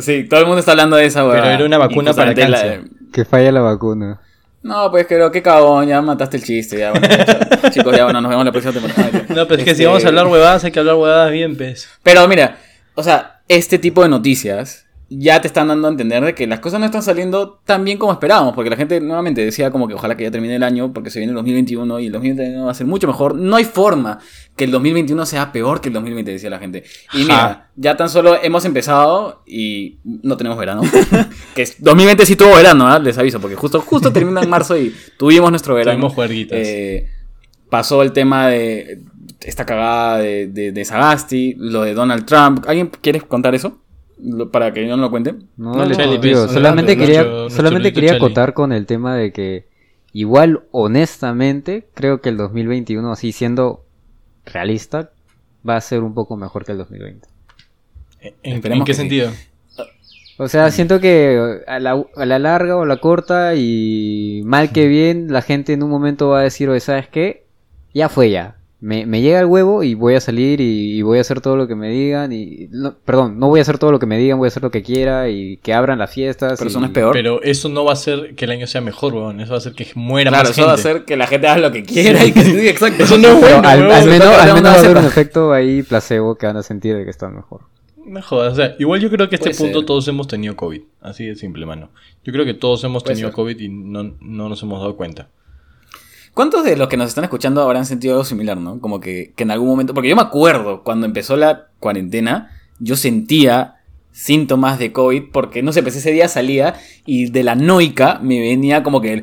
Sí, 0.00 0.24
todo 0.28 0.40
el 0.40 0.46
mundo 0.46 0.60
está 0.60 0.72
hablando 0.72 0.96
de 0.96 1.06
esa, 1.06 1.20
Pero 1.20 1.30
huevada. 1.32 1.54
era 1.54 1.64
una 1.64 1.78
vacuna 1.78 2.12
para 2.12 2.32
la- 2.32 2.34
cáncer. 2.34 2.82
Que 3.12 3.24
falla 3.24 3.52
la 3.52 3.60
vacuna. 3.60 4.20
No, 4.62 4.90
pues 4.90 5.06
creo 5.06 5.30
que 5.30 5.42
cagón, 5.42 5.86
ya 5.86 6.02
mataste 6.02 6.38
el 6.38 6.42
chiste. 6.42 6.78
Ya, 6.80 6.90
bueno, 6.90 7.06
ya, 7.08 7.70
chicos, 7.70 7.96
ya 7.96 8.02
bueno, 8.04 8.20
nos 8.20 8.28
vemos 8.30 8.44
la 8.44 8.50
próxima 8.50 8.72
temporada. 8.74 9.22
No, 9.28 9.46
pero 9.46 9.60
es 9.60 9.64
que 9.64 9.74
si 9.76 9.82
Este, 9.82 9.86
vamos 9.86 10.04
a 10.04 10.08
hablar 10.08 10.26
huevadas, 10.26 10.64
hay 10.64 10.72
que 10.72 10.80
hablar 10.80 10.96
huevadas 10.96 11.30
bien, 11.30 11.56
pues. 11.56 11.88
Pero 12.02 12.26
mira, 12.26 12.56
o 12.96 13.02
sea, 13.04 13.35
este 13.48 13.78
tipo 13.78 14.02
de 14.02 14.08
noticias 14.08 14.86
ya 15.08 15.40
te 15.40 15.46
están 15.46 15.68
dando 15.68 15.86
a 15.86 15.90
entender 15.92 16.24
de 16.24 16.34
que 16.34 16.48
las 16.48 16.58
cosas 16.58 16.80
no 16.80 16.86
están 16.86 17.00
saliendo 17.02 17.60
tan 17.64 17.84
bien 17.84 17.96
como 17.96 18.12
esperábamos, 18.12 18.54
porque 18.54 18.70
la 18.70 18.76
gente 18.76 19.00
nuevamente 19.00 19.44
decía 19.44 19.70
como 19.70 19.86
que 19.86 19.94
ojalá 19.94 20.16
que 20.16 20.24
ya 20.24 20.32
termine 20.32 20.56
el 20.56 20.64
año, 20.64 20.92
porque 20.92 21.10
se 21.10 21.20
viene 21.20 21.30
el 21.30 21.36
2021 21.36 22.00
y 22.00 22.06
el 22.06 22.12
2021 22.12 22.64
va 22.64 22.72
a 22.72 22.74
ser 22.74 22.88
mucho 22.88 23.06
mejor. 23.06 23.36
No 23.36 23.54
hay 23.54 23.62
forma 23.62 24.18
que 24.56 24.64
el 24.64 24.72
2021 24.72 25.24
sea 25.26 25.52
peor 25.52 25.80
que 25.80 25.90
el 25.90 25.94
2020, 25.94 26.32
decía 26.32 26.50
la 26.50 26.58
gente. 26.58 26.82
Y 27.12 27.18
mira, 27.18 27.70
ya 27.76 27.96
tan 27.96 28.08
solo 28.08 28.36
hemos 28.42 28.64
empezado 28.64 29.42
y 29.46 29.98
no 30.02 30.36
tenemos 30.36 30.58
verano. 30.58 30.82
que 31.54 31.62
es- 31.62 31.80
2020 31.80 32.26
sí 32.26 32.34
tuvo 32.34 32.56
verano, 32.56 32.88
¿ah? 32.88 32.98
les 32.98 33.16
aviso, 33.16 33.40
porque 33.40 33.54
justo, 33.54 33.80
justo 33.82 34.12
termina 34.12 34.42
en 34.42 34.50
marzo 34.50 34.76
y 34.76 34.92
tuvimos 35.16 35.50
nuestro 35.50 35.76
verano. 35.76 35.98
Tuvimos. 36.00 36.16
Eh, 36.66 37.08
pasó 37.76 38.02
el 38.02 38.12
tema 38.12 38.48
de 38.48 39.02
esta 39.40 39.66
cagada 39.66 40.18
de, 40.18 40.46
de, 40.48 40.72
de 40.72 40.84
Sagasti, 40.84 41.54
lo 41.58 41.82
de 41.82 41.92
Donald 41.94 42.24
Trump. 42.24 42.64
¿Alguien 42.66 42.90
quiere 43.02 43.20
contar 43.20 43.54
eso? 43.54 43.78
lo- 44.18 44.50
para 44.50 44.72
que 44.72 44.86
yo 44.88 44.96
no 44.96 45.02
lo 45.02 45.10
cuente. 45.10 45.34
No, 45.58 45.74
No, 45.74 45.86
digo, 45.86 46.16
pues, 46.20 46.52
solamente 46.52 46.96
nuestro- 46.96 47.06
quería, 47.06 47.22
nuestro 47.24 47.50
solamente 47.50 47.92
quería 47.92 48.14
acotar 48.14 48.54
con 48.54 48.72
el 48.72 48.86
tema 48.86 49.14
de 49.14 49.30
que 49.30 49.66
igual 50.14 50.62
honestamente 50.70 51.86
creo 51.92 52.22
que 52.22 52.30
el 52.30 52.38
2021 52.38 53.12
así 53.12 53.32
siendo 53.32 53.84
realista 54.46 55.10
va 55.68 55.76
a 55.76 55.80
ser 55.82 56.02
un 56.02 56.14
poco 56.14 56.36
mejor 56.38 56.64
que 56.64 56.72
el 56.72 56.78
2020. 56.78 57.28
¿En, 58.22 58.34
en 58.42 58.62
qué 58.62 58.84
que 58.86 58.94
sí. 58.94 59.00
sentido? 59.00 59.30
O 60.38 60.48
sea, 60.48 60.70
siento 60.70 61.00
que 61.00 61.60
a 61.66 61.78
la, 61.78 62.02
a 62.16 62.26
la 62.26 62.38
larga 62.38 62.76
o 62.76 62.82
a 62.82 62.86
la 62.86 62.98
corta 62.98 63.54
y 63.54 64.42
mal 64.44 64.70
que 64.72 64.86
bien 64.86 65.32
la 65.32 65.40
gente 65.42 65.72
en 65.72 65.82
un 65.82 65.90
momento 65.90 66.28
va 66.30 66.40
a 66.40 66.42
decir, 66.42 66.68
oye, 66.68 66.80
¿sabes 66.80 67.08
qué? 67.08 67.45
Ya 67.96 68.08
fue 68.08 68.30
ya. 68.30 68.56
Me, 68.78 69.06
me 69.06 69.22
llega 69.22 69.40
el 69.40 69.46
huevo 69.46 69.82
y 69.82 69.94
voy 69.94 70.14
a 70.16 70.20
salir 70.20 70.60
y, 70.60 70.98
y 70.98 71.00
voy 71.02 71.16
a 71.16 71.22
hacer 71.22 71.40
todo 71.40 71.56
lo 71.56 71.66
que 71.66 71.74
me 71.74 71.88
digan 71.88 72.30
y... 72.30 72.68
no, 72.70 72.94
perdón, 73.06 73.38
no 73.38 73.48
voy 73.48 73.58
a 73.58 73.62
hacer 73.62 73.78
todo 73.78 73.90
lo 73.90 73.98
que 73.98 74.04
me 74.04 74.18
digan, 74.18 74.36
voy 74.36 74.46
a 74.46 74.48
hacer 74.48 74.62
lo 74.62 74.70
que 74.70 74.82
quiera 74.82 75.30
y 75.30 75.56
que 75.56 75.72
abran 75.72 75.98
las 75.98 76.10
fiestas. 76.12 76.58
Pero 76.58 76.68
y- 76.68 76.70
eso 76.72 76.80
no 76.80 76.86
es 76.86 76.92
peor. 76.92 77.12
Pero 77.14 77.42
eso 77.42 77.70
no 77.70 77.84
va 77.84 77.92
a 77.92 77.94
hacer 77.94 78.34
que 78.34 78.44
el 78.44 78.50
año 78.50 78.66
sea 78.66 78.82
mejor, 78.82 79.14
weón. 79.14 79.40
Eso 79.40 79.52
va 79.52 79.56
a 79.56 79.58
hacer 79.58 79.72
que 79.72 79.88
muera 79.94 80.30
claro, 80.30 80.42
más 80.48 80.50
eso 80.50 80.56
gente. 80.60 80.66
va 80.66 80.72
a 80.72 80.74
hacer 80.74 81.04
que 81.06 81.16
la 81.16 81.26
gente 81.26 81.46
haga 81.48 81.60
lo 81.62 81.72
que 81.72 81.82
quiera 81.84 82.22
y 82.22 82.32
que 82.32 82.42
sí, 82.42 82.68
exacto. 82.68 83.02
Eso 83.04 83.16
no 83.16 83.28
es 83.28 83.34
Pero 83.36 83.62
bueno, 83.62 83.68
al, 83.68 83.80
menos, 84.06 84.26
al 84.28 84.54
menos 84.54 84.72
va 84.72 84.76
a 84.76 84.78
haber 84.78 84.96
un 84.98 85.04
efecto 85.06 85.52
ahí 85.54 85.82
placebo 85.82 86.34
que 86.36 86.46
van 86.46 86.58
a 86.58 86.62
sentir 86.62 86.94
de 86.96 87.04
que 87.04 87.10
están 87.10 87.34
mejor. 87.34 87.62
No 88.04 88.20
jodas, 88.22 88.52
o 88.52 88.56
sea, 88.56 88.76
igual 88.78 89.00
yo 89.00 89.08
creo 89.10 89.28
que 89.30 89.36
a 89.36 89.38
este 89.38 89.50
Puede 89.50 89.58
punto 89.64 89.78
ser. 89.80 89.86
todos 89.86 90.06
hemos 90.06 90.28
tenido 90.28 90.54
COVID. 90.54 90.82
Así 91.00 91.24
de 91.24 91.34
simple, 91.34 91.64
mano. 91.64 91.88
Yo 92.22 92.32
creo 92.32 92.44
que 92.44 92.54
todos 92.54 92.84
hemos 92.84 93.02
Puede 93.02 93.14
tenido 93.14 93.30
ser. 93.30 93.34
COVID 93.34 93.58
y 93.58 93.68
no, 93.70 94.14
no 94.20 94.48
nos 94.50 94.62
hemos 94.62 94.80
dado 94.80 94.96
cuenta. 94.96 95.28
¿Cuántos 96.36 96.64
de 96.64 96.76
los 96.76 96.88
que 96.88 96.98
nos 96.98 97.08
están 97.08 97.24
escuchando 97.24 97.62
habrán 97.62 97.86
sentido 97.86 98.12
algo 98.12 98.24
similar, 98.26 98.58
no? 98.58 98.78
Como 98.78 99.00
que, 99.00 99.32
que 99.34 99.44
en 99.44 99.50
algún 99.50 99.68
momento. 99.70 99.94
Porque 99.94 100.10
yo 100.10 100.16
me 100.16 100.20
acuerdo 100.20 100.82
cuando 100.82 101.06
empezó 101.06 101.34
la 101.34 101.68
cuarentena, 101.80 102.50
yo 102.78 102.94
sentía 102.94 103.76
síntomas 104.12 104.78
de 104.78 104.92
COVID 104.92 105.24
porque, 105.32 105.62
no 105.62 105.72
sé, 105.72 105.82
pues 105.82 105.96
ese 105.96 106.12
día 106.12 106.28
salía 106.28 106.74
y 107.06 107.30
de 107.30 107.42
la 107.42 107.54
noica 107.54 108.18
me 108.22 108.38
venía 108.38 108.82
como 108.82 109.00
que 109.00 109.14
el, 109.14 109.22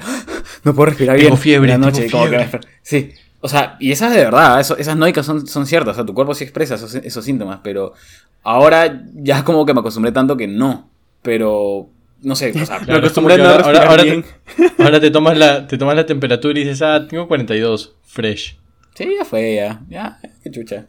no 0.64 0.74
puedo 0.74 0.88
respirar 0.88 1.18
Tengo 1.18 1.30
bien. 1.30 1.38
fiebre, 1.40 1.74
en 1.74 1.82
la 1.82 1.86
noche, 1.88 2.08
tengo 2.08 2.18
como 2.26 2.32
que 2.32 2.40
fiebre. 2.40 2.68
sí. 2.82 3.12
O 3.42 3.48
sea, 3.48 3.76
y 3.80 3.92
esas 3.92 4.12
de 4.12 4.18
verdad, 4.24 4.60
eso- 4.60 4.78
esas 4.78 4.98
noicas 4.98 5.24
son, 5.26 5.46
son 5.46 5.68
ciertas, 5.68 5.92
o 5.92 5.96
sea, 5.96 6.06
tu 6.06 6.14
cuerpo 6.16 6.34
sí 6.34 6.44
expresa 6.46 6.76
esos, 6.76 6.96
esos 6.96 7.24
síntomas, 7.24 7.60
pero 7.64 7.94
ahora 8.42 9.04
ya 9.14 9.44
como 9.44 9.66
que 9.68 9.74
me 9.76 9.82
acostumbré 9.82 10.12
tanto 10.12 10.36
que 10.36 10.48
no. 10.48 10.90
Pero, 11.22 11.90
no 12.24 12.36
sé, 12.36 12.52
o 12.60 12.66
sea, 12.66 12.80
no 12.88 12.94
ahora- 13.66 13.90
ahora- 13.90 14.04
bien. 14.04 14.26
Ahora 14.80 15.00
te 15.00 15.12
tomas 15.12 15.38
la, 15.38 15.68
te 15.68 15.78
tomas 15.78 15.96
la 15.96 16.06
temperatura 16.06 16.60
y 16.60 16.64
dices, 16.64 16.82
ah, 16.82 17.06
tengo 17.08 17.28
42, 17.28 17.96
fresh. 18.04 18.58
Sí, 18.96 19.10
ya 19.18 19.26
fue, 19.26 19.56
ya. 19.56 19.82
Ya, 19.90 20.20
qué 20.44 20.52
chucha. 20.52 20.86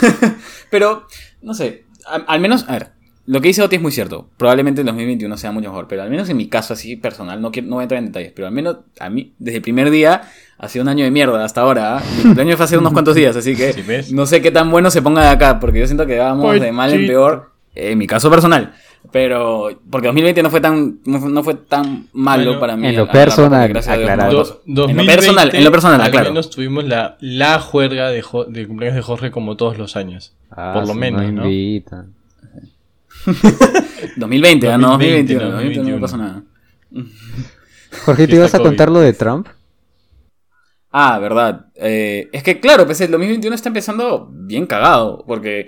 pero, 0.70 1.06
no 1.42 1.54
sé. 1.54 1.84
a- 2.06 2.16
al 2.26 2.40
menos, 2.40 2.64
a 2.68 2.72
ver, 2.72 2.88
lo 3.26 3.40
que 3.40 3.48
dice 3.48 3.62
Oti 3.62 3.76
es 3.76 3.82
muy 3.82 3.92
cierto. 3.92 4.28
Probablemente 4.36 4.82
el 4.82 4.86
2021 4.86 5.36
sea 5.38 5.50
mucho 5.52 5.70
mejor. 5.70 5.88
Pero 5.88 6.02
al 6.02 6.10
menos 6.10 6.28
en 6.28 6.36
mi 6.36 6.48
caso, 6.48 6.74
así 6.74 6.96
personal, 6.96 7.40
no, 7.40 7.50
quiero, 7.52 7.68
no 7.68 7.76
voy 7.76 7.82
a 7.82 7.84
entrar 7.84 7.98
en 7.98 8.06
detalles. 8.06 8.32
Pero 8.34 8.46
al 8.48 8.52
menos 8.52 8.78
a 9.00 9.08
mí, 9.08 9.32
desde 9.38 9.56
el 9.56 9.62
primer 9.62 9.90
día, 9.90 10.22
ha 10.58 10.68
sido 10.68 10.82
un 10.82 10.88
año 10.90 11.04
de 11.04 11.10
mierda 11.10 11.42
hasta 11.42 11.62
ahora. 11.62 11.96
¿ah? 11.98 12.02
Mi 12.18 12.22
cumpleaños 12.22 12.56
fue 12.56 12.64
hace 12.64 12.76
unos 12.76 12.92
cuantos 12.92 13.14
días, 13.14 13.34
así 13.34 13.56
que 13.56 13.72
Sí, 14.02 14.14
no 14.14 14.26
sé 14.26 14.42
qué 14.42 14.50
tan 14.50 14.70
bueno 14.70 14.90
se 14.90 15.00
ponga 15.00 15.22
de 15.22 15.28
acá. 15.28 15.58
Porque 15.58 15.80
yo 15.80 15.86
siento 15.86 16.06
que 16.06 16.18
vamos 16.18 16.60
de 16.60 16.70
mal 16.72 16.92
en 16.92 17.06
peor. 17.06 17.53
En 17.74 17.98
mi 17.98 18.06
caso 18.06 18.30
personal. 18.30 18.72
Pero, 19.12 19.68
porque 19.90 20.06
2020 20.08 20.42
no 20.42 20.50
fue 20.50 20.60
tan, 20.60 20.98
no 21.04 21.42
fue, 21.42 21.54
tan 21.54 22.08
malo 22.14 22.44
Bueno, 22.44 22.60
para 22.60 22.76
mí. 22.76 22.86
en 22.88 22.96
lo 22.96 23.06
personal, 23.08 23.60
porque 23.62 23.72
gracias 23.74 23.94
a 23.94 23.98
Dios 23.98 24.10
no 24.10 24.16
me 24.16 24.22
aclarado. 24.22 24.38
pasó. 24.42 24.62
Do- 24.64 24.88
En 24.88 24.96
lo 24.96 25.04
personal, 25.06 25.50
en 25.54 25.64
lo 25.64 25.70
personal, 25.70 26.00
al 26.00 26.10
claro. 26.10 26.30
menos 26.30 26.48
tuvimos 26.50 26.84
la, 26.84 27.16
la 27.20 27.58
juerga 27.60 28.08
de, 28.08 28.22
Jo- 28.22 28.46
de 28.46 28.66
cumpleaños 28.66 28.96
de 28.96 29.02
Jorge 29.02 29.30
como 29.30 29.56
todos 29.56 29.76
los 29.76 29.96
años. 29.96 30.34
Ah, 30.50 30.72
Por 30.74 30.86
lo 30.88 30.94
menos, 30.94 31.20
¿no? 31.32 31.44
invitan. 31.44 32.14
2020, 34.16 34.68
ah, 34.70 34.78
no, 34.78 34.90
2020, 34.92 35.34
2021, 35.34 35.44
no, 35.44 35.50
2021 35.50 35.84
no 35.84 36.00
2021. 36.00 36.00
pasó 36.00 36.16
nada. 36.16 36.42
Jorge, 38.04 38.26
¿te 38.26 38.36
ibas 38.36 38.54
a 38.54 38.58
contar 38.60 38.90
lo 38.90 39.00
de 39.00 39.12
Trump? 39.12 39.48
Ah, 40.90 41.18
verdad. 41.18 41.66
Eh, 41.74 42.28
es 42.32 42.42
que 42.42 42.60
claro, 42.60 42.86
pues 42.86 43.00
el 43.00 43.10
2021 43.10 43.54
está 43.54 43.68
empezando 43.68 44.28
bien 44.32 44.66
cagado, 44.66 45.24
porque 45.26 45.66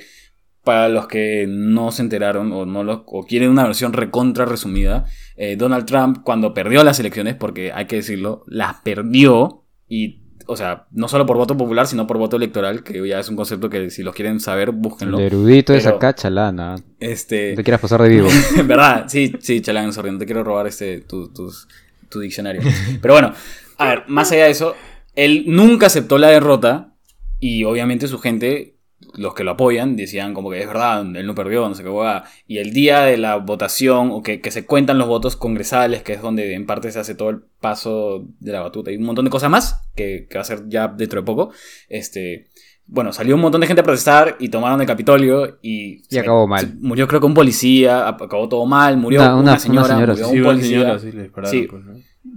para 0.66 0.88
los 0.90 1.06
que 1.06 1.46
no 1.48 1.92
se 1.92 2.02
enteraron 2.02 2.52
o 2.52 2.66
no 2.66 2.82
lo, 2.84 3.04
o 3.06 3.24
quieren 3.24 3.50
una 3.50 3.62
versión 3.64 3.92
recontra 3.94 4.44
resumida, 4.44 5.06
eh, 5.36 5.54
Donald 5.56 5.86
Trump 5.86 6.18
cuando 6.24 6.52
perdió 6.52 6.82
las 6.84 6.98
elecciones, 7.00 7.36
porque 7.36 7.70
hay 7.72 7.86
que 7.86 7.96
decirlo, 7.96 8.42
las 8.48 8.80
perdió 8.82 9.62
y, 9.88 10.22
o 10.48 10.56
sea, 10.56 10.86
no 10.90 11.06
solo 11.08 11.24
por 11.24 11.36
voto 11.36 11.56
popular, 11.56 11.86
sino 11.86 12.06
por 12.08 12.18
voto 12.18 12.36
electoral, 12.36 12.82
que 12.82 13.06
ya 13.08 13.20
es 13.20 13.28
un 13.28 13.36
concepto 13.36 13.70
que 13.70 13.90
si 13.90 14.02
los 14.02 14.14
quieren 14.14 14.40
saber, 14.40 14.72
búsquenlo. 14.72 15.18
El 15.20 15.26
erudito 15.26 15.72
es 15.72 15.86
acá, 15.86 16.14
chalana. 16.14 16.74
Este, 16.98 17.50
No 17.52 17.56
te 17.56 17.64
quieras 17.64 17.80
pasar 17.80 18.02
de 18.02 18.08
vivo. 18.08 18.28
Verdad, 18.66 19.04
sí, 19.08 19.32
sí, 19.40 19.60
Chalán, 19.60 19.92
sorry, 19.92 20.10
no 20.10 20.18
te 20.18 20.26
quiero 20.26 20.42
robar 20.44 20.66
este, 20.66 21.00
tu, 21.00 21.32
tus- 21.32 21.68
tu 22.08 22.20
diccionario. 22.20 22.62
Pero 23.00 23.14
bueno, 23.14 23.32
a 23.78 23.88
ver, 23.88 24.02
más 24.08 24.32
allá 24.32 24.44
de 24.46 24.50
eso, 24.50 24.74
él 25.14 25.44
nunca 25.46 25.86
aceptó 25.86 26.18
la 26.18 26.28
derrota 26.28 26.94
y 27.38 27.64
obviamente 27.64 28.08
su 28.08 28.18
gente, 28.18 28.75
los 29.14 29.34
que 29.34 29.44
lo 29.44 29.52
apoyan, 29.52 29.94
decían 29.96 30.32
como 30.34 30.50
que 30.50 30.60
es 30.60 30.66
verdad, 30.66 31.00
él 31.16 31.26
no 31.26 31.34
perdió, 31.34 31.68
no 31.68 31.74
sé 31.74 31.82
qué 31.82 31.88
hueá. 31.88 32.24
Y 32.46 32.58
el 32.58 32.72
día 32.72 33.00
de 33.02 33.16
la 33.18 33.36
votación, 33.36 34.10
o 34.10 34.22
que, 34.22 34.40
que 34.40 34.50
se 34.50 34.64
cuentan 34.66 34.98
los 34.98 35.06
votos 35.08 35.36
congresales, 35.36 36.02
que 36.02 36.14
es 36.14 36.22
donde 36.22 36.54
en 36.54 36.66
parte 36.66 36.90
se 36.90 36.98
hace 36.98 37.14
todo 37.14 37.30
el 37.30 37.40
paso 37.60 38.26
de 38.40 38.52
la 38.52 38.60
batuta 38.60 38.90
y 38.90 38.96
un 38.96 39.04
montón 39.04 39.24
de 39.26 39.30
cosas 39.30 39.50
más, 39.50 39.82
que, 39.94 40.26
que 40.28 40.36
va 40.38 40.42
a 40.42 40.44
ser 40.44 40.64
ya 40.68 40.88
dentro 40.88 41.20
de 41.20 41.26
poco, 41.26 41.50
este... 41.88 42.48
Bueno, 42.88 43.12
salió 43.12 43.34
un 43.34 43.40
montón 43.40 43.60
de 43.60 43.66
gente 43.66 43.80
a 43.80 43.84
protestar 43.84 44.36
y 44.38 44.48
tomaron 44.48 44.80
el 44.80 44.86
Capitolio 44.86 45.58
y... 45.60 46.02
Y 46.08 46.18
acabó 46.18 46.46
mal. 46.46 46.60
se- 46.60 46.74
Murió 46.78 47.08
creo 47.08 47.18
que 47.18 47.26
un 47.26 47.34
policía, 47.34 48.06
acabó 48.06 48.48
todo 48.48 48.64
mal, 48.64 48.96
murió 48.96 49.18
Una- 49.22 49.30
una, 49.34 49.40
una- 49.40 49.50
una 49.50 49.58
señora, 49.58 49.86
señora, 49.88 50.12
murió 50.12 50.26
Sí, 50.28 50.32
un 50.34 50.38
una 50.38 50.48
policía. 50.50 50.78
señora, 50.78 50.98
sí, 51.00 51.10
le 51.12 51.22
dispararon, 51.24 51.50
Sí. 51.60 51.66
pues, 51.68 51.84
¿no? 51.84 51.94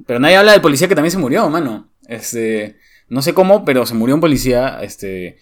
Pero 0.08 0.19
nadie 0.19 0.38
habla 0.38 0.54
del 0.54 0.62
policía 0.62 0.88
que 0.88 0.95
también 0.95 1.12
se 1.12 1.19
murió, 1.19 1.48
mano. 1.52 1.91
Este, 2.08 2.78
no 3.10 3.22
sé 3.22 3.36
cómo, 3.36 3.63
pero 3.63 3.86
se 3.86 3.93
murió 3.93 4.15
un 4.15 4.22
policía, 4.22 4.80
este, 4.82 5.38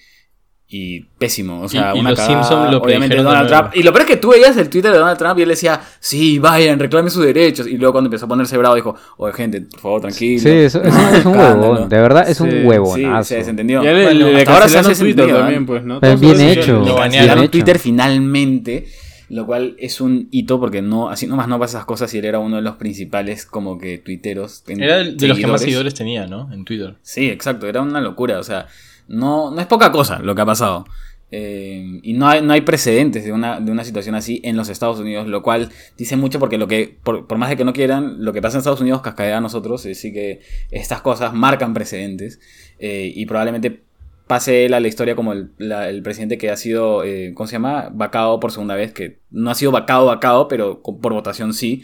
y 0.70 1.00
pésimo. 1.18 1.62
O 1.62 1.70
sea, 1.70 1.94
Y- 1.94 1.98
y 1.98 2.00
una 2.02 2.10
los 2.10 2.20
cagada, 2.20 2.44
Simpson 2.44 2.72
lo 2.72 2.78
obviamente 2.80 3.16
Donald. 3.16 3.48
Trump. 3.48 3.70
Y 3.74 3.84
lo 3.84 3.94
peor 3.94 4.02
es 4.02 4.08
que 4.10 4.18
tú 4.18 4.30
veías 4.32 4.58
el 4.58 4.70
Twitter 4.70 4.92
de 4.92 4.98
Donald 4.98 5.18
Trump 5.18 5.40
y 5.40 5.44
él 5.44 5.50
decía, 5.50 5.80
sí, 6.00 6.40
vayan, 6.40 6.78
reclamen 6.78 7.10
sus 7.10 7.24
derechos. 7.24 7.68
Y 7.68 7.78
luego 7.78 7.94
cuando 7.94 8.08
empezó 8.10 8.26
a 8.26 8.28
ponerse 8.28 8.58
bravo 8.58 8.76
dijo, 8.76 8.94
oye 9.16 9.34
gente, 9.34 9.62
por 9.62 9.80
favor, 9.80 10.02
tranquilo. 10.02 10.42
Sí, 10.42 10.50
eso, 10.50 10.84
eso 10.84 11.00
es 11.16 11.26
un 11.26 11.38
huevón. 11.38 11.88
De 11.88 11.98
verdad, 12.02 12.30
es 12.30 12.36
Sí, 12.38 12.44
un 12.44 12.52
Sí, 12.52 12.58
huevonazo. 12.66 13.24
se 13.30 13.36
desentendió. 13.38 13.82
Ya 13.82 13.94
le, 13.94 14.04
Bueno, 14.04 14.28
le 14.28 14.38
hasta 14.40 14.54
ahora 14.54 14.68
se 14.68 14.78
hace 14.80 14.96
Twitter 14.96 15.24
sentido, 15.26 15.40
también, 15.40 15.66
pues, 15.66 15.84
¿no? 15.86 16.00
Pero 16.02 16.18
bien 16.18 16.42
hecho. 16.42 16.80
Lo 16.86 16.96
banearon. 16.96 17.48
Twitter 17.48 17.80
finalmente, 17.80 18.88
lo 19.30 19.46
cual 19.46 19.76
es 19.80 20.02
un 20.02 20.28
hito 20.32 20.60
porque 20.60 20.82
no, 20.82 21.10
así 21.10 21.28
nomás 21.28 21.48
no 21.48 21.60
pasa 21.60 21.78
esas 21.78 21.86
cosas 21.86 22.14
y 22.14 22.18
él 22.20 22.26
era 22.26 22.40
uno 22.40 22.58
de 22.58 22.62
los 22.62 22.76
principales 22.76 23.46
como 23.46 23.78
que 23.78 23.98
tuiteros. 24.00 24.64
Era 24.68 24.98
de 24.98 25.14
de 25.14 25.28
los 25.28 25.38
que 25.38 25.48
más 25.48 25.62
seguidores 25.62 25.94
tenía, 25.94 26.28
¿no? 26.28 26.52
En 26.54 26.66
Twitter. 26.66 26.96
Sí, 27.02 27.30
exacto, 27.30 27.68
era 27.68 27.82
una 27.82 28.02
locura, 28.02 28.40
o 28.40 28.44
sea, 28.44 28.68
no, 29.08 29.52
no 29.52 29.60
es 29.62 29.68
poca 29.68 29.92
cosa 29.92 30.20
lo 30.20 30.36
que 30.36 30.42
ha 30.42 30.46
pasado. 30.46 30.86
Eh, 31.30 32.00
y 32.04 32.14
no 32.14 32.30
hay, 32.30 32.42
no 32.42 32.54
hay 32.54 32.62
precedentes 32.62 33.26
de 33.26 33.34
una, 33.34 33.60
de 33.60 33.70
una 33.70 33.84
situación 33.84 34.16
así 34.16 34.40
en 34.46 34.56
los 34.56 34.70
Estados 34.70 35.00
Unidos, 35.00 35.28
lo 35.28 35.44
cual 35.44 35.70
dice 35.98 36.16
mucho 36.16 36.40
porque 36.40 36.58
lo 36.58 36.68
que, 36.70 36.98
por, 37.04 37.28
por 37.28 37.38
más 37.38 37.50
de 37.50 37.58
que 37.58 37.66
no 37.66 37.74
quieran, 37.74 38.24
lo 38.24 38.32
que 38.32 38.42
pasa 38.42 38.56
en 38.56 38.60
Estados 38.60 38.80
Unidos 38.80 39.02
cascadea 39.02 39.38
a 39.38 39.42
nosotros, 39.42 39.86
así 39.86 40.14
que 40.14 40.40
estas 40.72 41.02
cosas 41.02 41.34
marcan 41.34 41.74
precedentes 41.74 42.40
eh, 42.80 43.12
y 43.14 43.26
probablemente 43.26 43.84
pase 44.26 44.66
él 44.66 44.74
a 44.74 44.80
la 44.80 44.88
historia 44.88 45.16
como 45.16 45.34
el, 45.34 45.52
la- 45.58 45.90
el 45.90 46.02
presidente 46.02 46.38
que 46.38 46.50
ha 46.50 46.56
sido, 46.58 47.04
eh, 47.04 47.34
¿cómo 47.34 47.48
se 47.48 47.54
llama? 47.54 47.90
Vacado 47.94 48.40
por 48.40 48.52
segunda 48.54 48.76
vez, 48.76 48.94
que 48.94 49.20
no 49.30 49.50
ha 49.50 49.56
sido 49.56 49.72
vacado, 49.72 50.06
vacado, 50.06 50.48
pero 50.48 50.82
por 50.82 51.12
votación 51.14 51.54
sí. 51.54 51.84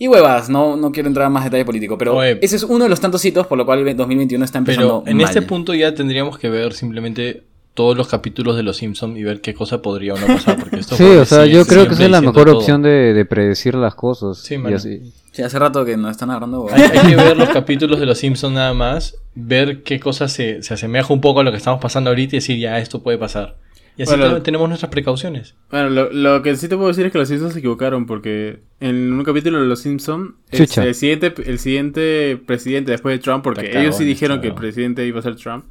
Y 0.00 0.08
huevas, 0.08 0.48
no, 0.48 0.76
no 0.76 0.90
quiero 0.92 1.08
entrar 1.08 1.26
en 1.26 1.32
más 1.34 1.44
detalle 1.44 1.64
político, 1.64 1.96
pero 1.98 2.16
Oye. 2.16 2.38
ese 2.40 2.56
es 2.56 2.62
uno 2.64 2.84
de 2.84 2.90
los 2.90 3.00
tantos 3.00 3.22
hitos 3.24 3.46
por 3.46 3.58
lo 3.58 3.66
cual 3.66 3.86
el 3.86 3.96
2021 3.96 4.44
está 4.44 4.56
empezando 4.58 5.02
Pero 5.04 5.10
en 5.10 5.16
mal. 5.18 5.26
este 5.26 5.42
punto 5.42 5.74
ya 5.74 5.94
tendríamos 5.94 6.38
que 6.38 6.48
ver 6.48 6.72
simplemente 6.72 7.42
todos 7.74 7.96
los 7.96 8.08
capítulos 8.08 8.56
de 8.56 8.62
Los 8.62 8.78
Simpsons 8.78 9.16
y 9.18 9.22
ver 9.24 9.42
qué 9.42 9.52
cosa 9.54 9.82
podría 9.82 10.14
o 10.14 10.18
no 10.18 10.26
pasar. 10.26 10.58
Porque 10.58 10.76
estos 10.80 10.96
Sí, 10.98 11.04
o 11.04 11.24
sea, 11.26 11.44
yo 11.46 11.66
creo 11.66 11.86
que 11.86 11.94
esa 11.94 12.04
es 12.04 12.10
la 12.10 12.20
mejor 12.22 12.46
todo. 12.46 12.58
opción 12.58 12.82
de, 12.82 13.12
de 13.14 13.24
predecir 13.26 13.74
las 13.74 13.94
cosas. 13.94 14.38
Sí, 14.38 14.56
Y 14.56 14.72
así. 14.72 15.12
Sí, 15.32 15.42
hace 15.42 15.58
rato 15.58 15.84
que 15.84 15.96
nos 15.98 16.10
están 16.10 16.30
agarrando. 16.30 16.66
Hay, 16.72 16.82
hay 16.82 17.10
que 17.10 17.16
ver 17.16 17.36
los 17.36 17.50
capítulos 17.50 18.00
de 18.00 18.06
Los 18.06 18.18
Simpsons 18.18 18.54
nada 18.54 18.72
más, 18.74 19.16
ver 19.34 19.82
qué 19.82 20.00
cosa 20.00 20.28
se, 20.28 20.62
se 20.62 20.74
asemeja 20.74 21.12
un 21.12 21.20
poco 21.20 21.40
a 21.40 21.44
lo 21.44 21.50
que 21.52 21.58
estamos 21.58 21.80
pasando 21.80 22.10
ahorita 22.10 22.36
y 22.36 22.38
decir, 22.38 22.58
ya, 22.58 22.78
esto 22.78 23.02
puede 23.02 23.18
pasar. 23.18 23.56
Y 23.96 24.02
así 24.02 24.16
Bueno. 24.16 24.36
te- 24.36 24.40
tenemos 24.42 24.68
nuestras 24.68 24.90
precauciones. 24.90 25.54
Bueno, 25.70 25.90
lo, 25.90 26.10
lo 26.12 26.42
que 26.42 26.56
sí 26.56 26.68
te 26.68 26.76
puedo 26.76 26.88
decir 26.88 27.04
es 27.06 27.12
que 27.12 27.18
los 27.18 27.28
Simpsons 27.28 27.52
se 27.52 27.58
equivocaron 27.58 28.06
porque 28.06 28.60
en 28.80 29.12
un 29.12 29.24
capítulo 29.24 29.60
de 29.60 29.66
los 29.66 29.80
Simpsons 29.80 30.32
Chucha. 30.52 30.84
el 30.84 30.94
siguiente 30.94 31.34
el 31.44 31.58
siguiente 31.58 32.40
presidente 32.46 32.92
después 32.92 33.14
de 33.14 33.18
Trump 33.22 33.42
porque 33.44 33.78
ellos 33.78 33.96
sí 33.96 34.04
dijeron 34.04 34.40
que 34.40 34.48
el 34.48 34.54
presidente 34.54 35.06
iba 35.06 35.18
a 35.18 35.22
ser 35.22 35.36
Trump. 35.36 35.64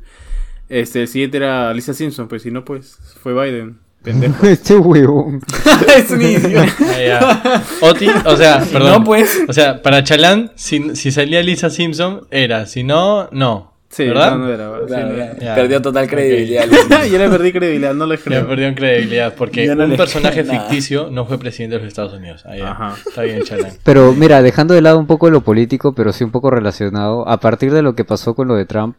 Este 0.70 1.02
el 1.02 1.08
siguiente 1.08 1.38
era 1.38 1.74
Lisa 1.74 1.94
Simpson, 1.94 2.28
pues 2.28 2.44
si 2.44 2.52
no 2.52 2.64
pues 2.64 2.98
fue 3.24 3.34
Biden, 3.34 3.80
pendejo. 4.04 4.46
este 4.46 4.76
huevón. 4.78 5.42
es 5.98 6.12
un 6.12 6.22
idiota. 6.22 6.76
Ah. 7.22 7.64
Oti, 7.82 8.08
o 8.26 8.38
sea, 8.38 8.64
perdón. 8.72 8.92
No, 8.92 9.04
pues. 9.04 9.40
O 9.48 9.54
sea, 9.54 9.82
para 9.82 10.04
Chalán, 10.04 10.52
si, 10.56 10.96
si 10.96 11.12
salía 11.12 11.42
Lisa 11.42 11.72
Simpson, 11.72 12.28
era. 12.30 12.68
Si 12.68 12.84
no, 12.84 13.28
no. 13.32 13.69
Sí, 13.90 14.06
¿Verdad? 14.06 14.38
no, 14.38 14.46
no 14.46 14.50
era. 14.50 14.72
sí, 14.82 14.86
Claro, 14.88 15.08
no 15.10 15.18
ya. 15.18 15.24
era. 15.26 15.40
Ya. 15.40 15.56
Perdió 15.56 15.82
total 15.82 16.08
credibilidad. 16.08 16.66
Yo 17.12 17.18
le 17.18 17.28
perdí 17.30 17.52
credibilidad, 17.52 17.94
no 17.96 18.06
les 18.06 18.22
creo. 18.22 18.48
perdió 18.48 18.68
en 18.68 18.76
credibilidad 18.76 19.34
porque 19.36 19.68
un 19.70 19.90
le 19.90 19.98
personaje 19.98 20.44
ficticio 20.44 21.10
no 21.12 21.26
fue 21.26 21.40
presidente 21.40 21.76
de 21.78 21.82
los 21.82 21.88
Estados 21.88 22.14
Unidos. 22.14 22.46
Ahí, 22.46 22.62
Ajá. 22.62 22.94
Está 23.08 23.24
bien, 23.24 23.42
Chalán. 23.42 23.72
Pero 23.84 24.14
mira, 24.14 24.44
dejando 24.44 24.76
de 24.76 24.82
lado 24.82 25.00
un 25.00 25.08
poco 25.08 25.30
lo 25.32 25.42
político, 25.42 25.94
pero 25.94 26.14
sí 26.14 26.24
un 26.24 26.32
poco 26.32 26.52
relacionado, 26.52 27.28
a 27.28 27.40
partir 27.40 27.72
de 27.74 27.82
lo 27.82 27.96
que 27.96 28.06
pasó 28.06 28.36
con 28.36 28.48
lo 28.48 28.56
de 28.56 28.66
Trump 28.66 28.96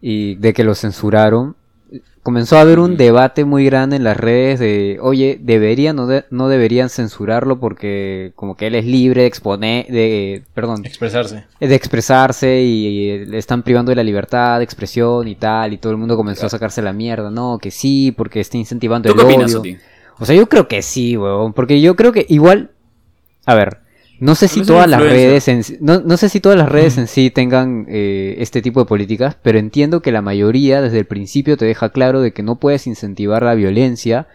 y 0.00 0.34
de 0.36 0.52
que 0.52 0.64
lo 0.64 0.74
censuraron, 0.74 1.54
comenzó 2.28 2.58
a 2.58 2.60
haber 2.60 2.78
un 2.78 2.98
debate 2.98 3.46
muy 3.46 3.64
grande 3.64 3.96
en 3.96 4.04
las 4.04 4.18
redes 4.18 4.60
de, 4.60 4.98
oye, 5.00 5.38
deberían 5.40 5.98
o 5.98 6.06
de- 6.06 6.26
no 6.28 6.48
deberían 6.48 6.90
censurarlo 6.90 7.58
porque 7.58 8.32
como 8.34 8.54
que 8.54 8.66
él 8.66 8.74
es 8.74 8.84
libre 8.84 9.22
de 9.22 9.28
exponer, 9.28 9.86
de, 9.86 10.42
perdón, 10.52 10.84
Expresarse. 10.84 11.44
de 11.58 11.74
expresarse 11.74 12.60
y 12.60 13.24
le 13.24 13.38
están 13.38 13.62
privando 13.62 13.88
de 13.88 13.96
la 13.96 14.02
libertad 14.04 14.58
de 14.58 14.64
expresión 14.64 15.26
y 15.26 15.36
tal, 15.36 15.72
y 15.72 15.78
todo 15.78 15.90
el 15.92 15.96
mundo 15.96 16.18
comenzó 16.18 16.44
a 16.44 16.50
sacarse 16.50 16.82
la 16.82 16.92
mierda, 16.92 17.30
no, 17.30 17.56
que 17.58 17.70
sí, 17.70 18.12
porque 18.14 18.40
está 18.40 18.58
incentivando 18.58 19.08
¿Tú 19.08 19.14
el 19.14 19.26
qué 19.26 19.32
opinas, 19.32 19.50
odio. 19.54 19.60
Oti? 19.60 19.76
O 20.18 20.26
sea, 20.26 20.36
yo 20.36 20.50
creo 20.50 20.68
que 20.68 20.82
sí, 20.82 21.16
huevón. 21.16 21.54
Porque 21.54 21.80
yo 21.80 21.96
creo 21.96 22.12
que 22.12 22.26
igual. 22.28 22.72
A 23.46 23.54
ver. 23.54 23.78
No 24.20 24.34
sé 24.34 24.48
si 24.48 24.62
todas 24.62 24.88
las 24.90 25.00
redes 25.12 25.48
en 25.48 25.62
sí- 25.64 25.78
no, 25.80 26.00
no 26.00 26.16
sé 26.16 26.28
si 26.28 26.40
todas 26.40 26.58
las 26.58 26.68
redes 26.68 26.98
en 26.98 27.06
sí 27.06 27.30
tengan 27.30 27.86
eh, 27.88 28.36
este 28.38 28.62
tipo 28.62 28.80
de 28.80 28.86
políticas, 28.86 29.36
pero 29.42 29.58
entiendo 29.58 30.02
que 30.02 30.10
la 30.12 30.22
mayoría 30.22 30.80
desde 30.82 30.98
el 30.98 31.06
principio 31.06 31.56
te 31.56 31.64
deja 31.66 31.90
claro 31.90 32.20
de 32.20 32.32
que 32.32 32.42
no 32.42 32.56
puedes 32.56 32.86
incentivar 32.88 33.42
la 33.44 33.54
violencia 33.54 34.26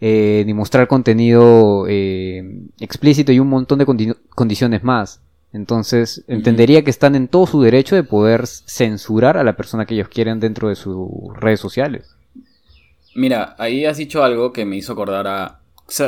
eh, 0.00 0.42
ni 0.46 0.54
mostrar 0.54 0.88
contenido 0.88 1.86
eh, 1.88 2.62
explícito 2.80 3.30
y 3.32 3.38
un 3.38 3.48
montón 3.48 3.78
de 3.78 3.86
condi- 3.86 4.16
condiciones 4.30 4.82
más. 4.84 5.20
Entonces, 5.52 6.24
entendería 6.28 6.82
que 6.84 6.90
están 6.90 7.14
en 7.14 7.26
todo 7.26 7.46
su 7.46 7.62
derecho 7.62 7.94
de 7.96 8.02
poder 8.04 8.46
censurar 8.46 9.36
a 9.38 9.44
la 9.44 9.56
persona 9.56 9.86
que 9.86 9.94
ellos 9.94 10.08
quieren 10.08 10.40
dentro 10.40 10.68
de 10.68 10.74
sus 10.76 11.08
redes 11.36 11.58
sociales. 11.60 12.14
Mira, 13.14 13.56
ahí 13.58 13.84
has 13.86 13.96
dicho 13.96 14.22
algo 14.22 14.52
que 14.52 14.64
me 14.64 14.76
hizo 14.76 14.92
acordar 14.92 15.26
a... 15.26 15.57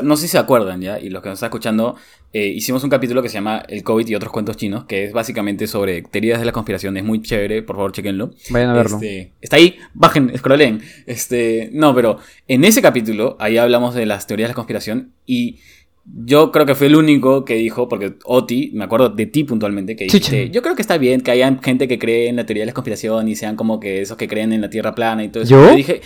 no 0.02 0.16
sé 0.16 0.22
si 0.22 0.28
se 0.28 0.38
acuerdan 0.38 0.80
ya, 0.80 1.00
y 1.00 1.08
los 1.08 1.22
que 1.22 1.30
nos 1.30 1.38
están 1.38 1.48
escuchando, 1.48 1.96
eh, 2.32 2.46
hicimos 2.48 2.84
un 2.84 2.90
capítulo 2.90 3.22
que 3.22 3.28
se 3.28 3.34
llama 3.34 3.62
El 3.66 3.82
COVID 3.82 4.06
y 4.06 4.14
otros 4.14 4.30
cuentos 4.30 4.56
chinos, 4.56 4.84
que 4.84 5.04
es 5.04 5.12
básicamente 5.12 5.66
sobre 5.66 6.02
teorías 6.02 6.38
de 6.38 6.44
la 6.44 6.52
conspiración, 6.52 6.96
es 6.96 7.04
muy 7.04 7.22
chévere, 7.22 7.62
por 7.62 7.76
favor, 7.76 7.92
chequenlo. 7.92 8.30
Vayan 8.50 8.70
a 8.70 8.74
verlo. 8.74 8.96
Este, 8.96 9.32
está 9.40 9.56
ahí, 9.56 9.78
bajen, 9.94 10.36
scrollen. 10.36 10.82
Este, 11.06 11.70
no, 11.72 11.94
pero 11.94 12.18
en 12.46 12.64
ese 12.64 12.82
capítulo, 12.82 13.36
ahí 13.40 13.56
hablamos 13.56 13.94
de 13.94 14.06
las 14.06 14.26
teorías 14.26 14.48
de 14.48 14.52
la 14.52 14.54
conspiración 14.54 15.12
y 15.24 15.58
yo 16.04 16.50
creo 16.50 16.66
que 16.66 16.74
fue 16.74 16.88
el 16.88 16.96
único 16.96 17.44
que 17.44 17.54
dijo, 17.54 17.88
porque 17.88 18.14
Oti, 18.24 18.70
me 18.74 18.84
acuerdo 18.84 19.10
de 19.10 19.26
ti 19.26 19.44
puntualmente, 19.44 19.96
que 19.96 20.04
dijiste, 20.04 20.50
yo 20.50 20.60
creo 20.62 20.74
que 20.74 20.82
está 20.82 20.98
bien 20.98 21.20
que 21.20 21.30
haya 21.30 21.58
gente 21.62 21.88
que 21.88 21.98
cree 21.98 22.28
en 22.28 22.36
la 22.36 22.46
teoría 22.46 22.62
de 22.62 22.66
la 22.66 22.72
conspiración 22.72 23.28
y 23.28 23.36
sean 23.36 23.56
como 23.56 23.80
que 23.80 24.02
esos 24.02 24.16
que 24.16 24.28
creen 24.28 24.52
en 24.52 24.60
la 24.60 24.70
Tierra 24.70 24.94
plana 24.94 25.24
y 25.24 25.28
todo 25.28 25.42
eso. 25.42 25.54
¿Yo? 25.54 25.74
dije 25.74 26.00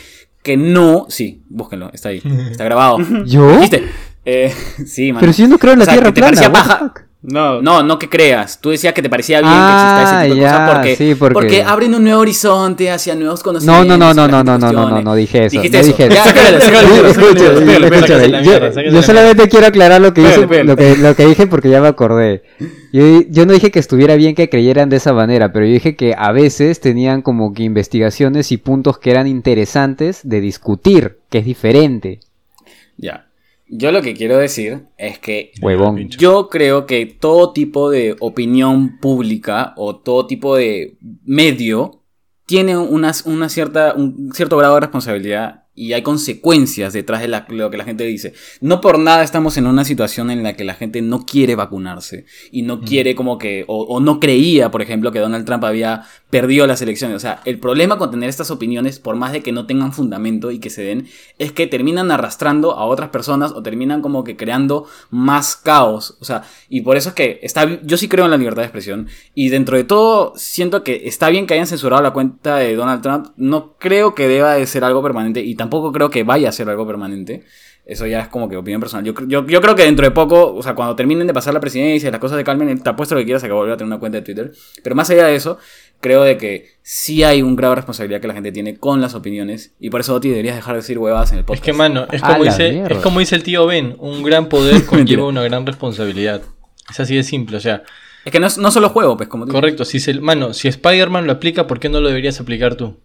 que 0.45 0.57
no, 0.59 1.07
sí, 1.09 1.43
búsquenlo, 1.49 1.91
está 1.93 2.11
ahí, 2.11 2.23
está 2.51 2.63
grabado. 2.65 2.99
¿Yo? 3.25 3.51
¿Dijiste? 3.55 3.83
Eh, 4.27 4.53
sí, 4.87 5.11
man. 5.13 5.21
Pero 5.21 5.33
si 5.33 5.43
yo 5.43 5.49
no 5.49 5.59
creo 5.59 5.73
en 5.73 5.81
la 5.81 5.83
O 5.83 5.87
sea, 5.87 5.95
Tierra 5.95 6.09
que 6.11 6.13
te 6.13 6.21
plana. 6.21 6.37
parecía 6.37 6.53
paja. 6.53 6.93
No, 7.27 7.63
No, 7.63 7.83
no 7.83 7.99
que 7.99 8.11
creas. 8.11 8.59
Tú 8.61 8.69
decías 8.71 8.93
que 8.93 9.01
te 9.01 9.09
parecía 9.09 9.41
bien 9.41 9.51
Ah, 9.51 9.67
que 9.67 9.73
exista 9.73 10.03
ese 10.21 10.25
tipo 10.29 10.35
de 10.35 10.41
ya, 10.43 10.51
cosas 10.51 10.75
porque, 10.75 10.97
sí, 10.97 11.15
porque- 11.15 11.33
porque 11.35 11.63
abren 11.63 11.95
un 11.95 12.05
nuevo 12.05 12.21
horizonte 12.21 12.91
hacia 12.91 13.15
nuevos 13.15 13.41
No, 13.41 13.45
conocimientos. 13.45 13.87
no, 13.89 13.97
no, 13.97 14.15
no, 14.15 14.29
no, 14.29 14.45
no, 14.45 14.59
no, 14.59 14.73
no, 14.73 14.91
no, 14.91 15.01
no 15.03 15.15
dije 15.15 15.47
eso. 15.47 15.53
Dijiste 15.57 15.79
no 15.79 15.85
dije 15.87 16.07
eso. 16.07 16.15
escúchame, 17.09 18.45
yo- 18.93 19.03
solamente 19.03 19.49
quiero 19.49 19.67
aclarar 19.67 20.01
lo 20.01 20.13
que, 20.13 20.21
hice, 20.23 20.65
lo, 20.65 20.77
que, 20.77 20.97
lo 20.97 21.15
que 21.17 21.27
dije 21.27 21.47
porque 21.47 21.71
ya 21.71 21.81
me 21.81 21.89
acordé. 21.89 22.43
Yo, 22.93 23.23
yo 23.29 23.47
no 23.47 23.53
dije 23.55 23.71
que 23.71 23.79
estuviera 23.79 24.17
bien 24.17 24.35
que 24.35 24.49
creyeran 24.51 24.89
de 24.89 24.97
esa 24.97 25.13
manera, 25.13 25.53
pero 25.53 25.65
yo 25.67 25.73
dije 25.73 25.97
que 25.97 26.15
a 26.17 26.31
veces 26.33 26.81
tenían 26.81 27.23
como 27.23 27.55
que 27.55 27.63
investigaciones 27.63 28.53
y 28.53 28.59
puntos 28.59 28.99
que 28.99 29.11
eran 29.11 29.27
interesantes 29.27 30.21
de 30.25 30.41
discutir, 30.41 31.19
que 31.31 31.39
es 31.39 31.45
diferente. 31.45 32.21
Ya. 32.97 33.27
Yo 33.67 33.93
lo 33.93 34.03
que 34.03 34.15
quiero 34.15 34.37
decir 34.37 34.87
es 34.99 35.19
que 35.19 35.53
Huevón. 35.61 36.09
Yo 36.11 36.49
creo 36.49 36.87
que 36.87 37.07
todo 37.07 37.53
tipo 37.53 37.91
de 37.91 38.17
opinión 38.21 38.99
pública 38.99 39.73
o 39.77 39.97
todo 39.97 40.27
tipo 40.27 40.57
de 40.57 40.99
medio 41.25 42.03
tiene 42.47 42.77
una 42.77 43.13
cierta, 43.49 43.95
un 43.95 44.33
cierto 44.35 44.59
grado 44.59 44.75
de 44.75 44.81
responsabilidad 44.81 45.64
y 45.75 45.93
hay 45.93 46.03
consecuencias 46.03 46.93
detrás 46.93 47.21
de 47.21 47.29
la- 47.29 47.47
lo 47.49 47.71
que 47.71 47.77
la 47.77 47.85
gente 47.85 48.05
dice. 48.05 48.33
No 48.61 48.81
por 48.81 48.99
nada 48.99 49.23
estamos 49.23 49.57
en 49.57 49.67
una 49.67 49.85
situación 49.85 50.31
en 50.31 50.43
la 50.43 50.55
que 50.55 50.65
la 50.65 50.75
gente 50.75 51.03
no 51.03 51.25
quiere 51.27 51.55
vacunarse 51.55 52.27
y 52.51 52.63
no 52.63 52.81
quiere 52.81 53.15
como 53.15 53.39
que, 53.39 53.65
o, 53.67 53.83
o 53.83 54.01
no 54.01 54.21
creía, 54.21 54.71
por 54.71 54.83
ejemplo, 54.83 55.13
que 55.13 55.19
Donald 55.19 55.45
Trump 55.45 55.65
había 55.65 56.03
perdido 56.31 56.67
las 56.67 56.83
elecciones. 56.83 57.17
O 57.17 57.21
sea, 57.21 57.41
el 57.45 57.59
problema 57.59 57.99
con 57.99 58.11
tener 58.11 58.29
estas 58.29 58.51
opiniones, 58.51 58.99
por 58.99 59.17
más 59.17 59.33
de 59.33 59.43
que 59.43 59.53
no 59.53 59.67
tengan 59.67 59.93
fundamento 59.93 60.51
y 60.51 60.59
que 60.59 60.71
se 60.71 60.83
den, 60.83 61.07
es 61.39 61.53
que 61.53 61.67
terminan 61.67 62.11
arrastrando 62.11 62.73
a 62.73 62.85
otras 62.87 63.11
personas 63.11 63.53
o 63.53 63.63
terminan 63.63 64.03
como 64.03 64.25
que 64.25 64.37
creando 64.37 64.87
más 65.11 65.57
caos. 65.57 66.17
O 66.21 66.25
sea, 66.25 66.43
y 66.69 66.81
por 66.83 66.97
eso 66.97 67.11
es 67.11 67.15
que 67.15 67.41
está, 67.43 67.81
yo 67.83 67.97
sí 67.97 68.09
creo 68.09 68.25
en 68.25 68.31
la 68.31 68.37
libertad 68.37 68.63
de 68.63 68.67
expresión 68.67 69.09
y 69.35 69.49
dentro 69.49 69.77
de 69.77 69.85
todo 69.85 70.33
siento 70.37 70.83
que 70.83 71.03
está 71.07 71.29
bien 71.29 71.47
que 71.47 71.55
hayan 71.55 71.67
censurado 71.67 72.03
la 72.03 72.13
cuenta 72.13 72.57
de 72.57 72.75
Donald 72.75 73.03
Trump. 73.03 73.27
No 73.37 73.75
creo 73.79 74.15
que 74.15 74.29
deba 74.29 74.55
de 74.55 74.67
ser 74.67 74.85
algo 74.85 75.03
permanente 75.03 75.41
y 75.43 75.55
tampoco 75.65 75.93
creo 75.93 76.11
que 76.11 76.23
vaya 76.23 76.49
a 76.49 76.53
ser 76.53 76.69
algo 76.69 76.87
permanente. 76.87 77.45
Eso 77.87 78.07
ya 78.07 78.21
es 78.21 78.29
como 78.29 78.49
que 78.49 78.57
opinión 78.57 78.81
personal. 78.81 79.05
Yo, 79.05 79.13
cre- 79.13 79.27
yo, 79.29 79.47
yo 79.47 79.61
creo 79.61 79.75
que 79.75 79.83
dentro 79.85 80.07
de 80.07 80.11
poco, 80.11 80.55
o 80.55 80.63
sea, 80.63 80.75
cuando 80.75 80.97
terminen 80.97 81.27
de 81.27 81.35
pasar 81.35 81.53
la 81.53 81.61
presidencia 81.61 82.09
y 82.09 82.13
las 82.13 82.19
cosas 82.21 82.39
se 82.39 82.45
calmen, 82.45 82.79
te 82.83 82.89
apuesto 82.89 83.15
lo 83.15 83.21
que 83.21 83.27
quieras 83.27 83.45
a 83.45 83.47
que 83.47 83.53
volver 83.53 83.75
a 83.75 83.77
tener 83.77 83.89
una 83.89 83.99
cuenta 84.01 84.17
de 84.19 84.23
Twitter. 84.25 84.53
Pero 84.83 84.97
más 84.97 85.11
allá 85.11 85.27
de 85.27 85.35
eso, 85.35 85.59
creo 86.01 86.23
de 86.23 86.39
que 86.39 86.67
sí 86.83 87.23
hay 87.25 87.43
un 87.43 87.57
grado 87.57 87.73
de 87.73 87.77
responsabilidad 87.77 88.23
que 88.23 88.27
la 88.29 88.33
gente 88.33 88.53
tiene 88.53 88.79
con 88.79 89.03
las 89.03 89.15
opiniones. 89.15 89.75
Y 89.79 89.91
por 89.91 90.01
eso, 90.01 90.15
Oti, 90.15 90.31
deberías 90.31 90.57
dejar 90.57 90.75
de 90.77 90.81
decir 90.81 90.99
huevadas 90.99 91.33
en 91.33 91.39
el 91.39 91.41
Es 91.41 91.47
podcast. 91.47 91.65
que, 91.67 91.73
mano, 91.75 92.07
es 92.11 92.23
como, 92.23 92.45
dice, 92.45 92.83
es 92.91 92.99
como 93.01 93.21
dice 93.21 93.37
el 93.37 93.43
tío 93.43 93.67
Ben, 93.67 93.97
un 93.99 94.23
gran 94.23 94.49
poder 94.49 94.83
conlleva 94.87 95.27
una 95.27 95.43
gran 95.43 95.67
responsabilidad. 95.67 96.41
Es 96.91 97.01
así 97.01 97.15
de 97.17 97.23
simple, 97.23 97.59
o 97.59 97.61
sea, 97.61 97.83
Es 98.25 98.33
que 98.33 98.41
no, 98.41 98.47
es- 98.47 98.57
no 98.57 98.71
solo 98.71 98.89
juego, 98.89 99.19
pues, 99.19 99.29
como 99.29 99.45
tú 99.45 99.51
dices. 99.51 99.61
correcto, 99.61 99.85
si 99.85 100.01
se, 100.01 100.15
mano, 100.21 100.55
si 100.55 100.69
Spider-Man 100.69 101.27
lo 101.27 101.33
aplica, 101.33 101.67
¿por 101.67 101.79
qué 101.81 101.91
no 101.91 102.01
lo 102.01 102.09
deberías 102.09 102.41
aplicar 102.41 102.77
tú? 102.77 102.97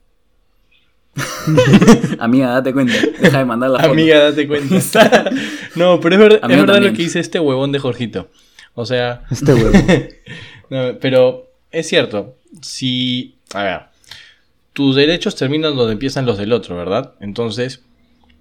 Amiga, 2.20 2.50
date 2.52 2.74
cuenta. 2.74 2.94
Deja 3.20 3.40
de 3.40 3.46
mandar 3.46 3.70
la 3.72 3.80
foto. 3.80 3.92
Amiga, 3.92 4.20
date 4.20 4.48
cuenta. 4.48 5.32
no, 5.76 6.00
pero 6.00 6.16
es, 6.16 6.22
ver- 6.22 6.34
es 6.34 6.44
Amigo 6.44 6.62
verdad 6.62 6.74
también. 6.76 6.94
lo 6.94 6.98
que 6.98 7.04
dice 7.04 7.20
este 7.20 7.40
huevón 7.40 7.72
de 7.72 7.80
Jorgito. 7.80 8.30
O 8.76 8.86
sea, 8.86 9.24
Este 9.30 9.54
huevo. 9.54 9.72
no, 10.70 10.98
pero 11.00 11.48
es 11.72 11.88
cierto, 11.88 12.36
si, 12.62 13.36
a 13.54 13.64
ver, 13.64 13.82
tus 14.74 14.96
derechos 14.96 15.36
terminan 15.36 15.76
donde 15.76 15.94
empiezan 15.94 16.26
los 16.26 16.38
del 16.38 16.54
otro, 16.54 16.76
¿verdad? 16.78 17.14
Entonces, 17.20 17.82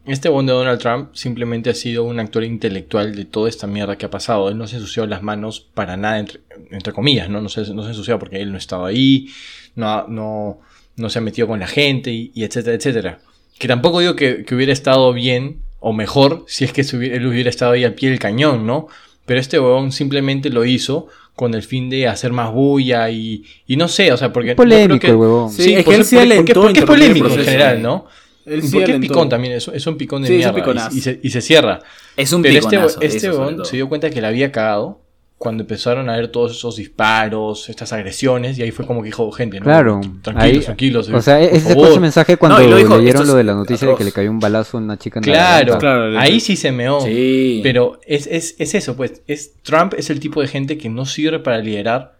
este 0.06 0.28
huevón 0.28 0.46
de 0.46 0.52
Donald 0.52 0.78
Trump 0.80 1.10
simplemente 1.14 1.70
ha 1.70 1.74
sido 1.74 2.04
un 2.04 2.20
actor 2.20 2.44
intelectual 2.44 3.14
de 3.14 3.24
toda 3.24 3.48
esta 3.48 3.66
mierda 3.66 3.96
que 3.96 4.06
ha 4.06 4.10
pasado. 4.10 4.48
Él 4.48 4.56
no 4.56 4.66
se 4.68 4.76
ensució 4.76 5.06
las 5.06 5.22
manos 5.22 5.60
para 5.74 5.96
nada, 5.96 6.18
entre, 6.20 6.40
entre 6.70 6.92
comillas, 6.92 7.28
¿no? 7.28 7.40
No 7.40 7.48
se, 7.48 7.62
no 7.74 7.82
se 7.82 7.88
ensució 7.88 8.18
porque 8.18 8.40
él 8.40 8.52
no 8.52 8.58
estaba 8.58 8.88
ahí, 8.88 9.28
no, 9.74 10.06
no, 10.08 10.60
no 10.98 11.08
se 11.10 11.18
ha 11.18 11.22
metido 11.22 11.46
con 11.48 11.58
la 11.60 11.66
gente 11.66 12.10
y, 12.10 12.30
y 12.34 12.44
etcétera, 12.44 12.76
etcétera. 12.76 13.18
Que 13.58 13.66
tampoco 13.68 14.00
digo 14.00 14.14
que, 14.16 14.44
que 14.44 14.54
hubiera 14.54 14.72
estado 14.72 15.12
bien 15.12 15.58
o 15.80 15.92
mejor 15.92 16.44
si 16.48 16.64
es 16.64 16.72
que 16.72 16.82
él 16.82 17.26
hubiera 17.26 17.50
estado 17.50 17.72
ahí 17.72 17.84
al 17.84 17.94
pie 17.94 18.10
del 18.10 18.18
cañón, 18.18 18.66
¿no? 18.66 18.88
Pero 19.26 19.40
este 19.40 19.58
huevón 19.60 19.92
simplemente 19.92 20.50
lo 20.50 20.64
hizo 20.64 21.06
con 21.34 21.54
el 21.54 21.62
fin 21.62 21.88
de 21.90 22.08
hacer 22.08 22.32
más 22.32 22.52
bulla 22.52 23.10
y, 23.10 23.44
y 23.66 23.76
no 23.76 23.86
sé, 23.88 24.10
o 24.12 24.16
sea, 24.16 24.32
porque... 24.32 24.48
creo 24.54 24.56
Polémico 24.56 24.98
que- 25.00 25.06
el 25.08 25.16
huevón. 25.16 25.52
Sí, 25.52 25.74
es 25.74 25.84
que 25.84 25.94
él 25.94 26.04
sí 26.04 26.16
porque- 26.16 26.32
alentó 26.32 26.62
porque 26.62 26.78
es 26.80 26.84
polémico 26.84 27.28
en 27.28 27.44
general, 27.44 27.82
¿no? 27.82 28.06
Él 28.46 28.62
sí 28.62 28.70
porque 28.72 28.92
es 28.92 28.98
picón 28.98 29.28
también, 29.28 29.52
es, 29.54 29.68
es 29.68 29.86
un 29.86 29.96
picón 29.98 30.22
de 30.22 30.28
Sí, 30.28 30.34
es 30.34 30.46
un 30.46 30.54
mierda 30.54 30.58
y- 30.58 30.62
piconazo. 30.62 30.96
y, 30.96 31.00
se, 31.02 31.20
y 31.22 31.30
se 31.30 31.40
cierra. 31.42 31.80
Es 32.16 32.32
un 32.32 32.42
Pero 32.42 32.58
este, 32.58 33.06
este 33.06 33.30
se 33.64 33.76
dio 33.76 33.88
cuenta 33.88 34.08
que 34.10 34.20
la 34.22 34.28
había 34.28 34.50
cagado 34.50 35.00
cuando 35.38 35.62
empezaron 35.62 36.10
a 36.10 36.16
ver 36.16 36.28
todos 36.32 36.50
esos 36.50 36.74
disparos, 36.76 37.68
estas 37.68 37.92
agresiones, 37.92 38.58
y 38.58 38.62
ahí 38.62 38.72
fue 38.72 38.84
como 38.86 39.02
que 39.02 39.06
dijo, 39.06 39.30
gente, 39.30 39.60
¿no? 39.60 39.64
Claro, 39.66 40.00
tranquilos, 40.20 40.58
ahí- 40.58 40.64
tranquilos. 40.64 41.08
O 41.10 41.22
sea, 41.22 41.40
ese 41.40 41.60
fue 41.60 41.74
favor". 41.74 41.88
ese 41.90 42.00
mensaje 42.00 42.36
cuando 42.36 42.58
No, 42.58 42.66
lo 42.66 42.76
dijo, 42.76 42.98
leyeron 42.98 43.24
lo 43.26 43.34
de 43.34 43.44
la 43.44 43.54
noticia 43.54 43.86
de 43.86 43.94
que 43.94 44.02
le 44.02 44.10
cayó 44.10 44.30
un 44.32 44.40
balazo 44.40 44.78
a 44.78 44.80
una 44.80 44.98
chica 44.98 45.20
en 45.20 45.26
la 45.26 45.32
Claro. 45.32 45.78
Claro, 45.78 46.18
ahí 46.18 46.40
sí 46.40 46.56
se 46.56 46.72
meó. 46.72 47.00
Sí. 47.02 47.60
Pero 47.62 48.00
es, 48.04 48.26
es, 48.26 48.56
es 48.58 48.74
eso, 48.74 48.96
pues. 48.96 49.22
Es, 49.28 49.52
Trump 49.62 49.94
es 49.96 50.10
el 50.10 50.18
tipo 50.18 50.40
de 50.42 50.48
gente 50.48 50.76
que 50.76 50.88
no 50.88 51.06
sirve 51.06 51.38
para 51.38 51.58
liderar 51.58 52.16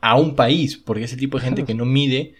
a 0.00 0.14
un 0.16 0.36
país, 0.36 0.76
porque 0.76 1.02
es 1.04 1.12
el 1.12 1.18
tipo 1.18 1.36
de 1.38 1.44
gente 1.44 1.64
que 1.64 1.74
no 1.74 1.84
mide 1.84 2.34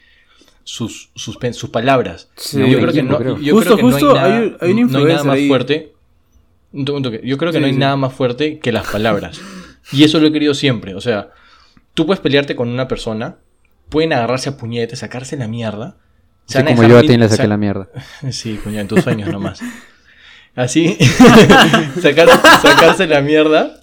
sus, 0.63 1.11
sus, 1.17 1.37
palabras. 1.73 2.29
Sí, 2.37 2.59
yo 2.59 2.79
creo 2.79 2.93
que 2.93 3.01
equipo, 3.01 3.13
no, 3.13 3.19
creo. 3.19 3.39
yo 3.41 3.55
Justo, 3.55 3.75
creo 3.75 3.77
que 3.89 3.91
no 3.91 3.97
hay 3.97 4.15
nada, 4.15 4.25
hay 4.25 4.31
un- 4.31 4.39
hay 4.39 4.43
una 4.45 4.53
no 4.53 4.65
hay 4.69 4.75
nada 4.75 4.81
influencer 4.83 5.27
más 5.27 5.35
ahí. 5.37 5.49
fuerte. 5.49 5.93
Un 6.73 6.85
toque, 6.85 6.97
un 6.99 7.03
toque. 7.03 7.21
Yo 7.25 7.37
creo 7.37 7.51
que 7.51 7.59
Sí, 7.59 7.61
no 7.61 7.67
hay 7.67 7.73
sí. 7.73 7.79
nada 7.81 7.97
más 7.97 8.13
fuerte 8.15 8.61
que 8.61 8.71
las 8.71 8.87
palabras. 8.87 9.41
Y 9.93 10.05
eso 10.05 10.19
lo 10.21 10.27
he 10.29 10.33
querido 10.33 10.55
siempre. 10.55 10.95
O 10.95 11.01
sea, 11.01 11.31
tú 11.95 12.07
puedes 12.07 12.21
pelearte 12.21 12.55
con 12.57 12.69
una 12.69 12.87
persona, 12.89 13.37
pueden 13.89 14.13
agarrarse 14.13 14.51
a 14.51 14.57
puñetes, 14.57 14.99
sacarse 15.01 15.37
la 15.37 15.49
mierda. 15.49 15.97
se 16.47 16.59
a 16.61 16.65
como 16.65 16.83
yo 16.85 16.99
a 16.99 17.01
ti 17.03 17.17
le 17.17 17.29
sa- 17.29 17.37
saqué 17.37 17.49
la 17.49 17.57
mierda. 17.57 17.89
Sí, 18.31 18.59
coño, 18.63 18.81
en 18.81 18.89
tus 18.89 19.03
sueños 19.03 19.29
nomás. 19.31 19.61
Así, 20.57 20.97
sacar- 22.01 22.29
sacarse 22.61 23.07
la 23.07 23.21
mierda, 23.21 23.81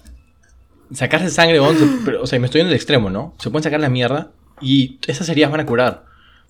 sacarse 0.92 1.30
sangre, 1.30 1.60
pero, 2.04 2.22
o 2.22 2.26
sea, 2.26 2.38
me 2.38 2.46
estoy 2.46 2.60
en 2.60 2.66
el 2.68 2.74
extremo, 2.74 3.10
¿no? 3.10 3.34
Se 3.38 3.50
pueden 3.50 3.62
sacar 3.64 3.80
la 3.80 3.88
mierda 3.88 4.32
y 4.60 4.98
esas 5.06 5.28
heridas 5.28 5.50
van 5.50 5.60
a 5.60 5.66
curar. 5.66 6.04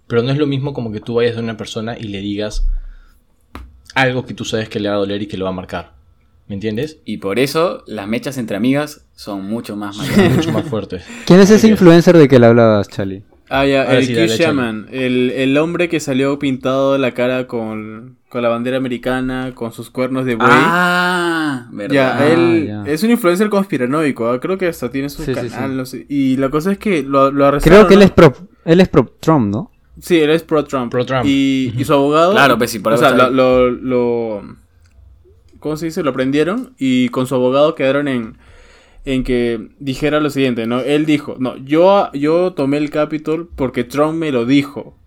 Pero 0.07 0.23
no 0.23 0.31
es 0.33 0.39
lo 0.39 0.47
mismo 0.47 0.73
como 0.73 0.91
que 0.91 1.01
tú 1.01 1.15
vayas 1.15 1.37
de 1.37 1.43
una 1.43 1.57
persona 1.57 1.97
y 1.99 2.05
le 2.05 2.21
digas 2.21 2.67
algo 3.95 4.25
que 4.25 4.35
tú 4.35 4.45
sabes 4.45 4.69
que 4.69 4.81
le 4.81 4.89
va 4.89 4.95
a 4.95 4.99
doler 4.99 5.23
y 5.23 5.27
que 5.27 5.37
lo 5.37 5.45
va 5.45 5.51
a 5.51 5.55
marcar. 5.55 5.93
¿Me 6.49 6.55
entiendes? 6.55 6.99
Y 7.05 7.19
por 7.19 7.39
eso 7.39 7.83
las 7.87 8.09
mechas 8.09 8.39
entre 8.39 8.57
amigas 8.57 9.07
son 9.15 9.45
mucho 9.45 9.77
más 9.77 9.99
mucho 10.37 10.51
más 10.53 10.65
fuertes. 10.67 11.05
¿Quién 11.27 11.41
es 11.41 11.51
ese 11.51 11.69
influencer 11.69 12.17
de 12.17 12.27
que 12.29 12.39
le 12.39 12.47
hablabas, 12.47 12.89
Charlie? 12.89 13.23
Ah, 13.51 13.65
ya, 13.65 13.83
Ahora 13.85 13.99
el 13.99 14.05
sí, 14.05 14.13
Q 14.13 14.19
dale, 14.21 14.37
Shaman, 14.37 14.87
el, 14.93 15.31
el 15.31 15.57
hombre 15.57 15.89
que 15.89 16.01
salió 16.01 16.39
pintado 16.39 16.99
la 16.99 17.13
cara 17.15 17.47
con, 17.47 18.19
con 18.29 18.43
la 18.43 18.51
bandera 18.51 18.77
americana, 18.77 19.53
con 19.55 19.73
sus 19.73 19.89
cuernos 19.89 20.27
de 20.27 20.35
buey. 20.35 20.49
ah, 20.51 21.67
verdad. 21.73 21.95
Ya, 21.95 22.19
Ah, 22.19 22.27
él 22.29 22.67
ya. 22.67 22.85
es 22.87 23.03
un 23.03 23.11
influencer 23.11 23.49
conspiranoico, 23.49 24.29
¿ah? 24.29 24.39
creo 24.39 24.59
que 24.59 24.67
hasta 24.69 24.91
tiene 24.91 25.09
su 25.09 25.23
Sí, 25.23 25.35
sí, 25.35 25.49
canal, 25.49 25.71
sí. 25.71 25.77
no 25.77 25.87
sé. 25.87 26.07
Y 26.11 26.37
la 26.37 26.51
cosa 26.51 26.73
es 26.73 26.79
que 26.79 27.03
lo, 27.03 27.31
lo 27.31 27.47
arrestaron. 27.47 27.79
Creo 27.79 27.89
que 27.89 27.95
él 27.95 28.03
es 28.03 28.11
pro, 28.11 28.35
él 28.67 28.81
es 28.83 28.89
pro 28.89 29.15
Trump, 29.21 29.51
¿no? 29.51 29.71
Sí, 30.01 30.17
él 30.21 30.31
es 30.31 30.45
pro-Trump. 30.45 30.93
Pro-Trump. 30.93 31.25
Y, 31.27 31.75
y 31.77 31.85
su 31.85 31.93
abogado. 31.93 32.31
Claro, 32.33 32.57
pues 32.57 32.71
sí, 32.71 32.79
por 32.79 32.93
O 32.93 32.97
sea, 32.99 33.11
lo, 33.11 33.31
lo, 33.31 33.69
lo- 33.71 34.57
¿Cómo 35.61 35.77
se 35.77 35.87
dice? 35.87 36.03
Lo 36.03 36.13
prendieron 36.13 36.75
y 36.79 37.09
con 37.09 37.27
su 37.27 37.35
abogado 37.35 37.75
quedaron 37.75 38.09
en, 38.09 38.39
en 39.05 39.25
que 39.25 39.71
dijera 39.79 40.21
lo 40.21 40.31
siguiente, 40.31 40.67
¿no? 40.67 40.81
Él 40.81 41.07
dijo, 41.07 41.37
no, 41.39 41.57
yo, 41.57 42.11
yo 42.13 42.53
tomé 42.53 42.77
el 42.77 42.91
Capitol 42.91 43.49
porque 43.57 43.85
Trump 43.85 44.15
me 44.15 44.33
lo 44.33 44.45
dijo. 44.45 44.99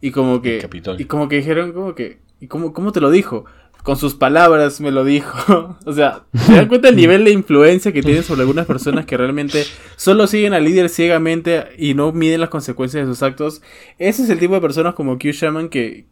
Y 0.00 0.10
como 0.12 0.40
que. 0.40 0.66
Y 0.98 1.04
como 1.04 1.28
que 1.28 1.36
dijeron, 1.36 1.72
como 1.72 1.94
que. 1.94 2.20
¿Y 2.40 2.46
cómo, 2.46 2.72
cómo 2.72 2.92
te 2.92 3.00
lo 3.00 3.10
dijo? 3.10 3.44
Con 3.82 3.96
sus 3.96 4.14
palabras 4.14 4.80
me 4.80 4.90
lo 4.90 5.04
dijo. 5.04 5.76
o 5.84 5.92
sea, 5.92 6.24
¿se 6.34 6.54
dan 6.54 6.68
cuenta 6.68 6.88
el 6.88 6.96
nivel 6.96 7.24
de 7.24 7.32
influencia 7.32 7.92
que 7.92 8.02
tienen 8.02 8.22
sobre 8.22 8.42
algunas 8.42 8.66
personas 8.66 9.04
que 9.04 9.16
realmente 9.16 9.64
solo 9.96 10.26
siguen 10.26 10.54
al 10.54 10.64
líder 10.64 10.88
ciegamente 10.88 11.68
y 11.78 11.94
no 11.94 12.12
miden 12.12 12.40
las 12.40 12.50
consecuencias 12.50 13.06
de 13.06 13.12
sus 13.12 13.22
actos? 13.22 13.62
Ese 13.98 14.22
es 14.22 14.30
el 14.30 14.38
tipo 14.38 14.54
de 14.54 14.60
personas 14.60 14.94
como 14.94 15.18
Q 15.18 15.32
Shaman 15.32 15.68
que, 15.68 16.06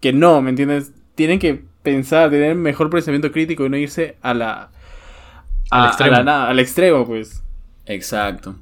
que 0.00 0.12
no, 0.12 0.40
¿me 0.42 0.50
entiendes? 0.50 0.92
Tienen 1.14 1.38
que 1.38 1.62
pensar, 1.82 2.30
tener 2.30 2.54
mejor 2.56 2.90
pensamiento 2.90 3.30
crítico 3.32 3.64
y 3.66 3.68
no 3.70 3.76
irse 3.76 4.16
a 4.22 4.34
la. 4.34 4.52
a- 4.52 4.70
Al 5.70 5.84
a 5.84 5.88
extremo. 5.88 6.12
la 6.16 6.22
nada, 6.24 6.48
al 6.48 6.58
extremo, 6.60 7.06
pues. 7.06 7.42
Exacto. 7.86 8.56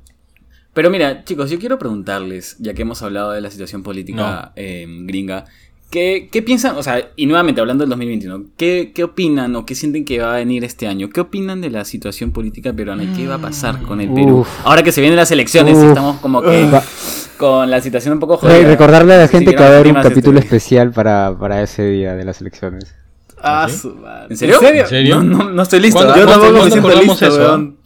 Pero 0.75 0.91
mira, 0.91 1.25
chicos, 1.25 1.51
yo 1.51 1.59
quiero 1.59 1.79
preguntarles, 1.79 2.57
ya 2.59 2.73
que 2.75 2.83
hemos 2.83 3.03
hablado 3.03 3.33
de 3.33 3.41
la 3.43 3.51
situación 3.51 3.83
política 3.83 4.53
eh, 4.57 4.87
gringa, 4.89 5.45
¿qué, 5.91 6.31
¿qué 6.33 6.41
piensan? 6.41 6.77
O 6.79 6.83
sea, 6.83 7.11
y 7.15 7.27
nuevamente 7.27 7.61
hablando 7.61 7.83
del 7.83 7.91
2021, 7.91 8.45
¿qué, 8.57 8.93
¿qué 8.95 9.05
opinan 9.05 9.55
o 9.55 9.67
qué 9.67 9.75
sienten 9.75 10.07
que 10.07 10.21
va 10.21 10.33
a 10.33 10.37
venir 10.39 10.65
este 10.65 10.87
año? 10.89 11.11
¿Qué 11.11 11.21
opinan 11.21 11.61
de 11.61 11.69
la 11.71 11.85
situación 11.85 12.33
política 12.33 12.73
peruana 12.73 13.05
y 13.05 13.09
qué 13.09 13.27
va 13.29 13.35
a 13.35 13.39
pasar 13.39 13.83
con 13.83 14.01
el 14.01 14.09
Perú? 14.15 14.39
Uf. 14.41 14.49
Ahora 14.65 14.83
que 14.83 14.93
se 14.93 15.03
vienen 15.03 15.19
las 15.19 15.31
elecciones 15.31 15.75
y 15.77 15.83
Uf. 15.83 15.89
estamos 15.89 16.17
como 16.21 16.41
que 16.41 16.65
Va- 16.71 16.83
con 17.43 17.69
la 17.71 17.81
situación 17.81 18.15
un 18.15 18.21
poco 18.21 18.39
Re- 18.41 18.55
jodida. 18.55 18.69
recordarle 18.69 19.15
a 19.15 19.19
la 19.19 19.29
gente 19.29 19.51
que 19.51 19.57
que 19.57 19.63
va 19.63 19.69
a 19.71 19.73
haber 19.75 19.89
un 19.89 20.01
capítulo 20.01 20.39
este- 20.39 20.57
especial 20.57 20.93
para, 20.93 21.37
para 21.39 21.61
ese 21.63 21.85
día 21.87 22.15
de 22.15 22.25
las 22.25 22.41
elecciones. 22.41 22.95
Ah, 23.45 23.67
¿sí? 23.69 23.77
su 23.79 23.95
madre. 23.97 24.27
¿En 24.31 24.37
serio? 24.37 24.57
¿En 24.63 24.87
serio? 24.87 25.21
No, 25.25 25.43
no, 25.43 25.51
no 25.51 25.63
estoy 25.63 25.81
listo. 25.81 25.99
¿Cuándo- 25.99 26.15
¿ah? 26.15 26.19
Yo 26.19 26.27
¿Cuándo- 26.27 26.45
tampoco 26.45 26.65
me 26.65 26.71
siento 26.71 27.03
listo, 27.03 27.27
eso? 27.27 27.37
weón. 27.39 27.77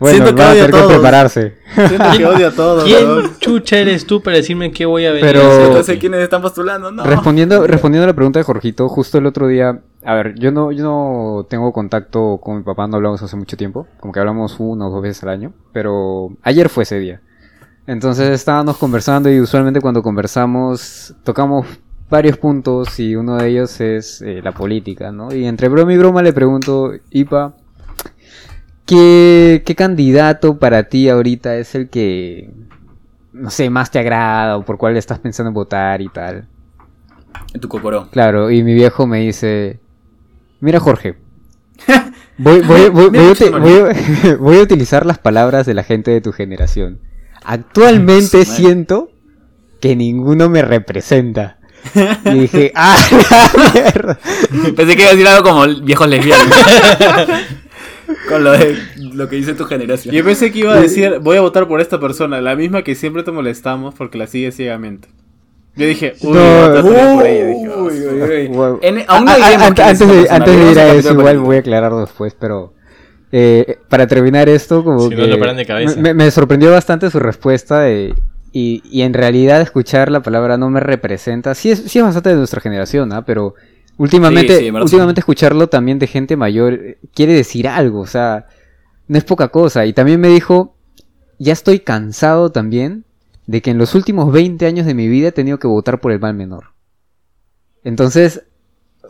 Bueno, 0.00 0.16
Siento 0.16 0.34
que 0.34 0.42
van 0.42 0.50
a 0.50 0.54
tener 0.54 0.70
que 0.72 0.86
prepararse. 0.88 1.54
Siento 1.76 2.04
que 2.18 2.26
odio 2.26 2.48
a 2.48 2.50
todos, 2.56 2.82
¿Quién 2.84 3.06
weón. 3.06 3.30
chucha 3.38 3.78
eres 3.78 4.06
tú 4.06 4.20
para 4.20 4.38
decirme 4.38 4.72
qué 4.72 4.84
voy 4.86 5.06
a 5.06 5.12
venir 5.12 5.24
Pero- 5.26 5.84
sé 5.84 5.98
quiénes 6.00 6.20
están 6.20 6.42
postulando, 6.42 6.90
no. 6.90 7.04
Respondiendo, 7.04 7.64
respondiendo 7.68 8.02
a 8.04 8.08
la 8.08 8.14
pregunta 8.14 8.40
de 8.40 8.42
Jorgito, 8.42 8.88
justo 8.88 9.18
el 9.18 9.26
otro 9.26 9.46
día, 9.46 9.78
a 10.04 10.14
ver, 10.14 10.34
yo 10.36 10.50
no, 10.50 10.72
yo 10.72 10.82
no 10.82 11.46
tengo 11.48 11.72
contacto 11.72 12.38
con 12.42 12.56
mi 12.56 12.62
papá, 12.64 12.88
no 12.88 12.96
hablamos 12.96 13.22
hace 13.22 13.36
mucho 13.36 13.56
tiempo, 13.56 13.86
como 14.00 14.12
que 14.12 14.18
hablamos 14.18 14.56
una 14.58 14.88
o 14.88 14.90
dos 14.90 15.00
veces 15.00 15.22
al 15.22 15.28
año, 15.28 15.52
pero 15.72 16.30
ayer 16.42 16.68
fue 16.68 16.82
ese 16.82 16.98
día. 16.98 17.20
Entonces 17.86 18.30
estábamos 18.30 18.76
conversando 18.78 19.30
y 19.30 19.40
usualmente 19.40 19.80
cuando 19.80 20.02
conversamos 20.02 21.14
tocamos 21.22 21.66
varios 22.08 22.38
puntos 22.38 22.98
y 22.98 23.14
uno 23.16 23.36
de 23.36 23.48
ellos 23.48 23.80
es 23.80 24.22
eh, 24.22 24.40
la 24.42 24.52
política, 24.52 25.12
¿no? 25.12 25.34
Y 25.34 25.44
entre 25.46 25.68
broma 25.68 25.92
y 25.92 25.98
broma 25.98 26.22
le 26.22 26.32
pregunto, 26.32 26.92
Ipa, 27.10 27.54
¿qué, 28.86 29.62
¿qué 29.66 29.74
candidato 29.74 30.58
para 30.58 30.84
ti 30.84 31.08
ahorita 31.08 31.56
es 31.56 31.74
el 31.74 31.88
que, 31.88 32.50
no 33.32 33.50
sé, 33.50 33.68
más 33.70 33.90
te 33.90 33.98
agrada 33.98 34.56
o 34.56 34.64
por 34.64 34.78
cuál 34.78 34.96
estás 34.96 35.18
pensando 35.18 35.48
en 35.48 35.54
votar 35.54 36.00
y 36.00 36.08
tal? 36.08 36.46
En 37.52 37.60
tu 37.60 37.68
cocoró. 37.68 38.08
Claro, 38.10 38.50
y 38.50 38.62
mi 38.62 38.74
viejo 38.74 39.06
me 39.06 39.20
dice, 39.20 39.80
mira 40.60 40.80
Jorge, 40.80 41.16
voy, 42.38 42.60
voy- 42.62 42.88
voy- 42.90 44.36
voy 44.40 44.58
a 44.58 44.62
utilizar 44.62 45.04
las 45.04 45.18
palabras 45.18 45.66
de 45.66 45.74
la 45.74 45.82
gente 45.82 46.10
de 46.10 46.20
tu 46.20 46.32
generación. 46.32 46.98
Actualmente 47.44 48.44
siento 48.44 49.10
que 49.80 49.94
ninguno 49.96 50.48
me 50.48 50.62
representa. 50.62 51.58
Y 52.24 52.30
dije, 52.40 52.72
¡ah, 52.74 52.96
la 53.10 53.72
mierda! 53.72 54.18
Pensé 54.74 54.96
que 54.96 55.02
iba 55.02 55.10
a 55.10 55.14
decir 55.14 55.28
algo 55.28 55.48
como 55.50 55.66
viejos 55.82 56.08
lesbianos. 56.08 56.54
Con 58.28 58.44
lo 58.44 58.52
de 58.52 58.76
lo 59.14 59.28
que 59.28 59.36
dice 59.36 59.54
tu 59.54 59.64
generación. 59.64 60.14
Yo 60.14 60.24
pensé 60.24 60.52
que 60.52 60.58
iba 60.60 60.74
a 60.74 60.80
decir, 60.80 61.18
voy 61.20 61.36
a 61.38 61.40
votar 61.40 61.66
por 61.66 61.80
esta 61.80 61.98
persona, 61.98 62.40
la 62.40 62.54
misma 62.54 62.82
que 62.82 62.94
siempre 62.94 63.22
te 63.22 63.32
molestamos 63.32 63.94
porque 63.94 64.18
la 64.18 64.26
sigue 64.26 64.52
ciegamente. 64.52 65.08
Yo 65.76 65.86
dije, 65.86 66.14
uy, 66.20 66.32
No, 66.34 66.40
voy 66.40 66.76
a 66.78 66.82
votar 66.82 67.14
por 67.16 67.26
ella. 67.26 67.46
Dije, 67.46 67.60
Uy, 67.60 67.68
"Oh, 67.74 67.82
uy, 67.84 68.22
uy. 68.22 68.46
Wow. 68.48 68.78
En- 68.82 69.04
aún 69.08 69.24
no 69.24 69.30
A- 69.30 69.34
a- 69.34 69.36
diremos 69.38 69.66
an- 69.68 69.74
quién 69.74 69.88
es 69.88 70.00
antes, 70.30 70.56
de, 70.56 70.70
ir 70.72 70.78
a 70.78 70.94
eso, 70.94 71.12
igual 71.12 71.38
voy 71.40 71.56
a 71.56 71.58
aclararlo 71.60 72.00
después, 72.00 72.36
pero 72.38 72.73
eh, 73.36 73.78
para 73.88 74.06
terminar 74.06 74.48
esto, 74.48 74.84
como 74.84 75.00
Si 75.00 75.08
que 75.10 75.16
no 75.16 75.26
lo 75.26 75.38
paran 75.40 75.56
de 75.56 75.66
cabeza. 75.66 76.00
Me, 76.00 76.14
me 76.14 76.30
sorprendió 76.30 76.70
bastante 76.70 77.10
su 77.10 77.18
respuesta 77.18 77.80
de- 77.80 78.14
y, 78.52 78.80
y 78.88 79.02
en 79.02 79.12
realidad 79.12 79.60
escuchar 79.60 80.08
la 80.08 80.22
palabra 80.22 80.56
no 80.56 80.70
me 80.70 80.78
representa, 80.78 81.56
sí 81.56 81.72
es, 81.72 81.80
sí 81.90 81.98
es 81.98 82.04
bastante 82.04 82.30
de 82.30 82.36
nuestra 82.36 82.60
generación, 82.60 83.12
¿ah? 83.12 83.24
pero 83.24 83.56
últimamente, 83.96 84.58
Sí, 84.58 84.64
sí, 84.66 84.70
últimamente 84.70 85.20
escucharlo 85.20 85.66
también 85.66 85.98
de 85.98 86.06
gente 86.06 86.36
mayor 86.36 86.74
eh, 86.74 86.98
quiere 87.12 87.32
decir 87.32 87.66
algo, 87.66 87.98
o 88.02 88.06
sea, 88.06 88.46
no 89.08 89.18
es 89.18 89.24
poca 89.24 89.48
cosa. 89.48 89.84
Y 89.84 89.92
también 89.92 90.20
me 90.20 90.28
dijo, 90.28 90.76
ya 91.40 91.52
estoy 91.52 91.80
cansado 91.80 92.52
también 92.52 93.04
de 93.48 93.60
que 93.62 93.70
en 93.72 93.78
los 93.78 93.96
últimos 93.96 94.32
20 94.32 94.64
años 94.66 94.86
de 94.86 94.94
mi 94.94 95.08
vida 95.08 95.28
he 95.28 95.32
tenido 95.32 95.58
que 95.58 95.66
votar 95.66 96.00
por 96.00 96.12
el 96.12 96.20
mal 96.20 96.34
menor. 96.34 96.66
Entonces, 97.82 98.42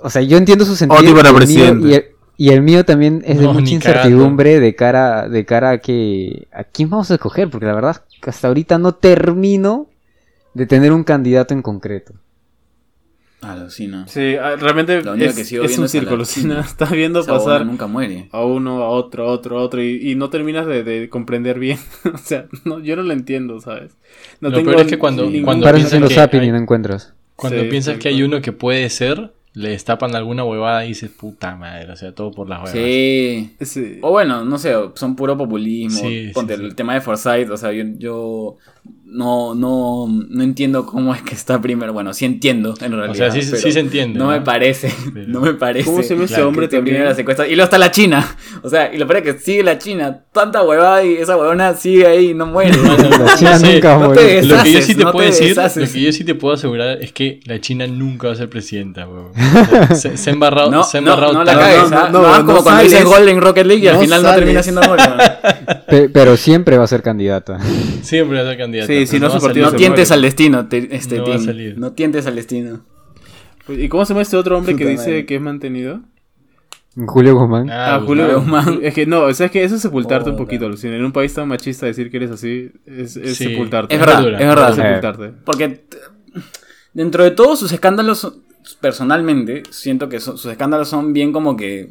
o 0.00 0.08
sea, 0.10 0.22
yo 0.22 0.36
entiendo 0.38 0.64
su 0.64 0.74
sentido. 0.76 0.98
Para 1.14 1.32
presidente. 1.80 2.13
Y, 2.36 2.50
el, 2.50 2.62
mío 2.62 2.84
también 2.84 3.22
es 3.26 3.38
de 3.38 3.46
mucha 3.48 3.72
incertidumbre 3.72 4.60
de 4.60 4.74
cara, 4.74 5.28
de 5.28 5.44
cara 5.44 5.70
a 5.70 5.78
que 5.78 6.48
a 6.52 6.64
quién 6.64 6.90
vamos 6.90 7.10
a 7.10 7.14
escoger, 7.14 7.50
porque 7.50 7.66
la 7.66 7.74
verdad 7.74 8.02
que 8.20 8.30
hasta 8.30 8.48
ahorita 8.48 8.78
no 8.78 8.94
termino 8.94 9.88
de 10.54 10.66
tener 10.66 10.92
un 10.92 11.04
candidato 11.04 11.54
en 11.54 11.62
concreto. 11.62 12.14
Alucina. 13.40 14.06
Sí, 14.08 14.36
ah, 14.36 14.56
realmente 14.56 14.98
única 15.00 15.26
es, 15.26 15.36
que 15.36 15.44
sigo 15.44 15.64
es 15.64 15.68
viendo 15.68 15.82
un 15.82 15.86
es 15.86 15.94
a 15.94 15.98
la 15.98 16.24
círculo. 16.24 16.60
Estás 16.60 16.90
viendo 16.92 17.20
Esa 17.20 17.32
pasar 17.32 17.66
nunca 17.66 17.86
muere. 17.86 18.28
a 18.32 18.42
uno, 18.44 18.82
a 18.82 18.88
otro, 18.88 19.24
a 19.28 19.32
otro, 19.32 19.58
a 19.58 19.62
otro 19.62 19.82
y, 19.82 20.12
y 20.12 20.14
no 20.14 20.30
terminas 20.30 20.66
de, 20.66 20.82
de 20.82 21.10
comprender 21.10 21.58
bien. 21.58 21.78
o 22.14 22.16
sea, 22.16 22.46
no, 22.64 22.80
yo 22.80 22.96
no 22.96 23.02
lo 23.02 23.12
entiendo, 23.12 23.60
¿sabes? 23.60 23.92
No 24.40 24.48
Lo 24.48 24.62
peor 24.64 24.80
es 24.80 24.86
que 24.86 24.98
cuando- 24.98 25.24
ningún- 25.28 25.44
cuando 25.44 25.70
piensas 25.72 26.00
que 26.08 26.14
zapping 26.14 26.40
hay- 26.40 26.48
y 26.48 26.52
no 26.52 26.58
encuentras. 26.58 27.12
Cuando 27.36 27.62
Sí, 27.62 27.68
piensas 27.68 27.98
que 27.98 28.08
hay 28.08 28.22
uno 28.22 28.40
que 28.40 28.52
puede 28.52 28.88
ser, 28.88 29.32
le 29.54 29.70
destapan 29.70 30.14
alguna 30.16 30.44
huevada 30.44 30.84
y 30.84 30.88
dices, 30.88 31.10
puta 31.10 31.54
madre, 31.54 31.92
o 31.92 31.96
sea, 31.96 32.12
todo 32.12 32.32
por 32.32 32.48
las 32.48 32.58
huevas. 32.58 32.72
Sí. 32.72 33.54
Sí. 33.60 33.98
O 34.02 34.10
bueno, 34.10 34.44
no 34.44 34.58
sé, 34.58 34.74
son 34.94 35.14
puro 35.14 35.38
populismo. 35.38 36.00
Sí, 36.00 36.26
sí, 36.26 36.32
Ponte 36.34 36.56
sí. 36.56 36.62
el 36.64 36.74
tema 36.74 36.94
de 36.94 37.00
Forsyth, 37.00 37.50
o 37.50 37.56
sea, 37.56 37.72
yo, 37.72 37.84
yo 37.96 38.56
no, 39.14 39.54
no, 39.54 40.06
no 40.28 40.42
entiendo 40.42 40.84
cómo 40.86 41.14
es 41.14 41.22
que 41.22 41.34
está 41.34 41.60
primero. 41.60 41.92
Bueno, 41.92 42.12
sí 42.12 42.24
entiendo, 42.24 42.74
en 42.80 42.90
realidad. 42.92 43.10
O 43.10 43.14
sea, 43.14 43.30
sí, 43.30 43.42
sí 43.42 43.70
se 43.72 43.78
entiende. 43.80 44.18
No, 44.18 44.26
me 44.28 44.40
parece, 44.40 44.92
Pero- 45.14 45.28
no 45.28 45.40
me 45.40 45.54
parece. 45.54 45.84
¿Cómo 45.88 46.02
se 46.02 46.10
llama 46.14 46.24
ese 46.24 46.34
que 46.34 46.42
hombre 46.42 46.66
también? 46.66 46.84
primero 46.84 47.04
en 47.04 47.10
las 47.10 47.18
encuestas. 47.18 47.46
Y 47.46 47.50
luego 47.54 47.64
está 47.64 47.78
la 47.78 47.90
China. 47.92 48.36
O 48.62 48.68
sea, 48.68 48.92
y 48.92 48.98
lo 48.98 49.06
peor 49.06 49.24
es 49.26 49.34
que 49.34 49.40
sigue 49.40 49.62
la 49.62 49.78
China. 49.78 50.20
Tanta 50.32 50.62
huevada 50.64 51.04
y 51.04 51.14
esa 51.14 51.36
huevona 51.36 51.74
sigue 51.74 52.06
ahí, 52.06 52.34
no 52.34 52.46
muere. 52.46 52.72
La 52.76 53.36
China 53.36 53.52
No 53.52 53.58
sé, 53.60 53.74
nunca 53.74 53.96
no 53.98 54.06
muere. 54.06 54.22
te 54.40 54.42
Lo 54.46 54.56
que 54.62 54.72
yo 54.72 54.78
deshaces, 54.78 54.84
sí 54.86 54.94
te 54.96 55.04
no 55.04 55.12
puedo 55.12 55.26
te 55.28 55.32
decir, 55.32 55.48
deshaces. 55.48 55.88
lo 55.88 55.92
que 55.94 56.00
yo 56.02 56.12
sí 56.12 56.24
te 56.24 56.34
puedo 56.34 56.54
asegurar 56.54 56.98
es 57.00 57.12
que 57.12 57.40
la 57.44 57.60
China 57.60 57.86
nunca 57.86 58.26
va 58.26 58.32
a 58.34 58.36
ser 58.36 58.48
presidenta. 58.50 59.06
O 59.14 59.32
sea, 59.34 59.94
se, 59.94 60.16
se 60.16 60.30
ha 60.30 60.32
embarrado, 60.32 60.70
No, 60.70 60.82
se 60.82 60.98
ha 60.98 61.00
no, 61.00 61.10
embarrado 61.12 61.32
no 61.34 61.44
la 61.44 61.54
cagues, 61.54 61.90
no, 61.90 62.08
no, 62.08 62.22
No 62.22 62.38
no 62.40 62.46
como 62.46 62.62
cuando 62.64 62.82
dices 62.82 62.98
sales. 63.00 63.12
gol 63.16 63.28
en 63.28 63.40
Rocket 63.40 63.66
League 63.66 63.84
y 63.84 63.86
al 63.88 63.94
No 63.94 64.00
final 64.00 64.22
no 64.24 64.34
termina 64.34 64.62
siendo 64.62 64.80
gol. 64.82 64.98
¿no? 64.98 65.74
Pe- 65.86 66.08
pero 66.08 66.36
siempre 66.36 66.76
va 66.78 66.84
a 66.84 66.88
ser 66.88 67.02
candidata. 67.02 67.58
Siempre 68.02 68.38
va 68.38 68.44
a 68.44 68.48
ser 68.50 68.58
candidata. 68.58 68.86
Sí, 68.92 69.03
pero 69.10 69.30
si 69.30 69.36
no, 69.36 69.40
partido 69.40 69.64
No 69.66 69.70
se 69.72 69.76
tientes 69.76 70.08
muere. 70.10 70.14
al 70.14 70.22
destino, 70.22 70.66
te- 70.68 70.96
este 70.96 71.16
No 71.16 71.22
va 71.24 71.28
a 71.28 71.32
team. 71.36 71.44
salir. 71.44 71.78
No 71.78 71.92
tientes 71.92 72.26
al 72.26 72.34
destino. 72.36 72.80
¿Y 73.68 73.88
cómo 73.88 74.04
se 74.04 74.12
llama 74.12 74.22
este 74.22 74.36
otro 74.36 74.58
hombre 74.58 74.76
que 74.76 74.86
dice 74.86 75.06
madre. 75.08 75.26
que 75.26 75.36
es 75.36 75.40
mantenido? 75.40 76.00
Julio 77.06 77.34
Guzmán. 77.36 77.70
Ah, 77.70 77.96
Ah, 77.96 78.00
Julio 78.04 78.26
Guzmán. 78.38 78.64
Guzmán. 78.66 78.80
Es 78.84 78.94
que 78.94 79.04
no, 79.06 79.22
o 79.22 79.34
sea, 79.34 79.46
es 79.46 79.52
que 79.52 79.64
eso 79.64 79.74
es 79.74 79.80
sepultarte 79.82 80.30
un 80.30 80.36
poquito. 80.36 80.68
Lucina. 80.68 80.94
En 80.96 81.04
un 81.04 81.12
país 81.12 81.32
tan 81.34 81.48
machista 81.48 81.86
decir 81.86 82.10
que 82.10 82.18
eres 82.18 82.30
así 82.30 82.70
es, 82.86 83.16
es 83.16 83.36
Sí. 83.36 83.46
sepultarte. 83.48 83.92
Es 83.94 84.00
verdad, 84.00 84.20
es 84.32 84.38
verdad. 84.38 84.70
Es 84.70 84.76
sepultarte. 84.76 85.32
Porque 85.44 85.84
dentro 86.92 87.24
de 87.24 87.32
todos 87.32 87.58
sus 87.58 87.72
escándalos, 87.72 88.32
personalmente, 88.80 89.62
siento 89.70 90.08
que 90.08 90.20
so- 90.20 90.36
sus 90.36 90.50
escándalos 90.52 90.88
son 90.88 91.12
bien 91.12 91.32
como 91.32 91.56
que. 91.56 91.90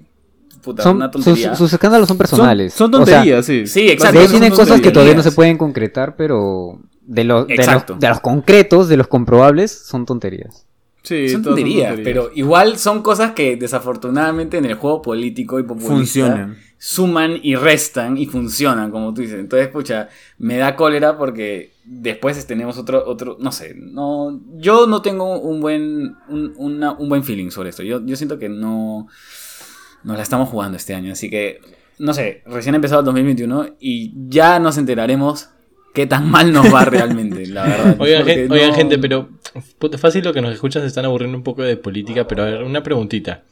Puta, 0.64 0.84
Son- 0.84 0.96
una 0.96 1.12
sus, 1.12 1.26
tontería. 1.26 1.56
sus 1.56 1.74
escándalos 1.74 2.08
son 2.08 2.18
personales. 2.18 2.74
Son, 2.74 2.90
son 2.90 3.02
O 3.02 3.06
sea, 3.06 3.18
tonterías, 3.18 3.46
sí. 3.46 3.68
sí, 3.68 3.90
exacto. 3.90 4.26
tienen 4.30 4.52
cosas 4.52 4.66
que 4.68 4.72
tonterías. 4.74 4.94
todavía 4.94 5.16
no 5.16 5.24
se 5.24 5.32
pueden 5.34 5.58
concretar, 5.58 6.16
pero 6.16 6.80
de 7.06 7.24
los, 7.24 7.48
de 7.48 7.56
los, 7.56 7.66
Exacto. 7.68 7.96
de 8.00 8.10
los 8.10 8.20
concretos, 8.20 8.88
de 8.90 8.98
los 8.98 9.08
comprobables, 9.08 9.72
son 9.72 10.06
tonterías. 10.06 10.66
Sí, 11.04 11.28
son 11.28 11.42
tonterías, 11.44 12.00
pero 12.02 12.32
igual 12.34 12.78
son 12.78 13.02
cosas 13.02 13.34
que 13.34 13.58
desafortunadamente 13.58 14.58
en 14.58 14.64
el 14.66 14.76
juego 14.76 15.02
político 15.02 15.60
y 15.60 15.64
populista 15.64 15.94
Funcionan. 15.96 16.58
suman 16.78 17.40
y 17.44 17.56
restan 17.56 18.18
y 18.18 18.26
funcionan, 18.26 18.90
como 18.90 19.14
tú 19.14 19.20
dices. 19.22 19.38
Entonces, 19.38 19.68
pucha, 19.68 20.08
me 20.38 20.56
da 20.56 20.78
cólera 20.78 21.18
porque 21.18 21.74
después 21.84 22.48
tenemos 22.48 22.78
otro, 22.78 23.04
otro, 23.06 23.36
no 23.42 23.52
sé, 23.52 23.76
no, 23.76 24.40
yo 24.56 24.88
no 24.88 25.02
tengo 25.02 25.42
un 25.42 25.60
buen, 25.60 26.16
un, 26.30 26.54
una- 26.56 26.94
un 26.94 27.10
buen 27.10 27.26
feeling 27.26 27.50
sobre 27.50 27.72
esto. 27.72 27.84
Yo, 27.84 28.00
yo 28.06 28.16
siento 28.16 28.40
que 28.40 28.48
no, 28.48 29.08
nos 30.06 30.16
la 30.16 30.24
estamos 30.24 30.48
jugando 30.48 30.78
este 30.78 30.96
año, 30.96 31.12
así 31.12 31.30
que, 31.30 31.60
no 32.00 32.14
sé, 32.14 32.44
recién 32.46 32.76
ha 32.76 32.78
empezado 32.78 33.02
el 33.02 33.06
2021 33.08 33.76
y 33.78 34.14
ya 34.30 34.58
nos 34.60 34.78
enteraremos 34.78 35.50
qué 35.94 36.08
tan 36.08 36.30
mal 36.30 36.52
nos 36.52 36.74
va 36.74 36.86
realmente, 36.86 37.46
la 37.48 37.64
verdad. 37.64 37.96
Oigan, 38.00 38.74
gente, 38.76 38.98
pero 39.00 39.30
fácil 39.98 40.24
lo 40.24 40.34
que 40.34 40.42
nos 40.42 40.54
escuchan 40.54 40.82
se 40.82 40.88
están 40.88 41.06
aburriendo 41.06 41.38
un 41.38 41.44
poco 41.44 41.62
de 41.64 41.78
política, 41.78 42.28
pero 42.28 42.44
a 42.44 42.46
ver, 42.48 42.64
una 42.64 42.84
preguntita. 42.84 43.44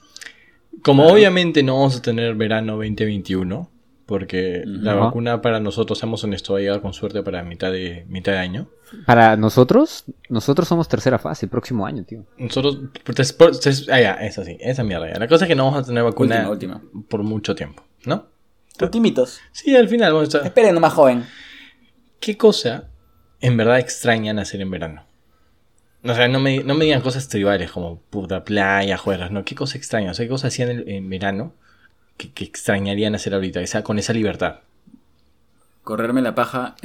Como 0.84 1.08
obviamente 1.08 1.64
no 1.64 1.76
vamos 1.76 1.98
a 1.98 2.02
tener 2.02 2.34
verano 2.36 2.74
2021, 2.78 3.70
porque 4.06 4.64
la 4.66 4.94
vacuna 4.96 5.42
para 5.42 5.60
nosotros, 5.60 6.00
seamos 6.00 6.24
honestos, 6.24 6.56
va 6.56 6.58
a 6.60 6.62
llegar 6.62 6.82
con 6.82 6.94
suerte 6.94 7.22
para 7.24 7.44
mitad 7.44 7.72
de, 7.72 8.06
mitad 8.10 8.32
de 8.34 8.40
año. 8.40 8.68
Para 9.06 9.38
nosotros, 9.38 10.06
nosotros 10.28 10.68
somos 10.68 10.90
tercera 10.90 11.20
fase, 11.20 11.46
el 11.46 11.50
próximo 11.50 11.86
año, 11.86 12.04
tío. 12.04 12.26
Nosotros, 12.38 12.80
pues, 13.04 13.32
por- 13.34 13.52
ah, 13.92 14.02
ya, 14.02 14.14
esa 14.16 14.44
sí, 14.44 14.58
esa 14.60 14.84
mierda. 14.84 15.14
ya. 15.14 15.20
La 15.20 15.28
cosa 15.28 15.46
es 15.46 15.50
que 15.50 15.56
no 15.56 15.66
vamos 15.66 15.82
a 15.84 15.86
tener 15.86 16.04
vacuna 16.04 16.50
Última, 16.50 16.80
última. 16.80 17.04
por 17.08 17.24
mucho 17.24 17.56
tiempo, 17.56 17.84
¿no? 18.06 18.26
Ultimitos. 18.82 19.40
Sí, 19.52 19.76
al 19.76 19.88
final 19.88 20.14
vamos 20.14 20.24
a 20.24 20.38
estar... 20.38 20.46
Esperen, 20.46 20.74
nomás 20.74 20.94
joven. 20.94 21.24
¿Qué 22.22 22.38
cosa 22.38 22.86
en 23.42 23.58
verdad 23.58 23.80
extrañan 23.80 24.40
hacer 24.40 24.62
en 24.62 24.70
verano? 24.72 25.04
O 26.04 26.14
sea, 26.16 26.28
no 26.28 26.40
me, 26.40 26.64
no 26.64 26.76
me 26.76 26.86
digan 26.86 27.02
cosas 27.02 27.28
tribales 27.28 27.72
como 27.72 28.00
puta 28.00 28.44
playa, 28.44 28.96
juegos, 28.98 29.32
¿no? 29.32 29.44
¿Qué 29.44 29.56
cosa 29.56 29.78
extrañan? 29.78 30.12
O 30.12 30.14
sea, 30.14 30.26
¿qué 30.26 30.30
cosa 30.30 30.48
hacían 30.48 30.70
en, 30.70 30.88
en 30.88 31.10
verano 31.10 31.54
que, 32.18 32.32
que 32.32 32.44
extrañarían 32.44 33.16
hacer 33.16 33.34
ahorita? 33.34 33.60
Esa, 33.62 33.84
con 33.84 34.00
esa 34.00 34.14
libertad. 34.14 34.60
Correrme 35.84 36.22
la 36.22 36.36
paja. 36.36 36.76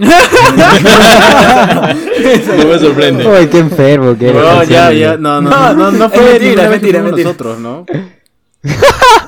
No 2.58 2.66
me 2.68 2.78
sorprende. 2.78 3.28
Ay, 3.28 3.48
qué 3.48 3.58
enfermo 3.58 4.16
que 4.16 4.30
eres. 4.30 4.42
No, 4.42 4.64
ya, 4.64 4.90
ya, 4.92 5.16
no, 5.16 5.40
no, 5.42 5.50
No, 5.50 5.74
no, 5.74 5.90
no, 5.92 6.10
fue 6.10 6.32
mentira, 6.32 6.64
es 6.64 6.70
mentira, 6.70 7.02
mentira. 7.02 7.24
nosotros, 7.24 7.58
¿no? 7.58 7.84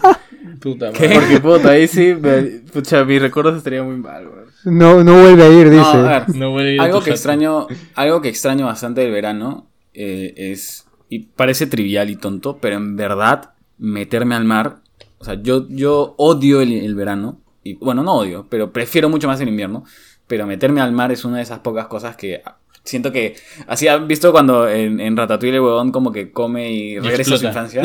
Puta 0.60 0.90
madre. 0.92 1.14
Porque 1.14 1.40
puta, 1.40 1.70
ahí 1.70 1.86
sí, 1.88 2.14
me, 2.20 2.42
pucha, 2.72 3.04
mis 3.04 3.20
recuerdos 3.20 3.56
estarían 3.56 3.86
muy 3.86 3.96
mal, 3.96 4.26
güey. 4.28 4.44
No, 4.64 5.02
no 5.04 5.20
vuelve 5.20 5.42
a 5.44 5.48
ir, 5.50 5.66
No, 5.66 5.72
dice. 5.72 5.96
a 5.96 6.02
ver, 6.26 6.36
No 6.36 6.50
voy 6.50 6.62
a 6.64 6.72
ir 6.72 6.80
a 6.80 6.84
algo 6.84 6.98
tu 6.98 7.04
que 7.06 7.10
extraño, 7.10 7.66
algo 7.94 8.20
que 8.20 8.28
extraño 8.28 8.66
bastante 8.66 9.02
del 9.02 9.12
verano 9.12 9.66
eh, 9.94 10.34
es 10.36 10.86
y 11.08 11.20
parece 11.20 11.66
trivial 11.66 12.10
y 12.10 12.16
tonto, 12.16 12.58
pero 12.58 12.76
en 12.76 12.96
verdad 12.96 13.50
meterme 13.78 14.34
al 14.34 14.44
mar, 14.44 14.80
o 15.18 15.24
sea, 15.24 15.34
yo 15.40 15.66
yo 15.68 16.14
odio 16.18 16.60
el, 16.60 16.72
el 16.72 16.94
verano 16.94 17.40
y 17.62 17.74
bueno 17.74 18.02
no 18.02 18.14
odio, 18.14 18.46
pero 18.50 18.72
prefiero 18.72 19.08
mucho 19.08 19.26
más 19.26 19.40
el 19.40 19.48
invierno, 19.48 19.84
pero 20.26 20.46
meterme 20.46 20.80
al 20.80 20.92
mar 20.92 21.10
es 21.12 21.24
una 21.24 21.38
de 21.38 21.44
esas 21.44 21.60
pocas 21.60 21.86
cosas 21.86 22.16
que 22.16 22.42
siento 22.88 23.12
que 23.12 23.36
así 23.66 23.86
han 23.88 24.08
visto 24.08 24.32
cuando 24.32 24.68
en, 24.68 25.00
en 25.00 25.16
Ratatouille 25.16 25.56
el 25.56 25.60
huevón 25.60 25.92
como 25.92 26.10
que 26.12 26.30
come 26.32 26.72
y 26.72 26.98
regresa 26.98 27.34
a 27.34 27.38
su 27.38 27.46
infancia. 27.46 27.82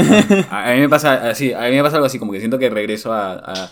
A, 0.50 0.72
a 0.72 0.74
mí 0.74 0.82
me 0.82 0.90
pasa 0.90 1.30
así, 1.30 1.54
a 1.54 1.70
mí 1.70 1.76
me 1.76 1.84
pasa 1.84 1.98
algo 1.98 2.06
así 2.06 2.20
como 2.20 2.32
que 2.32 2.40
siento 2.40 2.58
que 2.58 2.70
regreso 2.70 3.14
a, 3.14 3.34
a 3.34 3.72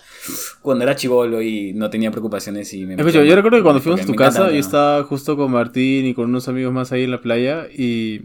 cuando 0.62 0.84
era 0.84 0.96
chivolo 0.96 1.42
y 1.42 1.74
no 1.74 1.90
tenía 1.90 2.12
preocupaciones 2.12 2.74
y 2.74 2.86
me 2.86 2.94
al 2.94 3.12
yo 3.12 3.24
mar, 3.26 3.36
recuerdo 3.36 3.58
que 3.58 3.64
cuando 3.64 3.82
fuimos 3.82 4.02
a 4.02 4.06
tu 4.06 4.14
encanta 4.14 4.32
casa, 4.32 4.40
el 4.40 4.46
yo 4.46 4.52
verano. 4.52 4.66
estaba 4.66 5.04
justo 5.04 5.38
con 5.38 5.52
Martín 5.52 6.06
y 6.06 6.14
con 6.14 6.26
unos 6.26 6.48
amigos 6.48 6.74
más 6.74 6.92
ahí 6.92 7.04
en 7.04 7.12
la 7.12 7.22
playa 7.22 7.68
y... 7.76 8.22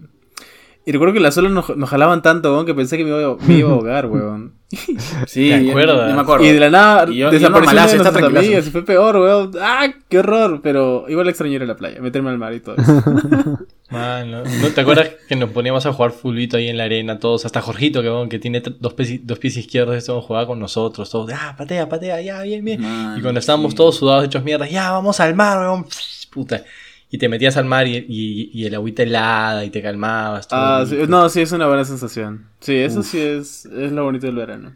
Y 0.89 0.93
recuerdo 0.93 1.15
que 1.15 1.21
las 1.21 1.37
olas 1.37 1.51
nos, 1.51 1.77
nos 1.77 1.91
jalaban 1.91 2.23
tanto, 2.23 2.53
weón, 2.55 2.65
que 2.65 2.73
pensé 2.73 2.97
que 2.97 3.03
me 3.05 3.11
iba, 3.11 3.37
me 3.45 3.55
iba 3.55 3.69
a 3.71 3.73
ahogar, 3.75 4.07
weón. 4.07 4.55
Sí, 5.27 5.49
¿Te 5.51 5.71
acuerdas? 5.71 6.09
yo 6.11 6.15
me 6.15 6.21
acuerdo. 6.23 6.45
Y 6.45 6.53
de 6.53 6.61
la 6.61 6.71
nada 6.71 7.07
Y 7.11 7.17
yo- 7.17 7.31
desapareció 7.31 7.75
de 7.77 7.97
nuestras 7.99 8.23
amigas 8.23 8.67
y 8.67 8.71
fue 8.71 8.85
peor, 8.85 9.17
weón. 9.17 9.51
¡Ah, 9.61 9.89
qué 10.09 10.21
horror! 10.21 10.61
Pero 10.63 11.07
igual 11.09 11.29
extrañé 11.29 11.57
ir 11.57 11.63
a 11.63 11.67
la 11.67 11.77
playa, 11.77 12.01
meterme 12.01 12.31
al 12.31 12.39
mar 12.39 12.55
y 12.55 12.61
todo 12.61 12.77
eso. 12.77 13.03
Mano, 13.91 14.43
¿no 14.45 14.69
te 14.75 14.81
acuerdas 14.81 15.11
que 15.29 15.35
nos 15.37 15.51
poníamos 15.51 15.87
a 15.87 15.93
jugar 15.93 16.11
fulbito 16.13 16.57
ahí 16.57 16.69
en 16.69 16.77
la 16.77 16.85
arena 16.85 17.19
todos? 17.19 17.45
Hasta 17.47 17.61
Jorgito, 17.63 18.01
que, 18.03 18.09
bueno, 18.09 18.29
que 18.29 18.39
tiene 18.39 18.61
dos 18.61 18.95
pies, 18.95 19.27
dos 19.27 19.39
pies 19.41 19.57
izquierdos, 19.57 19.97
esto 19.97 20.21
jugaba 20.23 20.47
con 20.47 20.59
nosotros, 20.61 21.09
todos, 21.11 21.31
ah, 21.35 21.55
patea, 21.57 21.89
patea, 21.89 22.21
ya, 22.21 22.43
bien, 22.43 22.65
bien. 22.65 22.81
Man, 22.81 23.19
y 23.19 23.23
cuando 23.23 23.39
estábamos 23.41 23.73
sí. 23.73 23.77
todos 23.77 23.97
sudados, 23.97 24.25
hechos 24.25 24.43
mierda, 24.43 24.69
ya, 24.69 24.91
vamos 24.91 25.19
al 25.21 25.35
mar, 25.37 25.59
weón, 25.59 25.87
puta. 26.31 26.65
Y 27.11 27.19
te 27.19 27.29
metías 27.29 27.57
al 27.57 27.65
mar 27.67 27.87
y, 27.87 27.97
y- 28.09 28.51
y 28.53 28.67
el 28.67 28.75
agüita 28.75 29.03
helada 29.05 29.65
y 29.65 29.71
te 29.71 29.81
calmabas. 29.81 30.49
todo 30.49 30.59
Ah, 30.61 30.85
sí, 30.87 30.97
no, 31.09 31.29
sí, 31.29 31.41
es 31.43 31.53
una 31.53 31.67
buena 31.69 31.85
sensación. 31.85 32.47
Sí, 32.61 32.75
eso 32.77 33.03
sí 33.03 33.21
es, 33.21 33.65
es 33.67 33.93
lo 33.93 34.05
bonito 34.05 34.27
del 34.27 34.35
verano. 34.37 34.75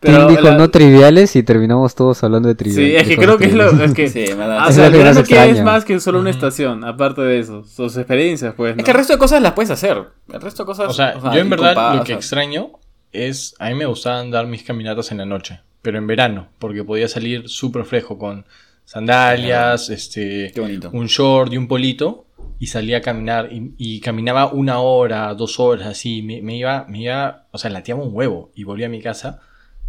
Tim 0.00 0.28
dijo 0.28 0.40
la- 0.42 0.56
no 0.56 0.70
triviales 0.70 1.36
y 1.36 1.42
terminamos 1.42 1.94
todos 1.94 2.22
hablando 2.24 2.48
de 2.48 2.54
triviales. 2.54 2.90
Sí, 2.90 2.96
es 2.96 3.06
que 3.08 3.16
creo 3.22 3.36
que 3.36 3.46
es 3.46 3.54
lo... 3.54 3.64
Es 3.82 3.92
que, 3.92 4.08
Sí, 4.08 4.20
o 4.30 4.68
Es 4.68 4.74
sea, 4.74 4.86
el 4.86 4.92
que 4.92 4.98
más 4.98 5.14
verano 5.14 5.24
que 5.24 5.50
es 5.50 5.62
más 5.62 5.84
que 5.84 6.00
solo 6.00 6.20
una 6.20 6.30
estación, 6.30 6.84
aparte 6.84 7.20
de 7.22 7.38
eso. 7.38 7.64
Sus 7.64 7.96
experiencias, 7.98 8.54
pues, 8.56 8.76
¿no? 8.76 8.80
Es 8.80 8.84
que 8.84 8.90
el 8.92 8.96
resto 8.96 9.12
de 9.12 9.18
cosas 9.18 9.42
las 9.42 9.52
puedes 9.52 9.70
hacer. 9.70 10.02
El 10.32 10.40
resto 10.40 10.62
de 10.62 10.66
cosas. 10.66 10.88
O 10.88 10.92
sea, 10.94 11.18
o 11.22 11.34
yo 11.34 11.40
en 11.40 11.50
verdad 11.50 11.74
compa- 11.76 11.94
lo 11.96 12.00
o 12.00 12.04
que 12.04 12.12
sea, 12.12 12.16
extraño 12.16 12.70
es, 13.12 13.54
a 13.58 13.68
mí 13.68 13.74
me 13.74 13.84
gustaban 13.86 14.30
dar 14.30 14.46
mis 14.46 14.62
caminatas 14.62 15.12
en 15.12 15.18
la 15.18 15.26
noche, 15.26 15.60
pero 15.82 15.98
en 15.98 16.06
verano, 16.06 16.48
porque 16.58 16.82
podía 16.84 17.08
salir 17.08 17.48
súper 17.50 17.84
fresco 17.84 18.16
con 18.16 18.46
sandalias, 18.90 19.88
este, 19.88 20.50
Qué 20.52 20.60
bonito. 20.60 20.90
un 20.92 21.06
short 21.06 21.52
y 21.52 21.56
un 21.56 21.68
polito, 21.68 22.26
y 22.58 22.66
salía 22.66 22.98
a 22.98 23.00
caminar, 23.00 23.48
y, 23.52 23.72
y 23.78 24.00
caminaba 24.00 24.52
una 24.52 24.80
hora, 24.80 25.32
dos 25.34 25.60
horas, 25.60 25.86
así, 25.86 26.22
me, 26.22 26.42
me 26.42 26.56
iba, 26.56 26.86
me 26.88 27.02
iba, 27.02 27.46
o 27.52 27.58
sea, 27.58 27.70
lateaba 27.70 28.02
un 28.02 28.10
huevo, 28.12 28.50
y 28.56 28.64
volví 28.64 28.82
a 28.82 28.88
mi 28.88 29.00
casa 29.00 29.38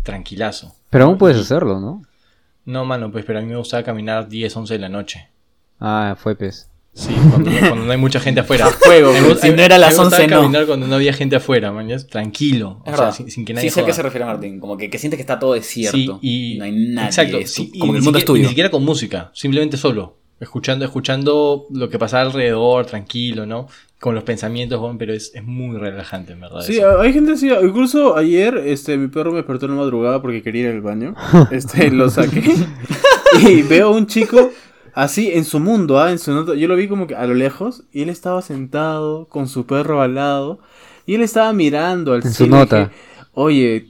tranquilazo. 0.04 0.76
Pero 0.92 1.06
aún 1.06 1.18
puedes 1.18 1.38
hacerlo, 1.38 1.80
¿no? 1.80 2.04
No, 2.66 2.86
mano, 2.86 3.12
pues, 3.12 3.26
pero 3.26 3.40
a 3.40 3.42
mí 3.42 3.48
me 3.48 3.58
gustaba 3.58 3.82
caminar 3.82 4.30
10, 4.30 4.56
11 4.56 4.74
de 4.76 4.80
la 4.80 4.90
noche. 4.90 5.30
Ah, 5.80 6.16
fue 6.16 6.36
pez. 6.36 6.70
Sí, 6.94 7.14
cuando, 7.30 7.50
cuando 7.60 7.86
no 7.86 7.92
hay 7.92 7.98
mucha 7.98 8.20
gente 8.20 8.42
afuera. 8.42 8.70
Me 8.90 9.02
gusta- 9.22 9.48
si 9.48 9.54
no 9.54 9.62
era 9.62 9.78
las 9.78 9.98
me 9.98 10.04
gustaba 10.04 10.24
11, 10.24 10.28
no. 10.36 10.42
caminar 10.42 10.66
cuando 10.66 10.88
no 10.88 10.96
había 10.96 11.14
gente 11.14 11.36
afuera, 11.38 11.72
man, 11.72 11.88
tranquilo. 12.10 12.82
Es 12.86 12.94
o 12.94 12.98
sea, 12.98 13.12
sin, 13.12 13.32
sin 13.32 13.46
que 13.46 13.54
nadie 13.54 13.70
sí 13.70 13.74
sé 13.76 13.82
a 13.82 13.86
qué 13.86 13.94
se 13.94 14.02
refiere 14.04 14.26
Martín. 14.26 14.60
Como 14.60 14.76
que, 14.78 14.90
que 14.90 14.98
sientes 14.98 15.18
que 15.18 15.22
está 15.22 15.40
todo 15.40 15.54
desierto. 15.54 16.20
Sí, 16.22 16.56
y 16.56 16.58
no 16.58 16.66
hay 16.66 16.72
nadie. 16.72 17.08
Exacto, 17.08 17.38
es 17.38 17.52
sí, 17.54 17.68
tu- 17.72 17.78
y 17.78 17.80
como 17.80 17.94
que 17.94 17.98
el 18.00 18.04
mundo 18.04 18.18
es 18.18 18.22
siquiera- 18.24 18.26
tuyo. 18.34 18.44
Ni 18.44 18.50
siquiera 18.50 18.72
con 18.72 18.84
música, 18.84 19.32
simplemente 19.34 19.78
solo. 19.78 20.18
Escuchando, 20.42 20.84
escuchando 20.86 21.68
lo 21.70 21.88
que 21.90 22.00
pasa 22.00 22.20
alrededor, 22.20 22.88
tranquilo, 22.88 23.46
¿no? 23.46 23.68
Con 24.00 24.16
los 24.16 24.24
pensamientos, 24.24 24.82
pero 24.98 25.14
es, 25.14 25.32
es 25.36 25.44
muy 25.44 25.78
relajante, 25.78 26.34
en 26.34 26.42
verdad. 26.42 26.62
Sí, 26.64 26.78
eso. 26.80 27.00
hay 27.00 27.14
gente 27.14 27.34
así. 27.34 27.48
Incluso 27.50 28.18
ayer, 28.18 28.58
este, 28.66 28.98
mi 28.98 29.08
perro 29.08 29.30
me 29.32 29.38
despertó 29.38 29.68
en 29.68 29.74
la 29.74 29.78
madrugada 29.78 30.20
porque 30.20 30.42
quería 30.42 30.64
ir 30.64 30.70
al 30.70 30.82
baño. 30.82 31.14
Este, 31.52 31.92
lo 31.92 32.10
saqué. 32.10 32.42
y 33.48 33.62
veo 33.62 33.90
a 33.90 33.92
un 33.92 34.08
chico 34.08 34.50
así 34.94 35.32
en 35.34 35.46
su 35.46 35.60
mundo, 35.60 36.00
¿ah? 36.00 36.12
En 36.12 36.20
su 36.20 36.32
nota. 36.34 36.56
Yo 36.56 36.68
lo 36.68 36.76
vi 36.76 36.88
como 36.88 37.08
que 37.08 37.16
a 37.16 37.26
lo 37.28 37.34
lejos. 37.34 37.84
Y 37.92 38.02
él 38.04 38.10
estaba 38.10 38.42
sentado 38.42 39.26
con 39.26 39.48
su 39.48 39.66
perro 39.66 40.02
al 40.02 40.16
lado. 40.16 40.60
Y 41.06 41.16
él 41.16 41.22
estaba 41.22 41.52
mirando 41.54 42.14
al 42.14 42.22
En 42.24 42.30
su 42.32 42.44
cielo. 42.46 42.56
y 42.56 42.60
nota. 42.60 42.78
dije, 42.86 42.92
Oye, 43.34 43.86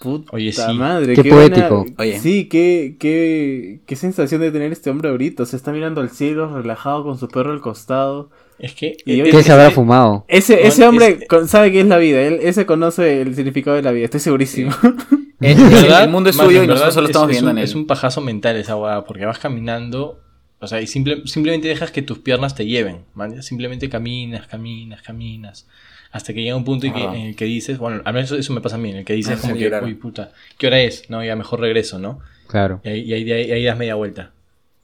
puta 0.00 0.30
Oye, 0.32 0.52
sí. 0.52 0.62
madre. 0.74 1.14
Qué 1.14 1.22
buena- 1.30 1.68
poético. 1.68 1.86
Oye. 2.02 2.18
Sí, 2.20 2.46
qué, 2.46 2.96
qué, 2.98 3.80
qué 3.86 3.96
sensación 3.96 4.40
de 4.40 4.50
tener 4.52 4.72
este 4.72 4.90
hombre 4.90 5.08
ahorita. 5.10 5.44
Se 5.46 5.56
está 5.56 5.72
mirando 5.72 6.00
al 6.00 6.10
cielo, 6.10 6.54
relajado 6.56 7.02
con 7.04 7.18
su 7.18 7.28
perro 7.28 7.52
al 7.52 7.60
costado. 7.60 8.30
Es 8.58 8.72
que. 8.74 8.96
Y 9.04 9.22
¿Qué 9.24 9.42
se 9.42 9.50
habrá 9.52 9.70
fumado? 9.72 10.24
Ese, 10.28 10.54
Bueno, 10.54 10.68
ese 10.68 10.86
hombre 10.86 11.26
es- 11.28 11.50
sabe 11.50 11.72
qué 11.72 11.80
es 11.80 11.86
la 11.86 11.98
vida, 11.98 12.20
él, 12.22 12.38
ese 12.42 12.66
conoce 12.66 13.20
el 13.22 13.34
significado 13.34 13.74
de 13.76 13.82
la 13.82 13.90
vida, 13.92 14.04
estoy 14.04 14.20
segurísimo. 14.20 14.70
el- 15.40 15.56
verdad, 15.70 16.04
el 16.04 16.10
mundo 16.10 16.30
es 16.30 16.36
suyo 16.36 16.58
en 16.58 16.64
y 16.64 16.66
verdad 16.68 16.86
nosotros 16.86 16.94
solo 16.94 17.06
es- 17.06 17.10
estamos 17.10 17.26
es 17.26 17.28
viviendo 17.30 17.50
un, 17.50 17.56
en 17.58 17.62
él. 17.62 17.64
Es 17.64 17.74
un 17.74 17.86
pajazo 17.86 18.20
mental 18.20 18.56
esa 18.56 18.76
hueá, 18.76 19.04
porque 19.04 19.24
vas 19.26 19.38
caminando. 19.38 20.20
O 20.60 20.66
sea, 20.66 20.80
y 20.80 20.86
simple- 20.86 21.22
simplemente 21.26 21.68
dejas 21.68 21.90
que 21.90 22.00
tus 22.02 22.18
piernas 22.18 22.54
te 22.54 22.64
lleven. 22.66 23.04
¿man? 23.14 23.42
Simplemente 23.42 23.88
caminas, 23.90 24.46
caminas, 24.46 25.02
caminas. 25.02 25.66
Hasta 26.10 26.32
que 26.32 26.42
llega 26.42 26.54
un 26.56 26.64
punto 26.64 26.86
en 26.86 26.92
que, 26.94 27.02
Ajá. 27.02 27.14
en 27.16 27.22
el 27.22 27.36
que 27.36 27.44
dices, 27.44 27.76
bueno, 27.78 28.00
al 28.04 28.14
menos 28.14 28.30
eso, 28.30 28.38
eso 28.40 28.52
me 28.52 28.60
pasa 28.60 28.76
a 28.76 28.78
mí, 28.78 28.90
en 28.90 28.98
el 28.98 29.04
que 29.04 29.14
dices 29.14 29.36
Ah, 29.38 29.40
como 29.42 29.56
que, 29.56 29.68
uy, 29.82 29.94
puta, 29.94 30.32
¿qué 30.58 30.68
hora 30.68 30.80
es? 30.80 31.10
No, 31.10 31.24
ya 31.24 31.34
mejor 31.34 31.58
regreso, 31.60 31.98
¿no? 31.98 32.20
Claro. 32.46 32.80
Y 32.84 32.88
ahí, 32.88 33.00
y 33.22 33.32
ahí, 33.32 33.64
das 33.64 33.76
media 33.76 33.96
vuelta. 33.96 34.30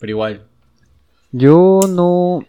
Pero 0.01 0.11
igual. 0.11 0.43
Yo 1.31 1.81
no, 1.89 2.45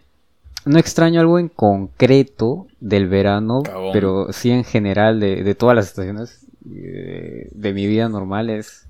no 0.64 0.78
extraño 0.78 1.20
algo 1.20 1.38
en 1.38 1.48
concreto 1.48 2.66
del 2.80 3.06
verano, 3.08 3.62
pero 3.92 4.32
sí 4.32 4.50
en 4.50 4.64
general 4.64 5.20
de, 5.20 5.44
de 5.44 5.54
todas 5.54 5.76
las 5.76 5.86
estaciones 5.86 6.44
eh, 6.70 7.48
de 7.50 7.72
mi 7.72 7.86
vida 7.86 8.08
normal 8.08 8.50
es 8.50 8.86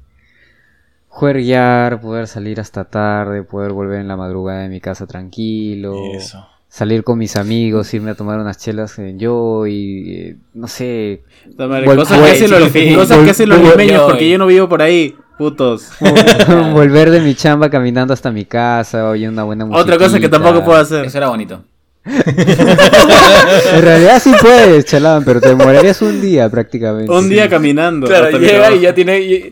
juerguear, 1.09 2.01
poder 2.01 2.27
salir 2.27 2.61
hasta 2.61 2.85
tarde, 2.85 3.43
poder 3.43 3.73
volver 3.73 4.01
en 4.01 4.09
la 4.09 4.17
madrugada 4.17 4.63
de 4.63 4.69
mi 4.69 4.81
casa 4.81 5.07
tranquilo, 5.07 5.95
Eso. 6.15 6.47
salir 6.69 7.05
con 7.05 7.19
mis 7.19 7.37
amigos, 7.37 7.93
irme 7.93 8.13
a 8.13 8.15
tomar 8.15 8.39
unas 8.41 8.57
chelas 8.59 8.99
en 8.99 9.19
yo 9.19 9.67
y 9.67 10.37
no 10.55 10.69
sé, 10.69 11.23
cosas, 11.57 12.19
que 12.19 12.31
hacen 12.31 12.51
los, 12.51 12.73
que 12.73 13.31
hacen 13.31 13.49
los 13.49 13.61
limeños 13.61 14.03
porque 14.03 14.31
yo 14.31 14.39
no 14.39 14.47
vivo 14.47 14.69
por 14.69 14.81
ahí. 14.81 15.15
putos. 15.37 15.91
Volver 16.73 17.11
de 17.11 17.21
mi 17.21 17.35
chamba 17.35 17.69
caminando 17.69 18.15
hasta 18.15 18.31
mi 18.31 18.47
casa, 18.47 19.09
oyendo 19.09 19.35
una 19.35 19.45
buena 19.45 19.67
música. 19.67 19.83
Otra 19.83 19.99
cosa 19.99 20.19
que 20.19 20.29
tampoco 20.29 20.65
puedo 20.65 20.79
hacer. 20.79 21.05
Eso 21.05 21.19
era 21.19 21.29
bonito. 21.29 21.63
En 23.75 23.83
realidad 23.83 24.21
sí 24.23 24.33
puedes, 24.41 24.85
chalán, 24.85 25.25
pero 25.25 25.41
te 25.41 25.49
demorarías 25.49 26.01
un 26.03 26.21
día 26.21 26.49
prácticamente. 26.49 27.11
Un 27.13 27.29
día 27.29 27.49
caminando. 27.49 28.07
Claro, 28.07 28.39
llega 28.39 28.73
y 28.75 28.81
ya 28.81 28.95
tiene. 28.95 29.21
y- 29.21 29.51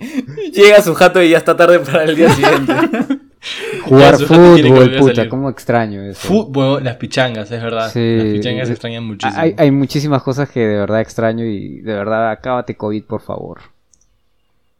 Llega 0.52 0.78
a 0.78 0.82
su 0.82 0.94
jato 0.94 1.22
y 1.22 1.30
ya 1.30 1.38
está 1.38 1.56
tarde 1.56 1.78
para 1.80 2.04
el 2.04 2.16
día 2.16 2.28
siguiente. 2.34 2.72
Jugar 3.84 4.18
fútbol, 4.18 4.96
puta, 4.98 5.28
cómo 5.28 5.48
extraño 5.48 6.02
eso. 6.02 6.20
Fútbol, 6.26 6.82
las 6.84 6.96
pichangas, 6.96 7.50
es 7.50 7.62
verdad. 7.62 7.90
Sí. 7.92 8.16
Las 8.16 8.26
pichangas 8.34 8.66
se 8.66 8.72
extrañan 8.74 9.04
muchísimo. 9.04 9.40
Hay, 9.40 9.54
hay 9.56 9.70
muchísimas 9.70 10.22
cosas 10.22 10.50
que 10.50 10.60
de 10.60 10.76
verdad 10.76 11.00
extraño 11.00 11.44
y 11.44 11.80
de 11.80 11.94
verdad 11.94 12.30
acábate 12.30 12.74
COVID, 12.76 13.04
por 13.04 13.20
favor. 13.22 13.60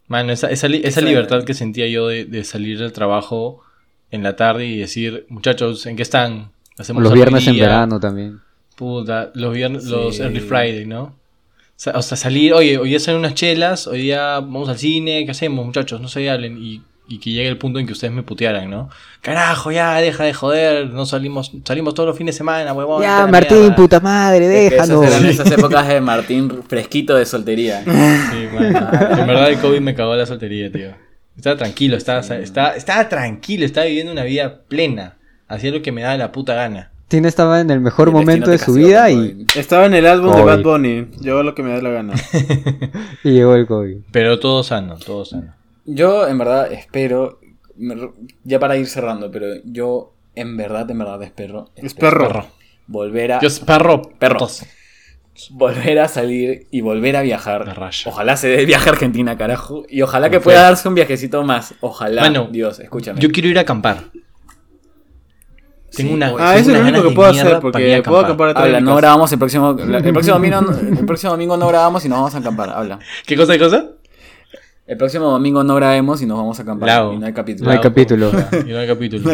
Mano, 0.09 0.33
esa, 0.33 0.49
esa, 0.51 0.67
esa 0.67 0.89
Esa- 0.89 1.01
libertad 1.03 1.45
que 1.45 1.55
sentía 1.55 1.87
yo 1.87 2.09
de, 2.09 2.25
de 2.25 2.43
salir 2.45 2.79
del 2.81 2.93
trabajo 2.93 3.63
en 4.11 4.25
la 4.25 4.35
tarde 4.35 4.67
y 4.67 4.79
decir, 4.79 5.25
muchachos, 5.29 5.87
¿en 5.87 5.95
qué 5.97 6.03
están? 6.03 6.51
Hacemos 6.81 7.03
Los 7.03 7.13
viernes 7.13 7.47
en 7.47 7.55
día". 7.55 7.65
verano 7.67 8.01
también. 8.01 8.41
Puta, 8.77 9.31
los 9.35 9.53
viernes, 9.53 9.85
los 9.85 10.19
early 10.19 10.41
Friday, 10.41 10.87
¿no? 10.87 11.15
O 11.95 12.03
sea, 12.03 12.17
salir, 12.17 12.53
oye, 12.55 12.79
hoy 12.79 12.91
día 12.91 13.01
salen 13.01 13.21
unas 13.21 13.35
chelas, 13.35 13.87
hoy 13.87 14.03
día 14.03 14.35
vamos 14.41 14.69
al 14.69 14.79
cine, 14.79 15.25
¿qué 15.25 15.31
hacemos, 15.31 15.65
muchachos? 15.65 16.01
No 16.01 16.09
se 16.09 16.29
hablen. 16.29 16.59
Y, 16.59 16.83
y 17.09 17.19
que 17.19 17.31
llegue 17.31 17.49
el 17.49 17.59
punto 17.59 17.79
en 17.81 17.87
que 17.87 17.93
ustedes 17.93 18.13
me 18.13 18.23
putearan, 18.23 18.71
¿no? 18.71 18.89
Carajo, 19.21 19.73
ya, 19.73 19.97
deja 20.01 20.25
de 20.25 20.33
joder, 20.33 20.91
no 20.91 21.07
salimos, 21.07 21.51
salimos 21.65 21.95
todos 21.95 22.09
los 22.09 22.17
fines 22.17 22.35
de 22.35 22.39
semana, 22.39 22.73
huevón. 22.73 23.03
Ya, 23.03 23.27
Martín, 23.27 23.59
mierda". 23.59 23.77
puta 23.77 23.99
madre, 24.01 24.47
Es 24.67 24.71
que 24.71 24.77
déjalo. 24.77 25.03
Esas 25.03 25.17
eran 25.17 25.31
esas 25.31 25.51
épocas 25.51 25.89
de 25.89 26.01
Martín 26.01 26.63
fresquito 26.69 27.17
de 27.17 27.27
soltería. 27.27 27.83
Sí, 27.85 28.49
mano. 28.55 28.91
En 29.21 29.27
verdad 29.27 29.51
el 29.51 29.59
COVID 29.59 29.81
me 29.81 29.95
cagó 29.95 30.15
la 30.15 30.25
soltería, 30.25 30.71
tío. 30.71 30.91
Estaba 31.37 31.57
tranquilo, 31.57 31.97
estaba, 31.97 32.21
estaba, 32.21 32.77
estaba 32.77 33.09
tranquilo, 33.09 33.65
estaba 33.65 33.87
viviendo 33.87 34.13
una 34.13 34.25
vida 34.25 34.61
plena. 34.69 35.17
Hacía 35.51 35.73
lo 35.73 35.83
que 35.83 35.91
me 35.91 36.03
daba 36.03 36.17
la 36.17 36.31
puta 36.31 36.55
gana. 36.55 36.93
Tien 37.09 37.25
estaba 37.25 37.61
en 37.61 37.71
el 37.71 37.81
mejor 37.81 38.07
El 38.07 38.15
momento 38.15 38.51
de 38.53 38.59
su 38.59 38.73
vida 38.75 39.11
y. 39.11 39.45
Estaba 39.57 39.87
en 39.87 39.95
el 39.95 40.07
álbum 40.07 40.33
de. 40.37 40.43
Bad 40.45 40.63
Bunny. 40.63 41.09
Yo 41.21 41.43
lo 41.43 41.57
que 41.57 41.65
me 41.65 41.71
da 41.73 41.83
la 41.83 41.91
gana. 41.91 42.15
y 43.25 43.33
llegó 43.33 43.57
el 43.57 43.67
COVID. 43.67 43.97
Pero 44.13 44.39
todo 44.39 44.63
sano, 44.63 44.97
todo 44.97 45.25
sano. 45.25 45.53
Yo, 45.85 46.29
en 46.29 46.39
verdad, 46.39 46.73
espero. 46.73 47.41
Ya 48.45 48.61
para 48.61 48.77
ir 48.77 48.87
cerrando, 48.87 49.31
pero 49.33 49.47
yo, 49.65 50.13
en 50.37 50.57
verdad, 50.57 50.89
en 50.89 50.99
verdad, 50.99 51.21
espero. 51.25 51.71
Es 51.75 51.85
espero 51.87 52.11
perro. 52.29 52.47
Volver 52.87 53.33
a. 53.33 53.39
Dios, 53.41 53.59
perro, 53.59 54.03
Perro. 54.21 54.39
putos. 54.39 54.65
volver 55.51 55.99
a 55.99 56.07
salir 56.07 56.69
y 56.71 56.81
volver 56.81 57.17
a 57.17 57.21
La 57.21 57.25
viajar. 57.25 57.77
raya. 57.77 58.05
Ojalá 58.09 58.37
se 58.37 58.47
dé 58.47 58.65
viaje 58.67 58.89
a 58.89 58.93
Argentina, 58.93 59.37
carajo. 59.37 59.85
Y 59.89 60.03
ojalá 60.03 60.31
que 60.31 60.39
pueda 60.39 60.63
darse 60.63 60.87
un 60.87 60.95
viajecito 60.95 61.43
más. 61.43 61.75
Ojalá. 61.81 62.23
Mano, 62.23 62.49
Dios, 62.53 62.79
escúchame. 62.79 63.19
Yo 63.21 63.31
quiero 63.33 63.49
ir 63.49 63.59
a 63.59 63.63
acampar. 63.63 64.05
Tengo 65.95 66.11
Sí, 66.11 66.15
una. 66.15 66.33
Ah, 66.39 66.57
eso 66.57 66.71
es 66.71 66.77
lo 66.79 66.83
único 66.83 67.03
que 67.03 67.09
de 67.09 67.15
puedo 67.15 67.31
hacer 67.31 67.59
porque 67.61 68.03
puedo 68.05 68.21
acampar 68.21 68.49
atrás 68.51 68.65
de 68.65 68.69
Habla, 68.77 68.81
no 68.81 68.97
grabamos 68.97 69.33
el 69.33 69.39
próximo. 69.39 69.71
El 69.79 70.03
próximo, 70.13 70.35
domingo, 70.37 70.61
el 70.99 71.05
próximo 71.07 71.33
domingo 71.33 71.57
no 71.57 71.67
grabamos 71.69 72.05
y 72.05 72.09
nos 72.09 72.19
vamos 72.19 72.35
a 72.35 72.39
acampar. 72.39 72.71
Habla. 72.71 72.99
¿Qué 73.27 73.37
cosa, 73.37 73.53
qué 73.55 73.59
cosa? 73.59 73.85
El 74.87 74.97
próximo 74.97 75.27
domingo 75.31 75.63
no 75.63 75.75
grabemos 75.77 76.21
y 76.23 76.27
nos 76.27 76.37
vamos 76.39 76.59
a 76.59 76.63
acampar. 76.63 76.89
Lago. 76.89 77.13
Y 77.15 77.19
no 77.19 77.27
hay 77.27 77.33
capítulo. 77.33 77.67
No 77.71 77.73
hay 77.77 77.81
capítulo. 77.81 78.31
Y 78.67 78.71
no 78.73 78.79
hay 78.79 78.87
capítulo. 78.89 79.31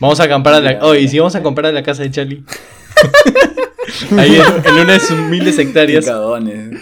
Vamos 0.00 0.20
a 0.20 0.24
acampar 0.24 0.54
a 0.54 0.60
la. 0.60 0.78
Oye, 0.84 1.00
¿y 1.00 1.08
si 1.08 1.18
vamos 1.18 1.34
a 1.34 1.38
acampar 1.38 1.66
a 1.66 1.72
la 1.72 1.82
casa 1.82 2.02
de 2.02 2.10
Charlie? 2.10 2.44
Ahí 4.18 4.36
en, 4.36 4.66
en 4.66 4.74
una 4.82 4.92
de 4.94 5.00
sus 5.00 5.16
miles 5.18 5.56
Qué 5.56 5.62
hectáreas. 5.62 6.04
cagones. 6.04 6.78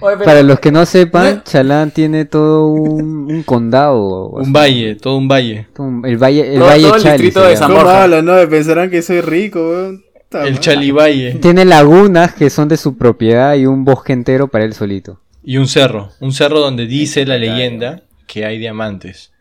Oye, 0.00 0.14
pero- 0.16 0.24
Para 0.26 0.42
los 0.42 0.60
que 0.60 0.70
no 0.70 0.86
sepan, 0.86 1.26
¿Eh? 1.26 1.40
Chalán 1.44 1.90
tiene 1.90 2.24
todo 2.24 2.66
un, 2.68 3.30
un 3.32 3.42
condado. 3.42 4.28
Un 4.30 4.52
valle, 4.52 4.94
todo 4.94 5.16
un 5.16 5.26
valle. 5.28 5.66
El 6.04 6.16
valle, 6.18 6.52
el 6.52 6.58
Todo- 6.60 6.68
valle 6.68 6.82
todo 6.84 6.96
el 6.96 7.02
Chali 7.02 7.22
distrito 7.24 7.48
de. 7.48 7.56
San 7.56 7.70
¿Cómo 7.72 7.82
Borja. 7.82 8.22
no? 8.22 8.48
Pensarán 8.48 8.90
que 8.90 9.02
soy 9.02 9.20
rico, 9.20 9.60
weón. 9.60 10.04
El 10.30 10.38
madre. 10.40 10.58
Chali 10.60 10.90
Valle. 10.90 11.34
Tiene 11.40 11.64
lagunas 11.64 12.34
que 12.34 12.50
son 12.50 12.68
de 12.68 12.76
su 12.76 12.98
propiedad 12.98 13.54
y 13.54 13.64
un 13.66 13.84
bosque 13.84 14.12
entero 14.12 14.48
para 14.48 14.64
él 14.64 14.74
solito. 14.74 15.20
Y 15.42 15.56
un 15.56 15.66
cerro. 15.66 16.10
Un 16.20 16.32
cerro 16.32 16.60
donde 16.60 16.86
dice 16.86 17.24
la 17.24 17.38
leyenda 17.38 18.02
que 18.26 18.44
hay 18.44 18.58
diamantes. 18.58 19.32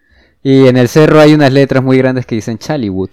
Y 0.43 0.67
en 0.67 0.77
el 0.77 0.87
cerro 0.87 1.19
hay 1.19 1.33
unas 1.33 1.51
letras 1.51 1.83
muy 1.83 1.97
grandes 1.97 2.25
que 2.25 2.35
dicen 2.35 2.57
Chaliwood. 2.57 3.09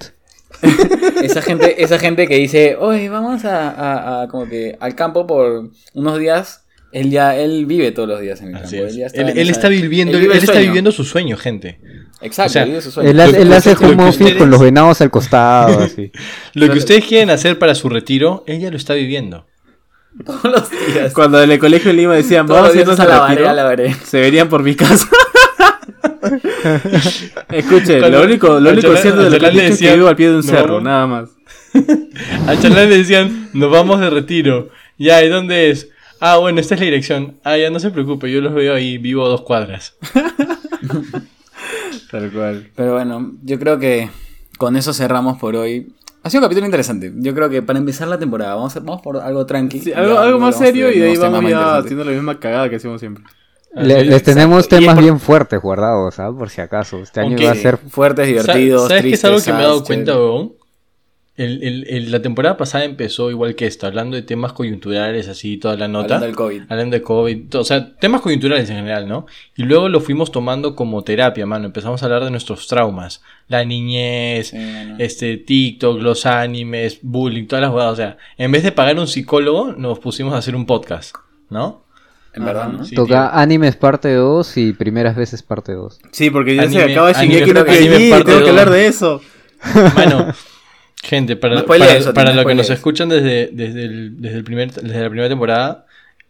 Esa 1.22 1.42
gente, 1.42 1.82
esa 1.82 1.99
gente 1.99 2.26
que 2.28 2.36
dice, 2.36 2.76
oye, 2.78 3.09
vamos 3.09 3.45
a, 3.45 3.70
a- 3.70 4.22
a 4.22 4.28
como 4.28 4.47
que 4.49 4.76
al 4.78 4.95
campo 4.95 5.26
por 5.26 5.70
unos 5.95 6.18
días. 6.18 6.64
Él 6.95 7.11
ya, 7.11 7.36
él 7.36 7.66
vive 7.66 7.90
todos 7.92 8.09
los 8.09 8.20
días 8.20 8.40
en 8.40 8.49
el 8.51 8.55
Así 8.57 8.76
campo. 8.78 8.90
es. 8.90 9.14
Él, 9.14 9.28
en 9.28 9.28
él 9.30 9.38
esa- 9.38 9.51
está 9.53 9.68
viviendo, 9.68 10.16
él 10.16 10.30
está 10.32 10.59
viviendo 10.61 10.92
su 10.92 11.05
sueño, 11.05 11.36
gente. 11.36 11.78
Exacto, 12.20 12.51
o 12.51 12.53
sea, 12.53 12.64
vive 12.64 12.80
su 12.80 12.90
sueño. 12.92 13.11
Él, 13.11 13.20
hace- 13.20 13.45
Lo- 13.45 13.80
lo- 13.80 13.92
home 13.92 14.03
office 14.05 14.22
ustedes- 14.24 14.36
con 14.38 14.51
los 14.51 14.61
venados 14.61 15.01
al 15.01 15.11
costado, 15.11 15.80
así. 15.82 16.12
Lo 16.55 16.70
que 16.70 16.78
ustedes 16.78 17.05
quieren 17.05 17.30
hacer 17.30 17.59
para 17.59 17.74
su 17.74 17.88
retiro, 17.88 18.45
ella 18.47 18.70
lo 18.70 18.76
está 18.76 18.95
viviendo. 18.95 19.47
todos 20.24 20.45
los 20.45 20.70
días. 20.70 21.12
Cuando 21.12 21.42
en 21.42 21.51
el 21.51 21.59
colegio 21.59 21.90
de 21.90 21.97
Lima 21.97 22.14
decían, 22.14 22.47
Todos 22.47 22.61
vamos 22.62 22.76
a 22.76 22.80
irnos 22.80 23.01
a 23.01 23.05
la 23.07 23.14
al 23.16 23.20
veré, 23.22 23.34
retiro", 23.34 23.51
a 23.51 23.53
la 23.55 23.64
veré. 23.64 23.95
se 24.05 24.20
venían 24.20 24.49
por 24.49 24.62
mi 24.62 24.76
casa. 24.76 25.09
Escuche, 27.51 27.99
Cuando- 27.99 28.18
lo 28.18 28.24
único, 28.24 28.61
lo 28.61 28.70
único 28.70 28.97
cierto 28.97 29.22
de 29.24 29.30
lo 29.30 29.38
que 29.38 29.51
dicho 29.51 29.61
es 29.61 29.62
que 29.64 29.70
decían, 29.70 29.95
vivo 29.97 30.09
al 30.09 30.16
pie 30.16 30.28
de 30.28 30.36
un 30.36 30.47
"No 30.47 30.51
cerro, 30.53 30.74
vamos". 30.74 30.82
nada 30.84 31.07
más. 31.07 31.30
A 32.47 32.57
Chalán 32.61 32.88
le 32.88 32.99
decían, 32.99 33.49
nos 33.53 33.70
vamos 33.70 34.01
de 34.01 34.11
retiro. 34.11 34.68
Ya, 34.99 35.22
¿y 35.24 35.28
dónde 35.28 35.70
es? 35.70 35.88
Ah, 36.21 36.37
bueno, 36.39 36.61
esta 36.61 36.75
es 36.75 36.81
la 36.81 36.87
dirección. 36.87 37.37
Ah, 37.45 37.57
ya 37.57 37.71
no 37.71 37.79
se 37.81 37.91
preocupe, 37.91 38.31
yo 38.31 38.41
los 38.41 38.55
veo 38.55 38.75
ahí, 38.75 38.99
vivo 38.99 39.25
a 39.27 39.29
dos 39.29 39.43
cuadras. 39.43 39.95
Tal 42.11 42.31
cual. 42.33 42.69
Pero 42.75 42.93
bueno, 42.95 43.33
yo 43.43 43.59
creo 43.59 43.79
que 43.79 44.11
con 44.59 44.77
eso 44.77 44.93
cerramos 44.93 45.39
por 45.39 45.57
hoy. 45.57 45.93
Ha 46.23 46.31
sido 46.31 46.41
un 46.41 46.45
capítulo 46.45 46.67
interesante. 46.67 47.12
Yo 47.17 47.35
creo 47.35 47.51
que 47.51 47.61
para 47.62 47.79
empezar 47.79 48.09
la 48.09 48.19
temporada, 48.19 48.55
vamos, 48.55 48.75
a- 48.77 48.81
vamos 48.81 49.03
por 49.03 49.19
algo 49.19 49.45
tranqui. 49.45 49.81
Sí, 49.81 49.93
algo, 49.93 50.39
más 50.39 50.57
serio 50.57 50.91
y 50.91 50.99
de 50.99 51.11
ahí 51.11 51.17
vamos 51.17 51.51
ya 51.51 51.77
haciendo 51.77 52.05
la 52.05 52.12
misma 52.12 52.39
cagada 52.39 52.71
que 52.71 52.77
hacemos 52.77 53.01
siempre. 53.01 53.25
Le- 53.75 53.97
Así 53.97 54.05
les 54.07 54.17
es. 54.17 54.23
tenemos 54.23 54.69
temas 54.69 54.95
por- 54.95 55.03
bien 55.03 55.19
fuertes 55.21 55.61
guardados, 55.61 56.15
¿sabes? 56.15 56.39
Por 56.39 56.49
si 56.49 56.61
acaso. 56.61 56.99
Este 56.99 57.21
año 57.21 57.37
va 57.45 57.51
a 57.51 57.55
ser... 57.57 57.77
Fuertes, 57.77 58.27
divertidos, 58.29 58.89
¿Sabes 58.89 59.03
qué 59.03 59.11
es 59.15 59.25
algo 59.25 59.43
que 59.43 59.53
me 59.53 59.59
he 59.59 59.62
dado 59.62 59.83
tristes, 59.83 59.97
cuenta, 59.97 60.17
weón? 60.17 60.53
El, 61.37 61.64
el- 61.64 61.87
el- 61.89 62.12
la 62.12 62.22
temporada 62.22 62.57
pasada 62.57 62.85
empezó 62.85 63.28
igual 63.28 63.57
que 63.57 63.66
esta, 63.66 63.89
hablando 63.89 64.14
de 64.14 64.22
temas 64.22 64.53
coyunturales, 64.53 65.26
así, 65.26 65.57
toda 65.57 65.76
la 65.76 65.89
nota. 65.89 66.14
Hablando 66.14 66.26
del 66.26 66.37
COVID. 66.37 66.62
Hablando 66.68 66.95
de 66.97 67.03
COVID, 67.03 67.55
o 67.57 67.64
sea, 67.64 67.97
temas 67.97 68.20
coyunturales 68.20 68.70
en 68.70 68.76
general, 68.76 69.09
¿no? 69.09 69.26
Y 69.57 69.64
luego 69.64 69.89
lo 69.89 70.01
fuimos 70.01 70.30
tomando 70.30 70.76
como 70.76 71.03
terapia, 71.03 71.45
mano. 71.45 71.66
Empezamos 71.66 72.01
a 72.03 72.07
hablar 72.07 72.22
de 72.24 72.30
nuestros 72.30 72.68
traumas. 72.68 73.20
La 73.49 73.64
niñez, 73.64 74.51
Sí, 74.51 74.59
este, 74.99 75.37
TikTok, 75.39 76.01
los 76.01 76.24
animes, 76.24 77.01
bullying, 77.03 77.47
todas 77.47 77.62
las 77.62 77.70
jugadas. 77.72 77.93
O 77.95 77.97
sea, 77.97 78.16
en 78.39 78.53
vez 78.53 78.62
de 78.62 78.70
pagar 78.70 78.97
un 78.99 79.09
psicólogo, 79.09 79.72
nos 79.72 79.99
pusimos 79.99 80.35
a 80.35 80.39
hacer 80.39 80.55
un 80.55 80.66
podcast, 80.66 81.16
¿no? 81.51 81.82
En 82.32 82.45
verdad, 82.45 82.68
¿no? 82.68 82.85
Sí, 82.85 82.95
Toca 82.97 83.28
Animes 83.41 83.76
parte 83.76 84.12
2 84.12 84.57
y 84.57 84.72
Primeras 84.72 85.14
veces 85.16 85.43
parte 85.43 85.72
2. 85.72 86.01
Sí, 86.12 86.30
porque 86.30 86.55
ya 86.57 86.62
Anime- 86.62 86.85
se 86.87 86.93
acaba 86.93 87.12
Shingeki 87.12 87.53
no 87.53 87.64
Kyojin 87.64 88.24
tengo 88.24 88.43
que 88.45 88.51
hablar 88.51 88.70
de 88.70 88.87
eso. 88.87 89.20
Mano, 89.97 90.32
gente, 91.05 91.36
para, 91.36 91.57
No 91.57 91.66
para, 91.66 91.96
eso, 91.96 92.12
para 92.12 92.32
los 92.32 92.44
que 92.44 92.55
nos 92.55 92.70
escuchan 92.70 93.09
desde, 93.09 93.48
desde, 93.52 93.84
el, 93.84 94.20
desde, 94.20 94.38
el 94.38 94.44
primer, 94.44 94.72
desde 94.72 95.02
la 95.02 95.09
primera 95.09 95.28
temporada, 95.28 95.86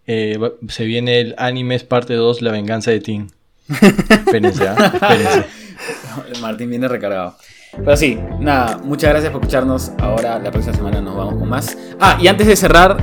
eh, 0.06 0.38
se 0.68 0.84
viene 0.84 1.20
el 1.20 1.34
Animes 1.38 1.84
parte 1.84 2.14
2, 2.14 2.42
La 2.42 2.50
venganza 2.50 2.90
de 2.90 3.00
Tim. 3.00 3.28
Espérense. 3.68 4.64
Espérense. 4.64 5.44
Martín 6.40 6.70
viene 6.70 6.88
recargado. 6.88 7.36
Pero 7.76 7.96
sí, 7.96 8.18
nada, 8.38 8.78
muchas 8.78 9.10
gracias 9.10 9.32
por 9.32 9.40
escucharnos. 9.40 9.92
Ahora, 9.98 10.38
la 10.38 10.50
próxima 10.50 10.76
semana 10.76 11.00
nos 11.00 11.16
vamos 11.16 11.34
con 11.34 11.48
más. 11.48 11.76
Ah, 11.98 12.18
y 12.20 12.28
antes 12.28 12.46
de 12.46 12.54
cerrar, 12.54 12.96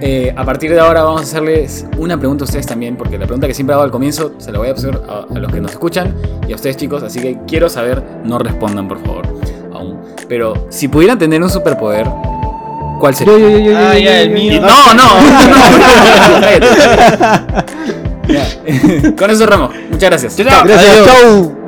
eh, 0.00 0.32
a 0.36 0.44
partir 0.44 0.70
de 0.70 0.80
ahora 0.80 1.02
vamos 1.02 1.22
a 1.22 1.24
hacerles 1.24 1.86
una 1.98 2.18
pregunta 2.18 2.44
a 2.44 2.46
ustedes 2.46 2.66
también, 2.66 2.96
porque 2.96 3.18
la 3.18 3.26
pregunta 3.26 3.46
que 3.46 3.54
siempre 3.54 3.74
hago 3.74 3.82
al 3.82 3.90
comienzo 3.90 4.34
se 4.38 4.50
la 4.50 4.58
voy 4.58 4.68
a 4.68 4.72
hacer 4.72 4.98
a, 5.08 5.26
a 5.34 5.38
los 5.38 5.52
que 5.52 5.60
nos 5.60 5.72
escuchan 5.72 6.14
y 6.48 6.52
a 6.52 6.56
ustedes 6.56 6.76
chicos, 6.76 7.02
así 7.02 7.20
que 7.20 7.38
quiero 7.46 7.68
saber, 7.68 8.02
no 8.24 8.38
respondan 8.38 8.88
por 8.88 9.00
favor. 9.04 9.53
Pero 10.28 10.66
si 10.70 10.88
pudieran 10.88 11.18
tener 11.18 11.42
un 11.42 11.50
superpoder, 11.50 12.06
¿cuál 13.00 13.14
sería? 13.14 13.34
Yo, 13.34 13.48
yo, 13.48 13.58
yo, 13.58 13.70
yo, 13.72 13.78
Ah, 13.78 13.94
yo, 13.94 14.00
ya, 14.04 14.20
el 14.22 14.30
mío. 14.30 14.60
No, 14.60 14.94
no. 14.94 15.08
Con 19.16 19.30
eso 19.30 19.38
cerramos. 19.40 19.70
Muchas 19.90 20.10
gracias. 20.10 20.36
Chao, 20.36 20.46
chao. 20.48 20.64
Gracias, 20.64 20.92
Adiós. 20.92 21.06
chau. 21.06 21.63